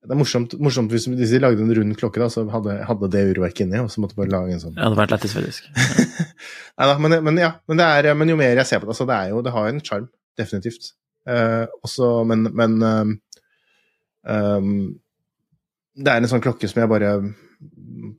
det 0.00 0.14
er 0.14 0.16
morsomt, 0.16 0.54
morsomt 0.64 0.92
hvis, 0.94 1.04
de 1.12 1.38
lagde 1.42 1.60
en 1.60 1.72
rund 1.76 1.96
klokke, 2.00 2.22
da, 2.22 2.30
så 2.32 2.46
hadde, 2.48 2.78
hadde 2.88 3.10
det 3.12 3.24
urverket 3.34 3.66
inni, 3.66 3.82
og 3.82 3.90
så 3.92 4.00
måtte 4.00 4.16
bare 4.16 4.32
lage 4.32 4.54
en 4.56 4.62
sånn 4.62 4.72
Det 4.78 4.80
hadde 4.86 4.96
vært 4.96 5.12
lættis, 5.12 5.34
faktisk. 5.36 5.66
Neida, 6.80 6.94
men, 7.04 7.16
men 7.26 7.40
ja, 7.42 7.50
men, 7.68 7.82
det 7.82 7.88
er, 7.98 8.08
men 8.16 8.32
jo 8.32 8.38
mer 8.40 8.62
jeg 8.62 8.70
ser 8.70 8.80
på 8.80 8.88
det, 8.88 8.96
så 8.96 9.04
det 9.10 9.18
er 9.18 9.34
jo 9.34 9.42
Det 9.44 9.52
har 9.52 9.68
jo 9.68 9.74
en 9.74 9.84
sjarm, 9.84 10.08
definitivt. 10.40 10.94
Eh, 11.28 11.66
også, 11.84 12.08
men 12.24 12.48
men 12.56 12.78
um, 12.80 13.12
um, 14.24 14.72
det 16.00 16.14
er 16.14 16.22
en 16.22 16.32
sånn 16.32 16.40
klokke 16.40 16.70
som 16.70 16.80
jeg 16.80 16.88
bare 16.88 17.12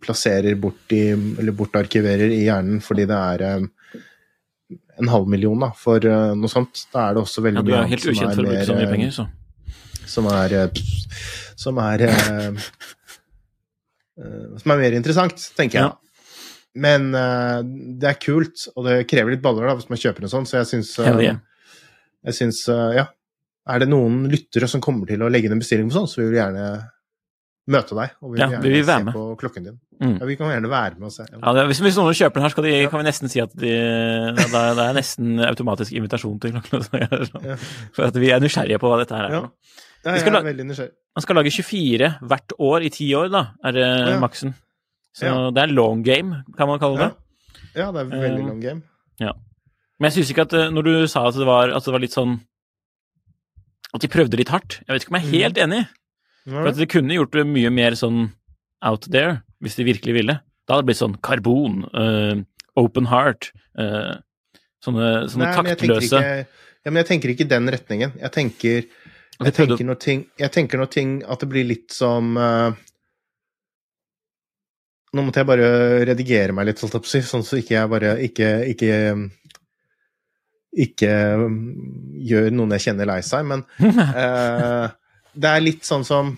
plasserer 0.04 0.54
bort 0.62 0.94
i 0.94 1.08
Eller 1.16 1.56
bortarkiverer 1.58 2.30
i 2.30 2.44
hjernen 2.44 2.84
fordi 2.86 3.08
det 3.10 3.18
er 3.18 3.46
um, 3.58 3.70
en 5.02 5.10
halv 5.10 5.30
million, 5.34 5.58
da, 5.66 5.72
for 5.74 6.04
uh, 6.06 6.36
noe 6.38 6.52
sånt. 6.52 6.86
Da 6.94 7.08
er 7.08 7.18
det 7.18 7.26
også 7.26 7.42
veldig 7.42 7.64
Ja, 7.64 7.66
du 7.66 7.78
er 7.80 7.94
helt 7.96 8.06
ukjent 8.06 8.36
for 8.36 8.46
å 8.46 8.52
bruke 8.52 8.66
så 8.70 8.78
mye 8.78 8.92
penger, 8.92 9.16
så. 9.18 9.32
Som 10.12 10.28
er 10.32 10.56
eh, 10.60 10.82
som 11.62 11.80
er 11.82 12.04
eh, 12.08 12.68
eh, 14.22 14.46
som 14.62 14.74
er 14.76 14.82
mer 14.84 14.98
interessant, 15.00 15.48
tenker 15.58 15.80
jeg. 15.82 15.90
Ja. 15.90 15.98
Men 16.82 17.10
uh, 17.12 17.60
det 18.00 18.08
er 18.14 18.20
kult, 18.24 18.62
og 18.78 18.86
det 18.88 19.02
krever 19.12 19.34
litt 19.34 19.42
baller 19.44 19.68
da, 19.68 19.74
hvis 19.76 19.90
man 19.92 20.00
kjøper 20.00 20.24
en 20.24 20.32
sånn, 20.32 20.46
så 20.48 20.62
jeg 20.62 20.70
syns 20.70 20.94
uh, 21.04 21.18
jeg 22.22 22.38
syns, 22.38 22.62
ja. 22.96 23.10
Er 23.72 23.82
det 23.84 23.90
noen 23.92 24.24
lyttere 24.32 24.70
som 24.72 24.82
kommer 24.82 25.06
til 25.10 25.22
å 25.22 25.28
legge 25.30 25.50
inn 25.50 25.54
en 25.58 25.60
bestilling 25.62 25.90
på 25.90 25.98
sånn, 25.98 26.08
så 26.10 26.22
vi 26.22 26.30
vil 26.30 26.40
gjerne 26.40 26.64
møte 27.72 27.98
deg. 27.98 28.14
Og 28.24 28.32
vi 28.32 28.38
vil 28.38 28.42
Ja, 28.42 28.48
gjerne 28.56 28.64
vi 28.66 28.72
vil 28.74 28.86
se 28.88 28.96
med. 29.06 29.14
på 29.14 29.26
klokken 29.42 29.68
din. 29.68 29.76
Mm. 30.02 30.16
Ja, 30.18 30.26
vi 30.32 30.38
kan 30.40 30.50
gjerne 30.50 30.72
være 30.72 30.98
med 30.98 31.10
og 31.12 31.14
se. 31.14 31.28
Ja, 31.30 31.54
det, 31.58 31.66
hvis, 31.70 31.82
hvis 31.86 32.00
noen 32.00 32.18
kjøper 32.18 32.42
den 32.42 32.48
her, 32.48 32.56
de, 32.66 32.74
kan 32.90 33.04
vi 33.04 33.06
nesten 33.06 33.30
si 33.32 33.44
at 33.44 33.54
de, 33.54 33.74
det, 34.40 34.48
er, 34.50 34.74
det 34.80 34.88
er 34.88 34.98
nesten 34.98 35.44
automatisk 35.46 35.94
invitasjon 36.00 36.40
til 36.42 36.56
klokken. 36.58 36.88
er 36.98 37.28
sånn- 37.30 37.48
Ja. 37.52 37.58
For 37.94 38.08
at 38.10 38.18
vi 38.24 38.32
er 38.34 38.42
nysgjerrige 38.42 38.82
på 38.82 38.90
hva 38.90 38.98
dette 39.04 39.18
her 39.20 39.28
er. 39.30 39.38
Ja. 39.38 39.44
Ja, 40.06 40.16
jeg 40.18 40.28
er 40.28 40.44
veldig 40.44 40.66
nysgjerrig. 40.66 40.94
Man 41.16 41.22
skal 41.26 41.36
lage 41.36 41.52
24 41.52 42.08
hvert 42.32 42.54
år 42.60 42.86
i 42.88 42.90
ti 42.90 43.10
år, 43.14 43.28
da, 43.30 43.42
er 43.64 43.72
det 43.76 43.88
Ja. 44.12 44.20
maksen. 44.20 44.54
Så 45.14 45.26
Ja. 45.28 45.52
det 45.52 45.62
er 45.64 45.74
long 45.74 46.04
game, 46.04 46.44
kan 46.58 46.68
man 46.68 46.80
kalle 46.80 46.98
det. 46.98 47.16
Ja. 47.76 47.86
ja, 47.86 47.92
det 47.92 48.00
er 48.02 48.10
veldig 48.10 48.40
Eh, 48.42 48.48
long 48.48 48.60
game. 48.62 48.82
Men 50.02 50.10
jeg 50.10 50.24
syns 50.24 50.32
ikke 50.34 50.42
at 50.48 50.54
eh, 50.58 50.70
når 50.74 50.84
du 50.84 51.08
sa 51.08 51.28
at 51.28 51.36
det 51.36 51.46
var, 51.46 51.70
at 51.70 51.84
det 51.86 51.92
var 51.94 52.00
litt 52.02 52.16
sånn 52.16 52.40
At 53.94 54.02
de 54.02 54.08
prøvde 54.08 54.38
litt 54.40 54.50
hardt. 54.50 54.80
Jeg 54.88 54.88
vet 54.88 55.04
ikke 55.04 55.12
om 55.12 55.20
jeg 55.20 55.26
er 55.28 55.38
helt 55.44 55.58
enig. 55.58 55.88
For 56.48 56.68
at 56.70 56.78
de 56.80 56.86
kunne 56.88 57.14
gjort 57.14 57.32
det 57.36 57.44
mye 57.46 57.70
mer 57.70 57.92
sånn 57.92 58.32
out 58.82 59.02
there, 59.12 59.44
hvis 59.62 59.76
de 59.76 59.84
virkelig 59.84 60.14
ville. 60.16 60.40
Da 60.66 60.74
hadde 60.78 60.86
det 60.86 60.90
blitt 60.96 61.02
sånn 61.02 61.18
karbon, 61.22 61.84
uh, 61.94 62.42
open 62.80 63.06
heart, 63.12 63.52
uh, 63.78 64.16
sånne, 64.82 65.28
sånne 65.30 65.50
Nei, 65.50 65.56
taktløse 65.76 66.08
ikke, 66.08 66.48
ja, 66.86 66.90
men 66.90 67.04
jeg 67.04 67.10
tenker 67.12 67.30
ikke 67.36 67.46
i 67.46 67.52
den 67.52 67.68
retningen. 67.68 68.16
Jeg 68.18 68.32
tenker, 68.32 68.88
jeg 69.48 69.56
tenker, 69.58 69.84
noe 69.88 70.00
ting, 70.00 70.24
jeg 70.40 70.54
tenker 70.54 70.82
noe 70.82 70.92
ting 70.92 71.20
at 71.26 71.44
det 71.44 71.50
blir 71.52 71.68
litt 71.68 71.94
som 71.96 72.36
uh, 72.38 72.72
Nå 75.12 75.26
måtte 75.28 75.42
jeg 75.42 75.48
bare 75.50 75.66
redigere 76.08 76.54
meg 76.56 76.70
litt, 76.70 76.80
sånn 76.80 77.44
så 77.44 77.58
ikke 77.60 77.74
jeg 77.76 77.90
bare 77.92 78.14
ikke, 78.24 78.52
ikke 78.72 78.92
ikke 80.72 81.12
um, 81.36 81.58
gjør 82.24 82.48
noen 82.56 82.76
jeg 82.78 82.86
kjenner 82.86 83.10
lei 83.10 83.20
seg, 83.28 83.44
men 83.50 83.66
uh, 83.84 84.88
det 85.36 85.52
er 85.52 85.66
litt 85.66 85.88
sånn 85.88 86.06
som 86.08 86.32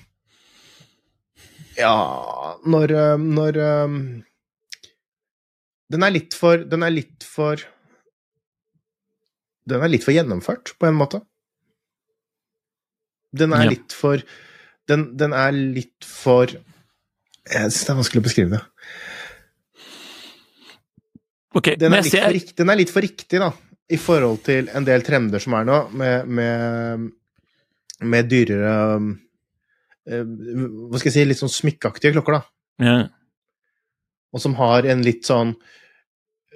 Ja, 1.77 1.93
når, 2.69 2.95
når 3.17 3.59
um, 3.85 3.99
Den 5.93 6.05
er 6.05 6.13
litt 6.13 6.37
for 6.37 6.65
Den 6.69 6.85
er 6.85 6.93
litt 6.93 7.25
for 7.25 7.61
Den 9.69 9.85
er 9.85 9.93
litt 9.93 10.05
for 10.05 10.13
gjennomført, 10.13 10.73
på 10.77 10.89
en 10.89 10.97
måte. 10.97 11.21
Den 13.33 13.53
er 13.57 13.63
Ja. 13.65 13.69
litt 13.73 13.93
for 13.97 14.21
den, 14.87 15.05
den 15.17 15.33
er 15.33 15.51
litt 15.55 16.05
for 16.05 16.45
Jeg 16.47 17.71
syns 17.71 17.81
det 17.85 17.89
er 17.91 17.97
vanskelig 17.99 18.21
å 18.21 18.27
beskrive 18.27 18.49
det. 18.53 18.61
Okay, 21.55 21.75
Den 21.77 21.91
men 21.93 21.99
er, 22.01 22.07
ser 22.09 22.31
riktig, 22.33 22.55
den 22.57 22.71
er 22.73 22.79
litt 22.79 22.89
for 22.93 23.05
riktig, 23.05 23.39
da, 23.41 23.51
i 23.93 23.97
forhold 24.01 24.39
til 24.47 24.69
en 24.73 24.85
del 24.87 25.03
trender 25.05 25.43
som 25.43 25.53
er 25.59 25.67
nå, 25.67 25.79
med, 25.99 26.29
med, 26.39 27.03
med 28.09 28.29
dyrere 28.31 28.71
eh, 30.09 30.23
Hva 30.23 30.97
skal 31.01 31.11
jeg 31.11 31.17
si, 31.19 31.25
litt 31.29 31.41
sånn 31.41 31.53
smykkeaktige 31.53 32.15
klokker, 32.15 32.39
da. 32.39 32.87
ja, 32.87 32.95
Og 34.33 34.41
som 34.41 34.55
har 34.57 34.87
en 34.89 35.03
litt 35.05 35.27
sånn 35.29 35.53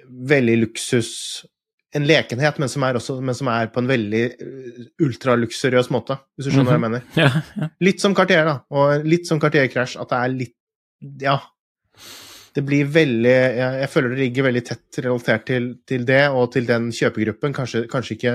veldig 0.07 0.55
luksus 0.63 1.11
En 1.95 2.04
lekenhet, 2.04 2.58
men 2.60 2.69
som 2.69 2.84
også, 2.84 3.15
men 3.23 3.36
som 3.38 3.47
er 3.47 3.69
på 3.71 3.80
en 3.80 3.88
veldig 3.88 4.23
eh, 4.28 4.80
ultraluksuriøs 5.06 5.88
måte, 5.95 6.17
hvis 6.36 6.50
du 6.50 6.52
skjønner 6.52 6.73
hva 6.73 6.76
jeg 6.76 6.84
mener. 6.84 7.06
ja, 7.15 7.30
ja. 7.56 7.69
Litt 7.88 8.04
som 8.04 8.15
Cartier, 8.17 8.43
da. 8.47 8.58
Og 8.76 9.08
litt 9.08 9.30
som 9.30 9.39
Cartier 9.39 9.69
Crash, 9.71 10.00
at 10.00 10.12
det 10.12 10.19
er 10.23 10.34
litt 10.36 10.58
Ja. 11.23 11.38
Det 12.58 12.63
blir 12.65 12.88
veldig 12.89 13.32
Jeg, 13.32 13.73
jeg 13.84 13.89
føler 13.93 14.13
det 14.15 14.23
ligger 14.23 14.47
veldig 14.47 14.63
tett 14.65 15.00
relatert 15.06 15.43
til, 15.45 15.67
til 15.88 16.06
det, 16.10 16.23
og 16.34 16.52
til 16.56 16.65
den 16.67 16.89
kjøpegruppen. 16.95 17.54
Kanskje, 17.54 17.86
kanskje 17.91 18.17
ikke 18.17 18.34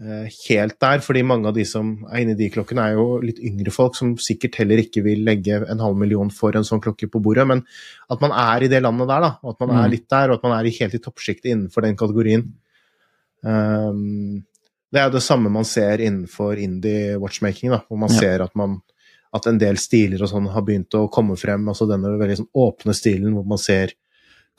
helt 0.00 0.78
der, 0.80 0.98
fordi 1.04 1.22
mange 1.22 1.46
av 1.50 1.54
de 1.54 1.64
som 1.68 1.90
er 2.10 2.22
inne 2.22 2.32
i 2.32 2.38
de 2.38 2.46
klokkene, 2.50 2.86
er 2.88 2.94
jo 2.96 3.18
litt 3.20 3.38
yngre 3.44 3.70
folk 3.74 3.94
som 3.98 4.14
sikkert 4.16 4.56
heller 4.56 4.80
ikke 4.80 5.02
vil 5.04 5.20
legge 5.26 5.58
en 5.68 5.78
halv 5.78 5.96
million 6.00 6.30
for 6.32 6.56
en 6.56 6.64
sånn 6.64 6.80
klokke 6.80 7.04
på 7.12 7.20
bordet. 7.20 7.46
Men 7.46 7.60
at 8.10 8.20
man 8.24 8.32
er 8.32 8.64
i 8.64 8.68
det 8.72 8.80
landet 8.82 9.08
der, 9.08 9.20
da. 9.20 9.30
Og 9.44 9.50
at 9.54 9.60
man 9.60 9.76
Mm. 9.76 9.84
er 9.84 9.88
litt 9.90 10.08
der, 10.08 10.30
og 10.30 10.34
at 10.38 10.42
man 10.42 10.52
er 10.58 10.70
helt 10.70 10.94
i 10.94 10.98
toppsjiktet 10.98 11.50
innenfor 11.52 11.82
den 11.82 11.96
kategorien. 11.96 12.46
Um, 13.42 14.44
det 14.92 15.00
er 15.00 15.06
jo 15.08 15.14
det 15.18 15.22
samme 15.22 15.50
man 15.52 15.64
ser 15.64 15.98
innenfor 16.02 16.58
indie 16.58 17.16
watchmaking, 17.20 17.70
da, 17.70 17.82
hvor 17.88 17.98
man 17.98 18.10
Ja. 18.10 18.18
ser 18.20 18.42
at, 18.42 18.54
man, 18.56 18.82
at 19.34 19.46
en 19.46 19.58
del 19.58 19.76
stiler 19.76 20.22
og 20.22 20.28
sånn 20.28 20.48
har 20.50 20.62
begynt 20.62 20.90
å 20.96 21.10
komme 21.10 21.36
frem. 21.38 21.64
altså 21.68 21.86
Denne 21.88 22.18
veldig 22.18 22.38
sånn 22.38 22.50
åpne 22.56 22.94
stilen 22.94 23.32
hvor 23.34 23.46
man 23.46 23.58
ser 23.58 23.92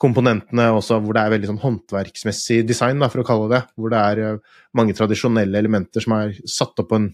komponentene 0.02 0.68
også, 0.74 0.98
hvor 1.02 1.16
det 1.16 1.22
er 1.22 1.34
veldig 1.36 1.50
sånn 1.52 1.62
håndverksmessig 1.62 2.62
design, 2.66 3.02
da, 3.02 3.08
for 3.12 3.22
å 3.22 3.26
kalle 3.26 3.48
det. 3.52 3.62
Hvor 3.78 3.92
det 3.92 4.02
er 4.02 4.22
eh, 4.22 4.60
mange 4.78 4.96
tradisjonelle 4.98 5.60
elementer 5.62 6.04
som 6.04 6.16
er 6.18 6.34
satt 6.48 6.82
opp 6.82 6.90
på 6.90 6.98
en 6.98 7.10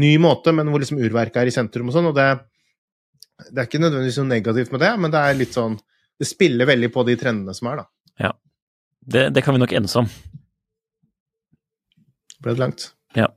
ny 0.00 0.14
måte, 0.22 0.54
men 0.54 0.70
hvor 0.70 0.82
liksom 0.82 1.00
urverket 1.02 1.42
er 1.42 1.50
i 1.50 1.54
sentrum 1.54 1.90
og 1.90 1.96
sånn. 1.96 2.10
og 2.12 2.18
det, 2.18 2.28
det 3.50 3.56
er 3.58 3.66
ikke 3.66 3.82
nødvendigvis 3.82 4.20
noe 4.22 4.30
negativt 4.30 4.74
med 4.74 4.84
det, 4.84 4.92
men 5.02 5.14
det 5.14 5.22
er 5.24 5.40
litt 5.40 5.56
sånn 5.56 5.80
Det 6.20 6.28
spiller 6.28 6.68
veldig 6.68 6.90
på 6.92 7.02
de 7.08 7.14
trendene 7.16 7.54
som 7.56 7.70
er, 7.70 7.80
da. 7.80 7.86
Det, 9.00 9.30
det 9.32 9.42
kan 9.42 9.56
vi 9.56 9.60
nok 9.62 9.72
enes 9.72 9.96
om. 9.96 10.08
Ble 12.40 12.54
det 12.54 12.60
langt? 12.60 12.90
Ja. 13.16 13.30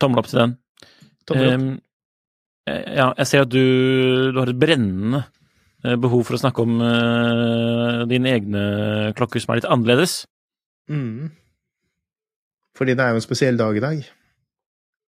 Tommel 0.00 0.22
opp 0.22 0.30
til 0.30 0.40
den. 0.40 0.54
Tommel 1.28 1.50
opp. 1.52 1.82
Eh, 2.64 2.96
ja, 2.96 3.10
jeg 3.20 3.28
ser 3.28 3.44
at 3.44 3.52
du, 3.52 3.60
du 4.32 4.38
har 4.40 4.48
et 4.48 4.60
brennende 4.60 5.20
behov 6.00 6.24
for 6.26 6.36
å 6.36 6.40
snakke 6.40 6.64
om 6.64 6.78
uh, 6.80 8.04
dine 8.10 8.32
egne 8.32 8.64
klokker 9.18 9.42
som 9.42 9.52
er 9.52 9.60
litt 9.60 9.68
annerledes. 9.70 10.22
Mm. 10.90 11.32
Fordi 12.74 12.96
det 12.96 13.04
er 13.04 13.14
jo 13.14 13.20
en 13.20 13.26
spesiell 13.26 13.60
dag 13.60 13.76
i 13.76 13.84
dag. 13.84 14.04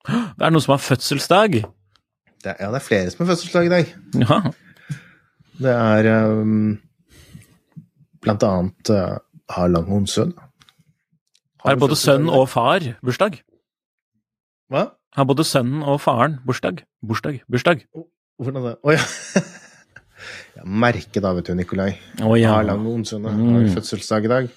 Det 0.38 0.48
er 0.48 0.54
noen 0.54 0.64
som 0.64 0.74
har 0.74 0.82
fødselsdag. 0.82 1.60
Det 2.42 2.50
er, 2.50 2.56
ja, 2.58 2.72
det 2.74 2.80
er 2.80 2.86
flere 2.86 3.12
som 3.14 3.22
har 3.22 3.36
fødselsdag 3.36 3.68
i 3.68 3.74
dag. 3.76 3.92
Ja. 4.24 4.40
Det 5.62 5.74
er 5.76 6.08
um, 6.42 6.80
blant 8.24 8.44
annet 8.48 8.90
uh, 8.90 9.20
Harland 9.54 10.10
sønn. 10.10 10.34
Har 11.62 11.78
både 11.78 12.00
sønn 12.00 12.26
og 12.34 12.48
far 12.50 12.82
bursdag. 13.06 13.38
Hva? 14.74 14.88
Har 15.14 15.28
både 15.28 15.44
sønnen 15.46 15.84
og 15.84 16.00
faren 16.02 16.40
bursdag. 16.48 16.82
Bursdag, 17.06 17.42
bursdag. 17.52 17.84
Hvordan 18.42 18.64
det? 18.66 18.78
Å 18.82 18.96
ja. 18.96 19.04
ja. 20.58 20.66
Merke 20.66 21.22
da, 21.24 21.34
vet 21.38 21.50
du, 21.50 21.56
Nikolai. 21.58 21.92
Å 22.22 22.36
ja. 22.40 22.56
Harland 22.56 22.88
Honsøn 22.88 23.26
har 23.28 23.38
Mm. 23.38 23.72
fødselsdag 23.76 24.28
i 24.28 24.32
dag. 24.32 24.52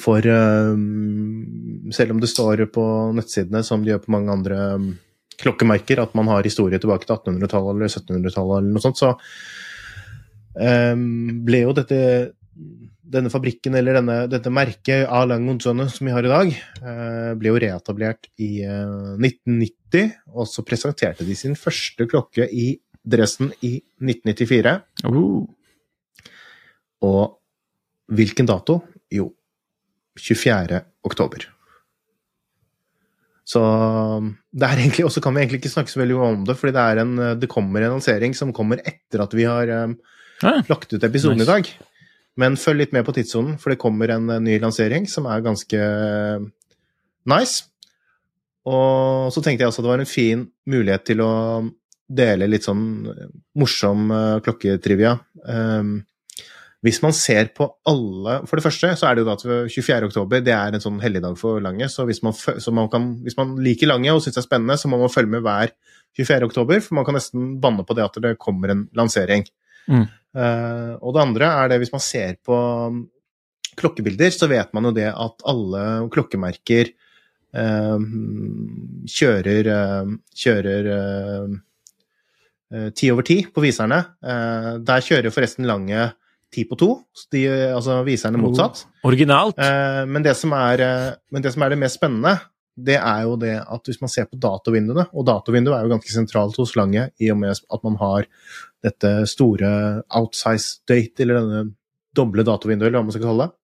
For 0.00 0.26
um, 0.26 1.90
selv 1.94 2.16
om 2.16 2.20
det 2.22 2.30
står 2.32 2.64
på 2.74 2.84
nettsidene, 3.14 3.62
som 3.62 3.84
de 3.84 3.92
gjør 3.92 4.02
på 4.06 4.14
mange 4.16 4.32
andre 4.34 4.56
um, 4.74 4.88
klokkemerker, 5.38 6.02
at 6.02 6.14
man 6.18 6.26
har 6.32 6.42
historie 6.46 6.80
tilbake 6.82 7.06
til 7.06 7.14
1800-tallet 7.14 7.76
eller 7.76 7.92
1700-tallet 7.92 8.58
eller 8.58 8.74
noe 8.74 8.82
sånt, 8.82 8.98
så 8.98 9.14
um, 10.58 11.44
ble 11.46 11.62
jo 11.64 11.76
dette 11.76 12.00
denne 13.14 13.30
fabrikken, 13.30 13.74
eller 13.76 13.98
denne, 13.98 14.16
dette 14.32 14.50
merket 14.52 15.04
A. 15.12 15.24
Langonzone 15.28 15.86
som 15.92 16.08
vi 16.08 16.14
har 16.14 16.24
i 16.24 16.30
dag, 16.32 16.48
eh, 16.80 17.32
ble 17.38 17.50
jo 17.52 17.58
reetablert 17.60 18.30
i 18.42 18.64
eh, 18.64 19.18
1990, 19.20 20.14
og 20.32 20.48
så 20.48 20.64
presenterte 20.66 21.26
de 21.28 21.36
sin 21.38 21.54
første 21.58 22.08
klokke 22.10 22.48
i 22.48 22.72
Dresden 23.04 23.52
i 23.60 23.76
1994. 24.00 24.76
Uh. 25.04 25.44
Og 27.04 27.36
hvilken 28.14 28.48
dato? 28.48 28.80
Jo, 29.12 29.28
24. 30.20 30.80
oktober. 31.04 31.44
Så 33.44 33.60
det 34.56 34.64
er 34.64 34.80
egentlig, 34.80 35.04
Og 35.04 35.12
så 35.12 35.20
kan 35.20 35.34
vi 35.34 35.42
egentlig 35.42 35.60
ikke 35.60 35.74
snakke 35.74 35.92
så 35.92 36.00
veldig 36.00 36.16
om 36.16 36.44
det, 36.48 36.56
fordi 36.56 36.72
det, 36.72 36.80
er 36.80 37.00
en, 37.02 37.16
det 37.40 37.50
kommer 37.52 37.84
en 37.84 37.98
lansering 37.98 38.32
som 38.36 38.54
kommer 38.56 38.80
etter 38.88 39.20
at 39.20 39.36
vi 39.36 39.44
har 39.44 39.68
um, 39.84 39.98
Ah, 40.42 40.62
lagt 40.68 40.92
ut 40.92 41.04
episoden 41.04 41.38
Nice. 41.38 41.46
i 41.46 41.52
dag. 41.52 41.68
Men 42.40 42.58
følg 42.58 42.82
litt 42.82 42.94
med 42.96 43.06
på 43.06 43.14
tidssonen, 43.14 43.58
for 43.62 43.70
det 43.70 43.80
kommer 43.80 44.10
en 44.10 44.30
eh, 44.32 44.42
ny 44.42 44.58
lansering 44.62 45.06
som 45.10 45.28
er 45.30 45.44
ganske 45.44 45.78
eh, 45.78 46.42
nice. 47.30 47.68
Og 48.66 49.30
så 49.32 49.42
tenkte 49.44 49.62
jeg 49.62 49.70
også 49.70 49.82
at 49.82 49.86
det 49.86 49.92
var 49.92 50.02
en 50.02 50.10
fin 50.10 50.46
mulighet 50.66 51.04
til 51.06 51.22
å 51.22 51.32
dele 52.08 52.48
litt 52.50 52.66
sånn 52.66 52.82
eh, 53.10 53.30
morsom 53.60 54.10
eh, 54.12 54.40
klokketrivia. 54.44 55.14
Um, 55.48 55.96
hvis 56.84 57.00
man 57.00 57.14
ser 57.16 57.48
på 57.56 57.66
alle 57.88 58.42
For 58.44 58.60
det 58.60 58.64
første 58.66 58.90
så 58.98 59.06
er 59.08 59.16
det 59.16 59.22
jo 59.22 59.28
da 59.30 59.36
at 59.38 59.44
24. 59.72 60.10
oktober 60.10 60.42
det 60.44 60.52
er 60.52 60.76
en 60.76 60.82
sånn 60.84 61.00
helligdag 61.00 61.38
for 61.40 61.62
Lange, 61.64 61.88
så 61.88 62.04
hvis 62.08 62.20
man, 62.24 62.36
så 62.36 62.74
man, 62.76 62.90
kan, 62.92 63.06
hvis 63.24 63.38
man 63.38 63.54
liker 63.64 63.88
Lange 63.88 64.12
og 64.12 64.20
syns 64.20 64.36
det 64.36 64.42
er 64.42 64.48
spennende, 64.50 64.76
så 64.80 64.90
må 64.92 65.00
man 65.00 65.12
følge 65.12 65.32
med 65.32 65.46
hver 65.46 65.72
24. 66.18 66.50
oktober, 66.50 66.82
for 66.84 66.98
man 66.98 67.08
kan 67.08 67.16
nesten 67.16 67.54
banne 67.62 67.86
på 67.88 67.96
det 67.96 68.04
at 68.04 68.20
det 68.22 68.36
kommer 68.42 68.74
en 68.74 68.84
lansering. 68.96 69.46
Mm. 69.88 70.04
Uh, 70.36 70.92
og 71.00 71.16
det 71.16 71.24
andre 71.24 71.50
er 71.62 71.72
det 71.72 71.80
hvis 71.82 71.94
man 71.94 72.04
ser 72.04 72.36
på 72.44 72.54
um, 72.92 73.02
klokkebilder, 73.80 74.34
så 74.34 74.50
vet 74.50 74.70
man 74.76 74.90
jo 74.90 74.94
det 74.94 75.08
at 75.10 75.44
alle 75.50 75.84
klokkemerker 76.12 76.92
uh, 77.56 77.96
kjører 79.08 79.72
uh, 79.72 80.14
kjører 80.44 80.90
ti 82.96 83.10
over 83.12 83.26
ti 83.26 83.40
på 83.50 83.62
viserne. 83.64 84.00
Eh, 84.24 84.70
der 84.84 85.04
kjører 85.04 85.34
forresten 85.34 85.68
Lange 85.68 86.10
ti 86.54 86.64
på 86.68 86.78
to, 86.78 86.90
så 87.14 87.28
de, 87.34 87.44
altså 87.74 88.00
viserne 88.06 88.40
motsatt. 88.40 88.84
Originalt. 89.06 89.58
Eh, 89.58 90.02
men, 90.06 90.24
det 90.24 90.36
som 90.38 90.54
er, 90.56 90.82
eh, 90.84 91.12
men 91.34 91.44
det 91.44 91.54
som 91.54 91.64
er 91.66 91.74
det 91.74 91.80
mest 91.82 91.98
spennende, 91.98 92.36
det 92.74 92.96
er 92.98 93.24
jo 93.26 93.36
det 93.38 93.54
at 93.62 93.86
hvis 93.86 94.00
man 94.02 94.10
ser 94.10 94.26
på 94.30 94.38
datovinduene, 94.42 95.06
og 95.14 95.26
datovinduet 95.28 95.76
er 95.76 95.86
jo 95.86 95.94
ganske 95.94 96.14
sentralt 96.14 96.58
hos 96.58 96.74
Lange 96.78 97.08
i 97.22 97.30
og 97.30 97.38
med 97.42 97.54
at 97.54 97.84
man 97.86 97.98
har 98.00 98.26
dette 98.84 99.12
store 99.30 99.70
outsize 100.18 100.80
date, 100.88 101.22
eller 101.22 101.40
denne 101.40 101.62
doble 102.14 102.46
datovinduet, 102.46 102.88
eller 102.88 103.00
hva 103.00 103.06
man 103.08 103.14
skal 103.14 103.28
kalle 103.28 103.46
det. 103.46 103.56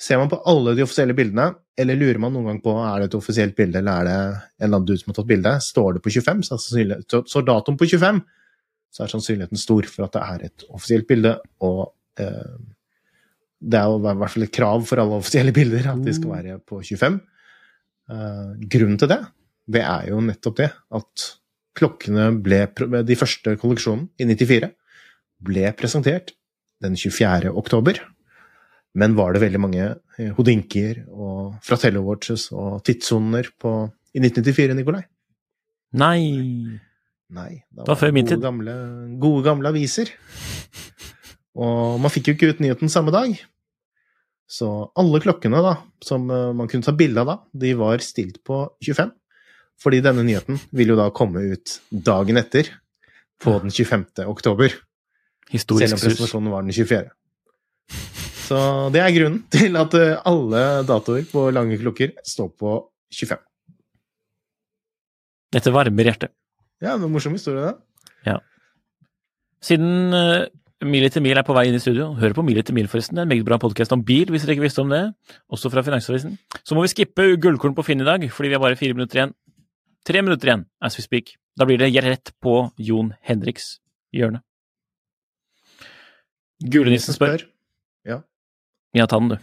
Ser 0.00 0.20
man 0.20 0.28
på 0.28 0.38
alle 0.48 0.74
de 0.76 0.84
offisielle 0.84 1.16
bildene, 1.16 1.48
eller 1.80 1.96
lurer 1.96 2.18
man 2.20 2.34
noen 2.34 2.50
gang 2.50 2.58
på 2.64 2.74
er 2.82 3.00
det 3.00 3.10
et 3.10 3.16
offisielt 3.16 3.56
bilde, 3.56 3.80
eller 3.80 4.02
er 4.02 4.08
det 4.08 4.16
en 4.16 4.66
eller 4.66 4.74
annen 4.74 4.88
dude 4.88 5.00
som 5.00 5.12
har 5.12 5.18
tatt 5.18 5.30
bilde, 5.30 5.52
står 5.64 5.96
det 5.96 6.02
på 6.04 6.12
25, 6.12 6.42
så, 6.48 6.58
så, 6.60 7.20
så 7.24 7.42
datoen 7.44 7.78
på 7.80 7.88
25, 7.88 8.20
så 8.92 9.04
er 9.04 9.12
sannsynligheten 9.12 9.60
stor 9.60 9.88
for 9.88 10.06
at 10.06 10.16
det 10.16 10.24
er 10.24 10.44
et 10.50 10.66
offisielt 10.68 11.08
bilde, 11.08 11.32
og 11.64 11.80
eh, 12.20 12.58
det 13.56 13.80
er 13.80 13.88
jo 13.88 13.98
i 14.02 14.18
hvert 14.20 14.34
fall 14.34 14.46
et 14.46 14.54
krav 14.54 14.84
for 14.88 15.00
alle 15.00 15.20
offisielle 15.20 15.54
bilder 15.56 15.88
at 15.94 16.04
de 16.04 16.14
skal 16.16 16.34
være 16.34 16.58
på 16.68 16.82
25. 16.84 17.18
Eh, 18.12 18.52
grunnen 18.76 19.00
til 19.00 19.10
det, 19.10 19.20
det 19.76 19.82
er 19.82 20.10
jo 20.12 20.20
nettopp 20.24 20.60
det 20.60 20.70
at 21.00 21.28
klokkene 21.76 22.30
ble, 22.44 22.62
de 23.04 23.16
første 23.18 23.56
kolleksjonen 23.60 24.06
i 24.20 24.28
94 24.28 24.70
ble 25.46 25.72
presentert 25.76 26.32
den 26.84 26.96
24. 26.96 27.52
oktober. 27.56 28.00
Men 28.96 29.16
var 29.18 29.34
det 29.36 29.42
veldig 29.44 29.60
mange 29.60 29.90
hodinkier 30.38 31.02
og 31.12 31.58
Fratello 31.64 32.00
Watches 32.06 32.48
og 32.56 32.80
tidssoner 32.86 33.50
i 33.52 34.22
1994, 34.22 34.76
Nikolai? 34.78 35.02
Nei 35.96 36.80
Nei. 37.34 37.64
Da 37.74 37.82
Det 37.82 37.90
var 37.90 37.98
før 37.98 38.14
min 38.14 38.28
tid. 38.28 38.40
Gamle, 38.42 38.72
gode, 39.18 39.42
gamle 39.46 39.70
aviser. 39.72 40.12
Og 41.58 41.98
man 42.02 42.12
fikk 42.12 42.30
jo 42.30 42.36
ikke 42.36 42.52
ut 42.52 42.62
nyheten 42.62 42.92
samme 42.92 43.14
dag. 43.14 43.34
Så 44.46 44.68
alle 44.94 45.20
klokkene 45.24 45.58
da, 45.64 45.74
som 46.04 46.28
eh, 46.30 46.52
man 46.54 46.70
kunne 46.70 46.86
ta 46.86 46.94
bilde 46.94 47.22
av 47.24 47.30
da, 47.32 47.36
de 47.50 47.72
var 47.78 48.04
stilt 48.04 48.38
på 48.46 48.62
25. 48.84 49.10
Fordi 49.82 50.00
denne 50.04 50.22
nyheten 50.24 50.60
vil 50.76 50.94
jo 50.94 50.98
da 50.98 51.08
komme 51.14 51.42
ut 51.50 51.80
dagen 51.90 52.38
etter, 52.40 52.70
på 53.42 53.58
den 53.60 53.74
25. 53.74 54.22
oktober. 54.30 54.70
Selv 54.70 55.52
Historisk 55.52 55.96
om 55.96 55.98
sus. 55.98 56.06
presentasjonen 56.06 56.52
var 56.54 56.62
den 56.64 56.72
24. 56.72 57.10
Så 58.46 58.58
det 58.94 59.02
er 59.02 59.14
grunnen 59.14 59.42
til 59.52 59.78
at 59.78 59.94
eh, 59.98 60.18
alle 60.28 60.62
datoer 60.86 61.26
på 61.30 61.48
lange 61.54 61.78
klokker 61.80 62.14
står 62.26 62.52
på 62.54 62.76
25. 63.14 63.40
Dette 65.56 65.72
varmer 65.72 66.10
hjertet. 66.10 66.32
Ja, 66.82 66.94
det 66.94 67.06
en 67.06 67.12
morsom 67.14 67.34
historie, 67.36 67.64
det. 67.64 67.74
Ja. 68.26 68.36
Siden 69.64 70.12
uh, 70.12 70.44
Mil 70.84 71.06
etter 71.06 71.22
mil 71.24 71.38
er 71.38 71.46
på 71.46 71.54
vei 71.56 71.70
inn 71.70 71.78
i 71.78 71.80
studio, 71.80 72.10
hør 72.20 72.34
på 72.36 72.42
Mil 72.44 72.58
etter 72.60 72.76
mil, 72.76 72.84
forresten. 72.92 73.16
Det 73.16 73.22
er 73.22 73.24
en 73.24 73.30
meget 73.32 73.46
bra 73.48 73.56
podkast 73.62 73.94
om 73.96 74.02
bil, 74.04 74.28
hvis 74.28 74.44
dere 74.44 74.58
ikke 74.58 74.66
visste 74.66 74.82
om 74.84 74.92
det. 74.92 75.00
Også 75.48 75.70
fra 75.72 75.80
Finansavisen. 75.86 76.34
Så 76.60 76.76
må 76.76 76.84
vi 76.84 76.90
skippe 76.92 77.30
gullkorn 77.40 77.74
på 77.78 77.86
Finn 77.86 78.04
i 78.04 78.06
dag, 78.06 78.26
fordi 78.28 78.50
vi 78.52 78.58
har 78.58 78.60
bare 78.60 78.76
fire 78.76 78.98
minutter 78.98 79.22
igjen. 79.22 79.32
Tre 80.04 80.20
minutter 80.20 80.52
igjen, 80.52 80.66
as 80.84 80.98
we 81.00 81.06
speak. 81.06 81.32
Da 81.56 81.64
blir 81.64 81.80
det 81.80 81.88
rett 82.04 82.34
på 82.44 82.58
Jon 82.76 83.14
Henriks 83.24 83.78
hjørne. 84.12 84.42
Gulenissen 86.60 87.16
spør. 87.16 87.48
Ja. 88.96 89.06
Tan, 89.10 89.28
du. 89.32 89.36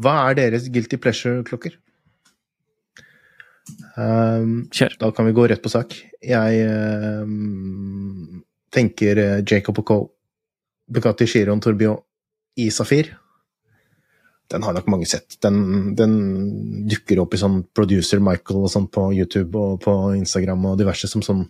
Hva 0.00 0.16
er 0.30 0.38
deres 0.38 0.68
guilty 0.72 0.98
pleasure-klokker? 1.00 1.76
Um, 3.94 4.64
Kjør. 4.74 4.96
da 4.98 5.10
kan 5.14 5.28
vi 5.28 5.34
gå 5.36 5.46
rett 5.50 5.62
på 5.62 5.70
sak. 5.70 5.94
Jeg 6.24 6.64
um, 7.22 8.40
tenker 8.74 9.20
Jacob 9.46 9.78
og 9.82 9.86
Co. 9.86 9.98
Bugatti 10.90 11.28
Chiron 11.30 11.62
Tourbillon 11.62 12.00
i 12.58 12.70
safir. 12.74 13.12
Den 14.50 14.64
har 14.66 14.74
nok 14.74 14.88
mange 14.90 15.06
sett. 15.06 15.36
Den, 15.44 15.94
den 15.98 16.14
dukker 16.90 17.20
opp 17.22 17.36
i 17.36 17.40
sånn 17.40 17.60
Producer 17.76 18.22
Michael 18.24 18.64
og 18.64 18.72
sånn 18.72 18.88
på 18.90 19.04
YouTube 19.14 19.54
og 19.58 19.76
på 19.84 19.94
Instagram 20.18 20.64
og 20.72 20.78
diverse 20.80 21.10
som 21.10 21.22
sånn 21.22 21.44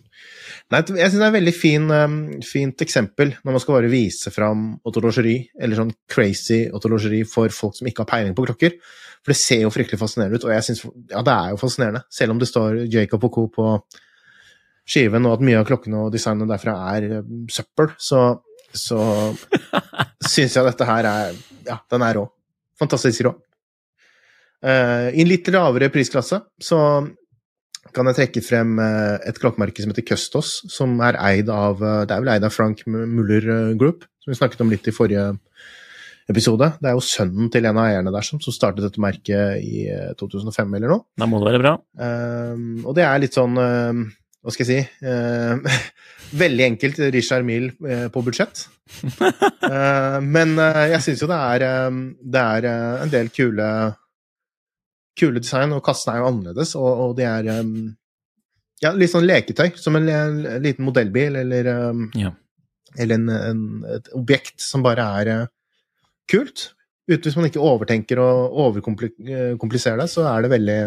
Nei, 0.71 0.83
jeg 0.85 1.09
syns 1.09 1.17
det 1.17 1.25
er 1.25 1.31
et 1.31 1.37
veldig 1.39 1.53
fin, 1.55 1.87
um, 1.89 2.17
fint 2.45 2.83
eksempel 2.85 3.33
når 3.41 3.55
man 3.55 3.63
skal 3.63 3.77
bare 3.79 3.89
vise 3.91 4.31
fram 4.31 4.67
autologeri, 4.87 5.35
eller 5.59 5.79
sånn 5.79 5.93
crazy 6.11 6.61
autologeri 6.69 7.23
for 7.27 7.51
folk 7.55 7.75
som 7.79 7.89
ikke 7.89 8.05
har 8.05 8.11
peiling 8.11 8.35
på 8.37 8.45
klokker. 8.45 8.77
For 9.21 9.33
det 9.33 9.39
ser 9.41 9.63
jo 9.65 9.73
fryktelig 9.73 9.99
fascinerende 10.01 10.39
ut, 10.39 10.45
og 10.47 10.53
jeg 10.53 10.67
syns 10.67 10.83
ja, 10.85 11.21
det 11.25 11.33
er 11.33 11.51
jo 11.53 11.59
fascinerende. 11.61 12.03
Selv 12.13 12.35
om 12.35 12.41
det 12.41 12.49
står 12.49 12.83
Jacob 12.91 13.27
og 13.27 13.33
Co. 13.35 13.47
på 13.53 13.67
skiven, 14.87 15.27
og 15.27 15.37
at 15.37 15.45
mye 15.45 15.59
av 15.61 15.67
klokkene 15.69 16.05
og 16.05 16.13
designet 16.13 16.49
derfra 16.49 16.77
er 16.95 17.07
eh, 17.09 17.33
søppel, 17.53 17.91
så, 18.01 18.21
så 18.73 19.01
syns 20.33 20.57
jeg 20.57 20.67
dette 20.67 20.89
her 20.89 21.09
er 21.11 21.41
Ja, 21.67 21.77
den 21.93 22.05
er 22.05 22.17
rå. 22.17 22.25
Fantastisk 22.81 23.25
råd. 23.27 23.41
Uh, 24.61 25.09
I 25.09 25.23
en 25.23 25.29
litt 25.29 25.47
lavere 25.53 25.89
prisklasse 25.93 26.37
så 26.61 26.79
kan 27.95 28.07
jeg 28.07 28.17
trekke 28.19 28.43
frem 28.45 28.77
eh, 28.79 29.15
et 29.27 29.39
klokkemerke 29.41 29.83
som 29.83 29.91
heter 29.91 30.05
Custos, 30.05 30.51
som 30.71 30.93
er 31.03 31.17
eid 31.17 31.49
av 31.51 31.81
eh, 31.81 32.03
Det 32.07 32.13
er 32.13 32.23
vel 32.23 32.33
eid 32.35 32.45
av 32.45 32.53
Frank 32.53 32.83
Muller 32.87 33.73
Group, 33.79 34.05
som 34.21 34.31
vi 34.31 34.37
snakket 34.37 34.61
om 34.63 34.71
litt 34.71 34.87
i 34.87 34.93
forrige 34.95 35.31
episode. 36.31 36.69
Det 36.79 36.89
er 36.89 36.95
jo 36.95 37.03
sønnen 37.03 37.49
til 37.51 37.65
en 37.67 37.79
av 37.79 37.89
eierne 37.89 38.13
der 38.13 38.25
som, 38.25 38.39
som 38.43 38.55
startet 38.55 38.85
dette 38.85 39.01
merket 39.01 39.65
i 39.65 39.87
eh, 39.91 40.13
2005 40.19 40.77
eller 40.77 40.93
noe. 40.93 41.05
Da 41.19 41.27
må 41.27 41.41
det 41.41 41.49
være 41.49 41.63
bra. 41.63 41.75
Um, 41.97 42.83
og 42.85 42.95
det 42.97 43.05
er 43.07 43.23
litt 43.23 43.37
sånn 43.37 43.57
um, 43.57 44.05
Hva 44.41 44.53
skal 44.53 44.65
jeg 44.67 44.85
si 44.85 45.07
um, 45.07 45.63
Veldig 46.41 46.65
enkelt 46.65 46.99
Richard 47.13 47.45
Mille 47.45 47.73
uh, 47.83 48.07
på 48.13 48.23
budsjett. 48.25 48.63
Uh, 49.19 50.17
men 50.35 50.55
uh, 50.57 50.85
jeg 50.93 51.03
syns 51.05 51.23
jo 51.25 51.29
det 51.29 51.37
er, 51.37 51.65
um, 51.89 52.05
det 52.23 52.43
er 52.57 52.67
uh, 52.71 53.01
en 53.03 53.11
del 53.11 53.31
kule 53.33 53.67
Kule 55.19 55.41
design, 55.43 55.73
og 55.75 55.83
kassen 55.83 56.13
er 56.13 56.21
jo 56.21 56.27
annerledes, 56.29 56.69
og, 56.79 56.87
og 57.03 57.17
det 57.17 57.25
er 57.27 57.47
ja, 58.79 58.93
litt 58.95 59.11
sånn 59.11 59.25
leketøy, 59.27 59.73
som 59.75 59.97
en, 59.99 60.07
en 60.07 60.37
liten 60.63 60.87
modellbil, 60.87 61.35
eller, 61.41 61.67
Ja. 62.15 62.31
eller 62.95 63.19
en, 63.19 63.27
en, 63.35 63.65
et 63.91 64.07
objekt 64.15 64.63
som 64.63 64.85
bare 64.85 65.09
er 65.19 65.31
kult. 66.31 66.69
Uten 67.11 67.27
hvis 67.27 67.35
man 67.35 67.49
ikke 67.49 67.59
overtenker 67.59 68.23
og 68.23 68.55
overkompliserer 68.69 69.99
det, 69.99 70.07
så 70.15 70.23
er 70.31 70.47
det 70.47 70.53
veldig 70.55 70.79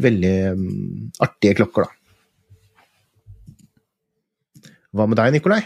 veldig 0.00 0.36
um, 0.56 1.10
artige 1.22 1.58
klokker, 1.60 1.86
da. 1.86 2.01
Hva 4.92 5.06
med 5.08 5.16
deg, 5.16 5.32
Nikolai? 5.38 5.62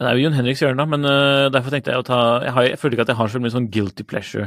Det 0.00 0.08
er 0.08 0.16
jo 0.16 0.24
Jon 0.24 0.34
Henriks 0.38 0.62
hjørne, 0.64 0.86
men 0.88 1.04
uh, 1.04 1.50
derfor 1.52 1.74
tenkte 1.74 1.92
jeg 1.92 2.00
å 2.00 2.06
ta 2.06 2.18
Jeg, 2.46 2.52
har, 2.56 2.66
jeg 2.72 2.80
føler 2.80 2.96
ikke 2.96 3.04
at 3.04 3.12
jeg 3.12 3.18
har 3.20 3.32
så 3.32 3.40
mye 3.42 3.52
sånn 3.52 3.68
guilty 3.72 4.06
pleasure, 4.08 4.46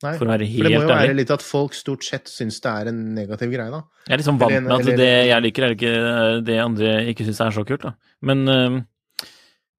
Nei, 0.00 0.14
for 0.16 0.24
for 0.24 0.40
det 0.40 0.70
må 0.72 0.78
jo 0.80 0.88
være 0.88 1.16
litt 1.18 1.32
at 1.34 1.44
folk 1.44 1.76
stort 1.76 2.06
sett 2.06 2.30
syns 2.32 2.56
det 2.64 2.70
er 2.72 2.88
en 2.88 3.02
negativ 3.18 3.52
greie, 3.52 3.68
da. 3.74 3.82
Jeg 4.06 4.14
er 4.16 4.22
liksom 4.22 4.38
vant 4.40 4.54
med 4.56 4.72
at 4.72 4.80
eller- 4.80 4.96
det 5.02 5.10
jeg 5.28 5.44
liker, 5.44 5.66
er 5.66 5.76
ikke 5.76 5.92
øh, 5.98 6.38
det 6.46 6.56
andre 6.64 6.94
ikke 7.12 7.26
syns 7.28 7.42
er 7.44 7.52
så 7.58 7.66
kult, 7.68 7.84
da. 7.84 7.92
Men 8.24 8.48
uh, 8.48 8.80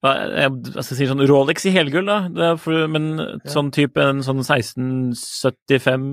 Jeg 0.05 0.75
skal 0.85 0.97
si 0.99 1.09
sånn 1.09 1.25
Rolex 1.29 1.65
i 1.65 1.73
helgull, 1.73 2.05
da. 2.05 2.53
For, 2.61 2.85
men 2.89 3.09
sånn 3.49 3.73
type 3.73 4.01
en 4.01 4.21
sånn 4.25 4.45
1675 4.45 6.07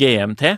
GMT, 0.00 0.54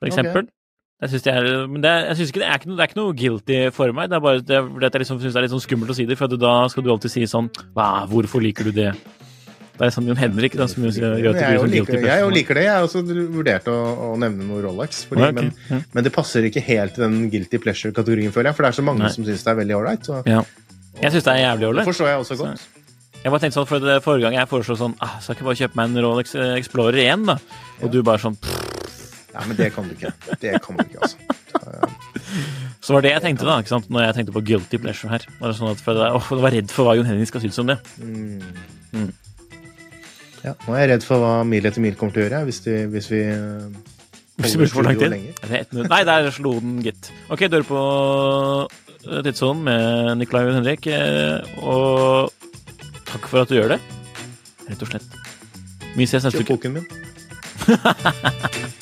for 0.00 0.08
eksempel. 0.08 0.48
Okay. 0.48 0.61
Jeg 1.02 1.10
synes 1.10 1.24
det 1.26 1.32
er 1.34 1.66
Men 1.66 1.82
det, 1.82 1.90
jeg 1.90 2.16
synes 2.16 2.30
ikke 2.30 2.40
det, 2.42 2.48
er 2.48 2.60
ikke 2.60 2.68
noe, 2.70 2.76
det 2.76 2.84
er 2.84 2.90
ikke 2.90 3.00
noe 3.00 3.16
guilty 3.18 3.58
for 3.74 3.96
meg. 3.96 4.10
Det 4.10 4.18
er 4.18 4.22
bare 4.22 4.42
det, 4.42 4.60
det 4.78 4.90
jeg 4.92 5.02
liksom 5.02 5.18
synes 5.18 5.34
det 5.34 5.40
er 5.40 5.46
litt 5.48 5.54
sånn 5.56 5.64
skummelt 5.64 5.90
å 5.90 5.98
si 5.98 6.06
det, 6.06 6.18
for 6.20 6.38
da 6.38 6.54
skal 6.70 6.86
du 6.86 6.92
alltid 6.94 7.14
si 7.16 7.26
sånn 7.26 7.50
Hva, 7.74 7.88
hvorfor 8.10 8.44
liker 8.44 8.70
du 8.70 8.76
det? 8.76 8.92
Det 9.72 9.88
er 9.88 9.94
sånn 9.94 10.06
Jon 10.06 10.20
Henrik 10.20 10.54
da, 10.54 10.68
som 10.70 10.84
gjør 10.84 10.92
at 10.92 11.38
det 11.40 11.46
blir 11.48 11.58
sånn 11.58 11.72
guilty. 11.72 11.96
Jeg 12.04 12.26
liker 12.36 12.58
det. 12.58 12.66
Jeg 12.68 12.74
har 12.76 12.84
også 12.86 13.00
vurdert 13.08 13.66
å, 13.72 13.76
å 14.04 14.10
nevne 14.20 14.46
noe 14.46 14.60
Rolex. 14.62 15.00
Fordi, 15.08 15.24
okay. 15.32 15.48
men, 15.72 15.86
men, 15.96 16.06
det 16.06 16.12
passer 16.14 16.46
ikke 16.46 16.62
helt 16.62 16.94
til 16.94 17.06
den 17.06 17.16
guilty 17.32 17.58
pleasure-kategorien, 17.58 18.34
føler 18.36 18.52
jeg. 18.52 18.58
For 18.58 18.68
det 18.68 18.70
er 18.70 18.78
så 18.78 18.84
mange 18.86 19.02
Nei. 19.02 19.10
som 19.16 19.26
syns 19.26 19.42
det 19.42 19.50
er 19.50 19.58
veldig 19.58 19.78
ålreit. 19.80 20.10
Ja. 20.28 20.44
Jeg 21.00 21.16
syns 21.16 21.26
det 21.26 21.34
er 21.34 21.42
jævlig 21.46 21.68
ålreit. 21.70 21.82
Det 21.82 21.94
forstår 21.96 22.12
jeg 22.12 22.20
også 22.22 22.38
godt. 22.44 22.68
Jeg 23.22 23.32
bare 23.32 23.42
tenkte 23.42 23.58
sånn, 23.58 23.70
for 23.70 23.82
det 23.82 23.96
Forrige 24.04 24.26
gang 24.28 24.36
jeg 24.36 24.50
foreslo 24.50 24.74
sånn 24.74 24.96
ah, 24.98 25.12
Skal 25.22 25.36
ikke 25.36 25.46
bare 25.46 25.60
kjøpe 25.60 25.78
meg 25.78 25.92
en 25.92 26.02
Rolex 26.02 26.34
Explorer 26.58 27.04
1, 27.04 27.26
da? 27.30 27.38
Og 27.78 27.86
ja. 27.86 27.92
du 27.94 28.00
bare 28.06 28.22
sånn 28.22 28.38
Ja, 29.32 29.44
men 29.48 29.56
det 29.56 29.70
kan 29.72 29.88
du 29.88 29.94
ikke. 29.96 30.12
Det 30.42 30.58
kan 30.64 30.76
du 30.76 30.84
ikke, 30.84 31.00
altså. 31.02 31.16
Så 32.82 32.94
var 32.96 33.04
det 33.04 33.12
jeg 33.14 33.22
tenkte 33.24 33.46
da, 33.46 33.58
ikke 33.62 33.72
sant? 33.72 33.88
når 33.92 34.06
jeg 34.08 34.16
tenkte 34.18 34.34
på 34.34 34.42
guilty 34.44 34.80
pleasure 34.82 35.12
her. 35.12 35.24
Var 35.38 35.52
det 35.52 35.58
sånn 35.58 35.72
at 35.72 35.82
det, 35.86 36.08
oh, 36.12 36.28
jeg 36.34 36.44
var 36.44 36.54
redd 36.56 36.72
for 36.74 36.88
hva 36.88 36.96
Jon 36.98 37.08
Henrik 37.08 37.30
skal 37.30 37.44
synes 37.44 37.60
om 37.62 37.70
det. 37.70 37.78
Mm. 38.02 38.42
Mm. 38.92 39.10
Ja, 40.42 40.54
nå 40.66 40.74
er 40.74 40.82
jeg 40.82 40.90
redd 40.96 41.06
for 41.06 41.22
hva 41.22 41.32
Mil 41.46 41.68
etter 41.68 41.84
mil 41.84 41.94
kommer 41.98 42.16
til 42.16 42.24
å 42.24 42.26
gjøre 42.26 42.40
hvis, 42.48 42.60
de, 42.64 42.78
hvis 42.90 43.08
vi 43.12 43.22
hvis 44.42 44.56
vi 44.58 44.66
for 44.72 44.82
lang 44.82 44.98
tid? 44.98 45.12
Nei, 45.86 46.02
der 46.08 46.30
slo 46.34 46.56
den, 46.58 46.80
gitt. 46.82 47.12
Ok, 47.30 47.46
dør 47.52 47.64
på 47.68 47.80
eh, 49.06 49.20
tidssonen 49.22 49.62
med 49.68 50.16
Nicolai 50.18 50.48
og 50.48 50.56
Henrik. 50.56 50.88
Eh, 50.90 51.60
og 51.62 52.32
takk 53.06 53.28
for 53.28 53.44
at 53.44 53.52
du 53.52 53.58
gjør 53.60 53.76
det. 53.76 53.80
Rett 54.70 54.82
og 54.82 54.94
slett. 54.94 55.18
Vi 55.94 56.08
ses 56.08 56.24
neste 56.24 56.40
uke. 56.40 56.48
Kjøp 56.48 56.56
boken 56.56 56.80
min. 56.80 56.86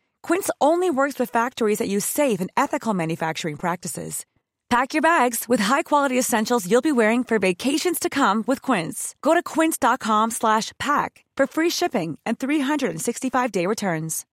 Quince 0.23 0.49
only 0.59 0.89
works 0.89 1.19
with 1.19 1.29
factories 1.29 1.77
that 1.77 1.89
use 1.89 2.05
safe 2.05 2.41
and 2.41 2.49
ethical 2.57 2.93
manufacturing 2.93 3.57
practices. 3.57 4.25
Pack 4.71 4.93
your 4.93 5.01
bags 5.01 5.49
with 5.49 5.59
high-quality 5.59 6.17
essentials 6.17 6.65
you'll 6.65 6.81
be 6.81 6.93
wearing 6.93 7.25
for 7.25 7.39
vacations 7.39 7.99
to 7.99 8.09
come 8.09 8.41
with 8.47 8.61
Quince. 8.61 9.15
Go 9.21 9.33
to 9.33 9.43
quince.com 9.43 10.31
slash 10.31 10.71
pack 10.79 11.25
for 11.35 11.45
free 11.45 11.69
shipping 11.69 12.17
and 12.25 12.39
365-day 12.39 13.65
returns. 13.67 14.25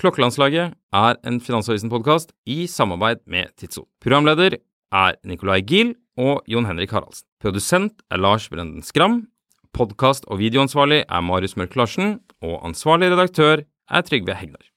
Klokkelandslaget 0.00 0.72
er 0.92 1.20
en 1.22 1.40
Finansavisen-podkast 1.40 2.32
i 2.46 2.66
samarbeid 2.66 3.20
med 3.26 3.52
Tidso. 3.60 3.84
Programleder 4.00 4.56
er 4.92 5.18
Nicolai 5.24 5.60
Gill 5.60 5.92
og 6.16 6.40
Jon 6.48 6.64
Henrik 6.64 6.90
Haraldsen. 6.96 7.28
Produsent 7.44 8.00
er 8.10 8.16
Lars 8.16 8.48
Brenden 8.48 8.82
Skram. 8.82 9.26
Podkast- 9.76 10.24
og 10.32 10.40
videoansvarlig 10.40 11.04
er 11.04 11.20
Marius 11.20 11.58
Mørk 11.60 11.76
Larsen. 11.76 12.20
Og 12.42 12.58
ansvarlig 12.66 13.12
redaktør 13.12 13.62
er 13.90 14.06
Trygve 14.06 14.34
Hegnar. 14.34 14.71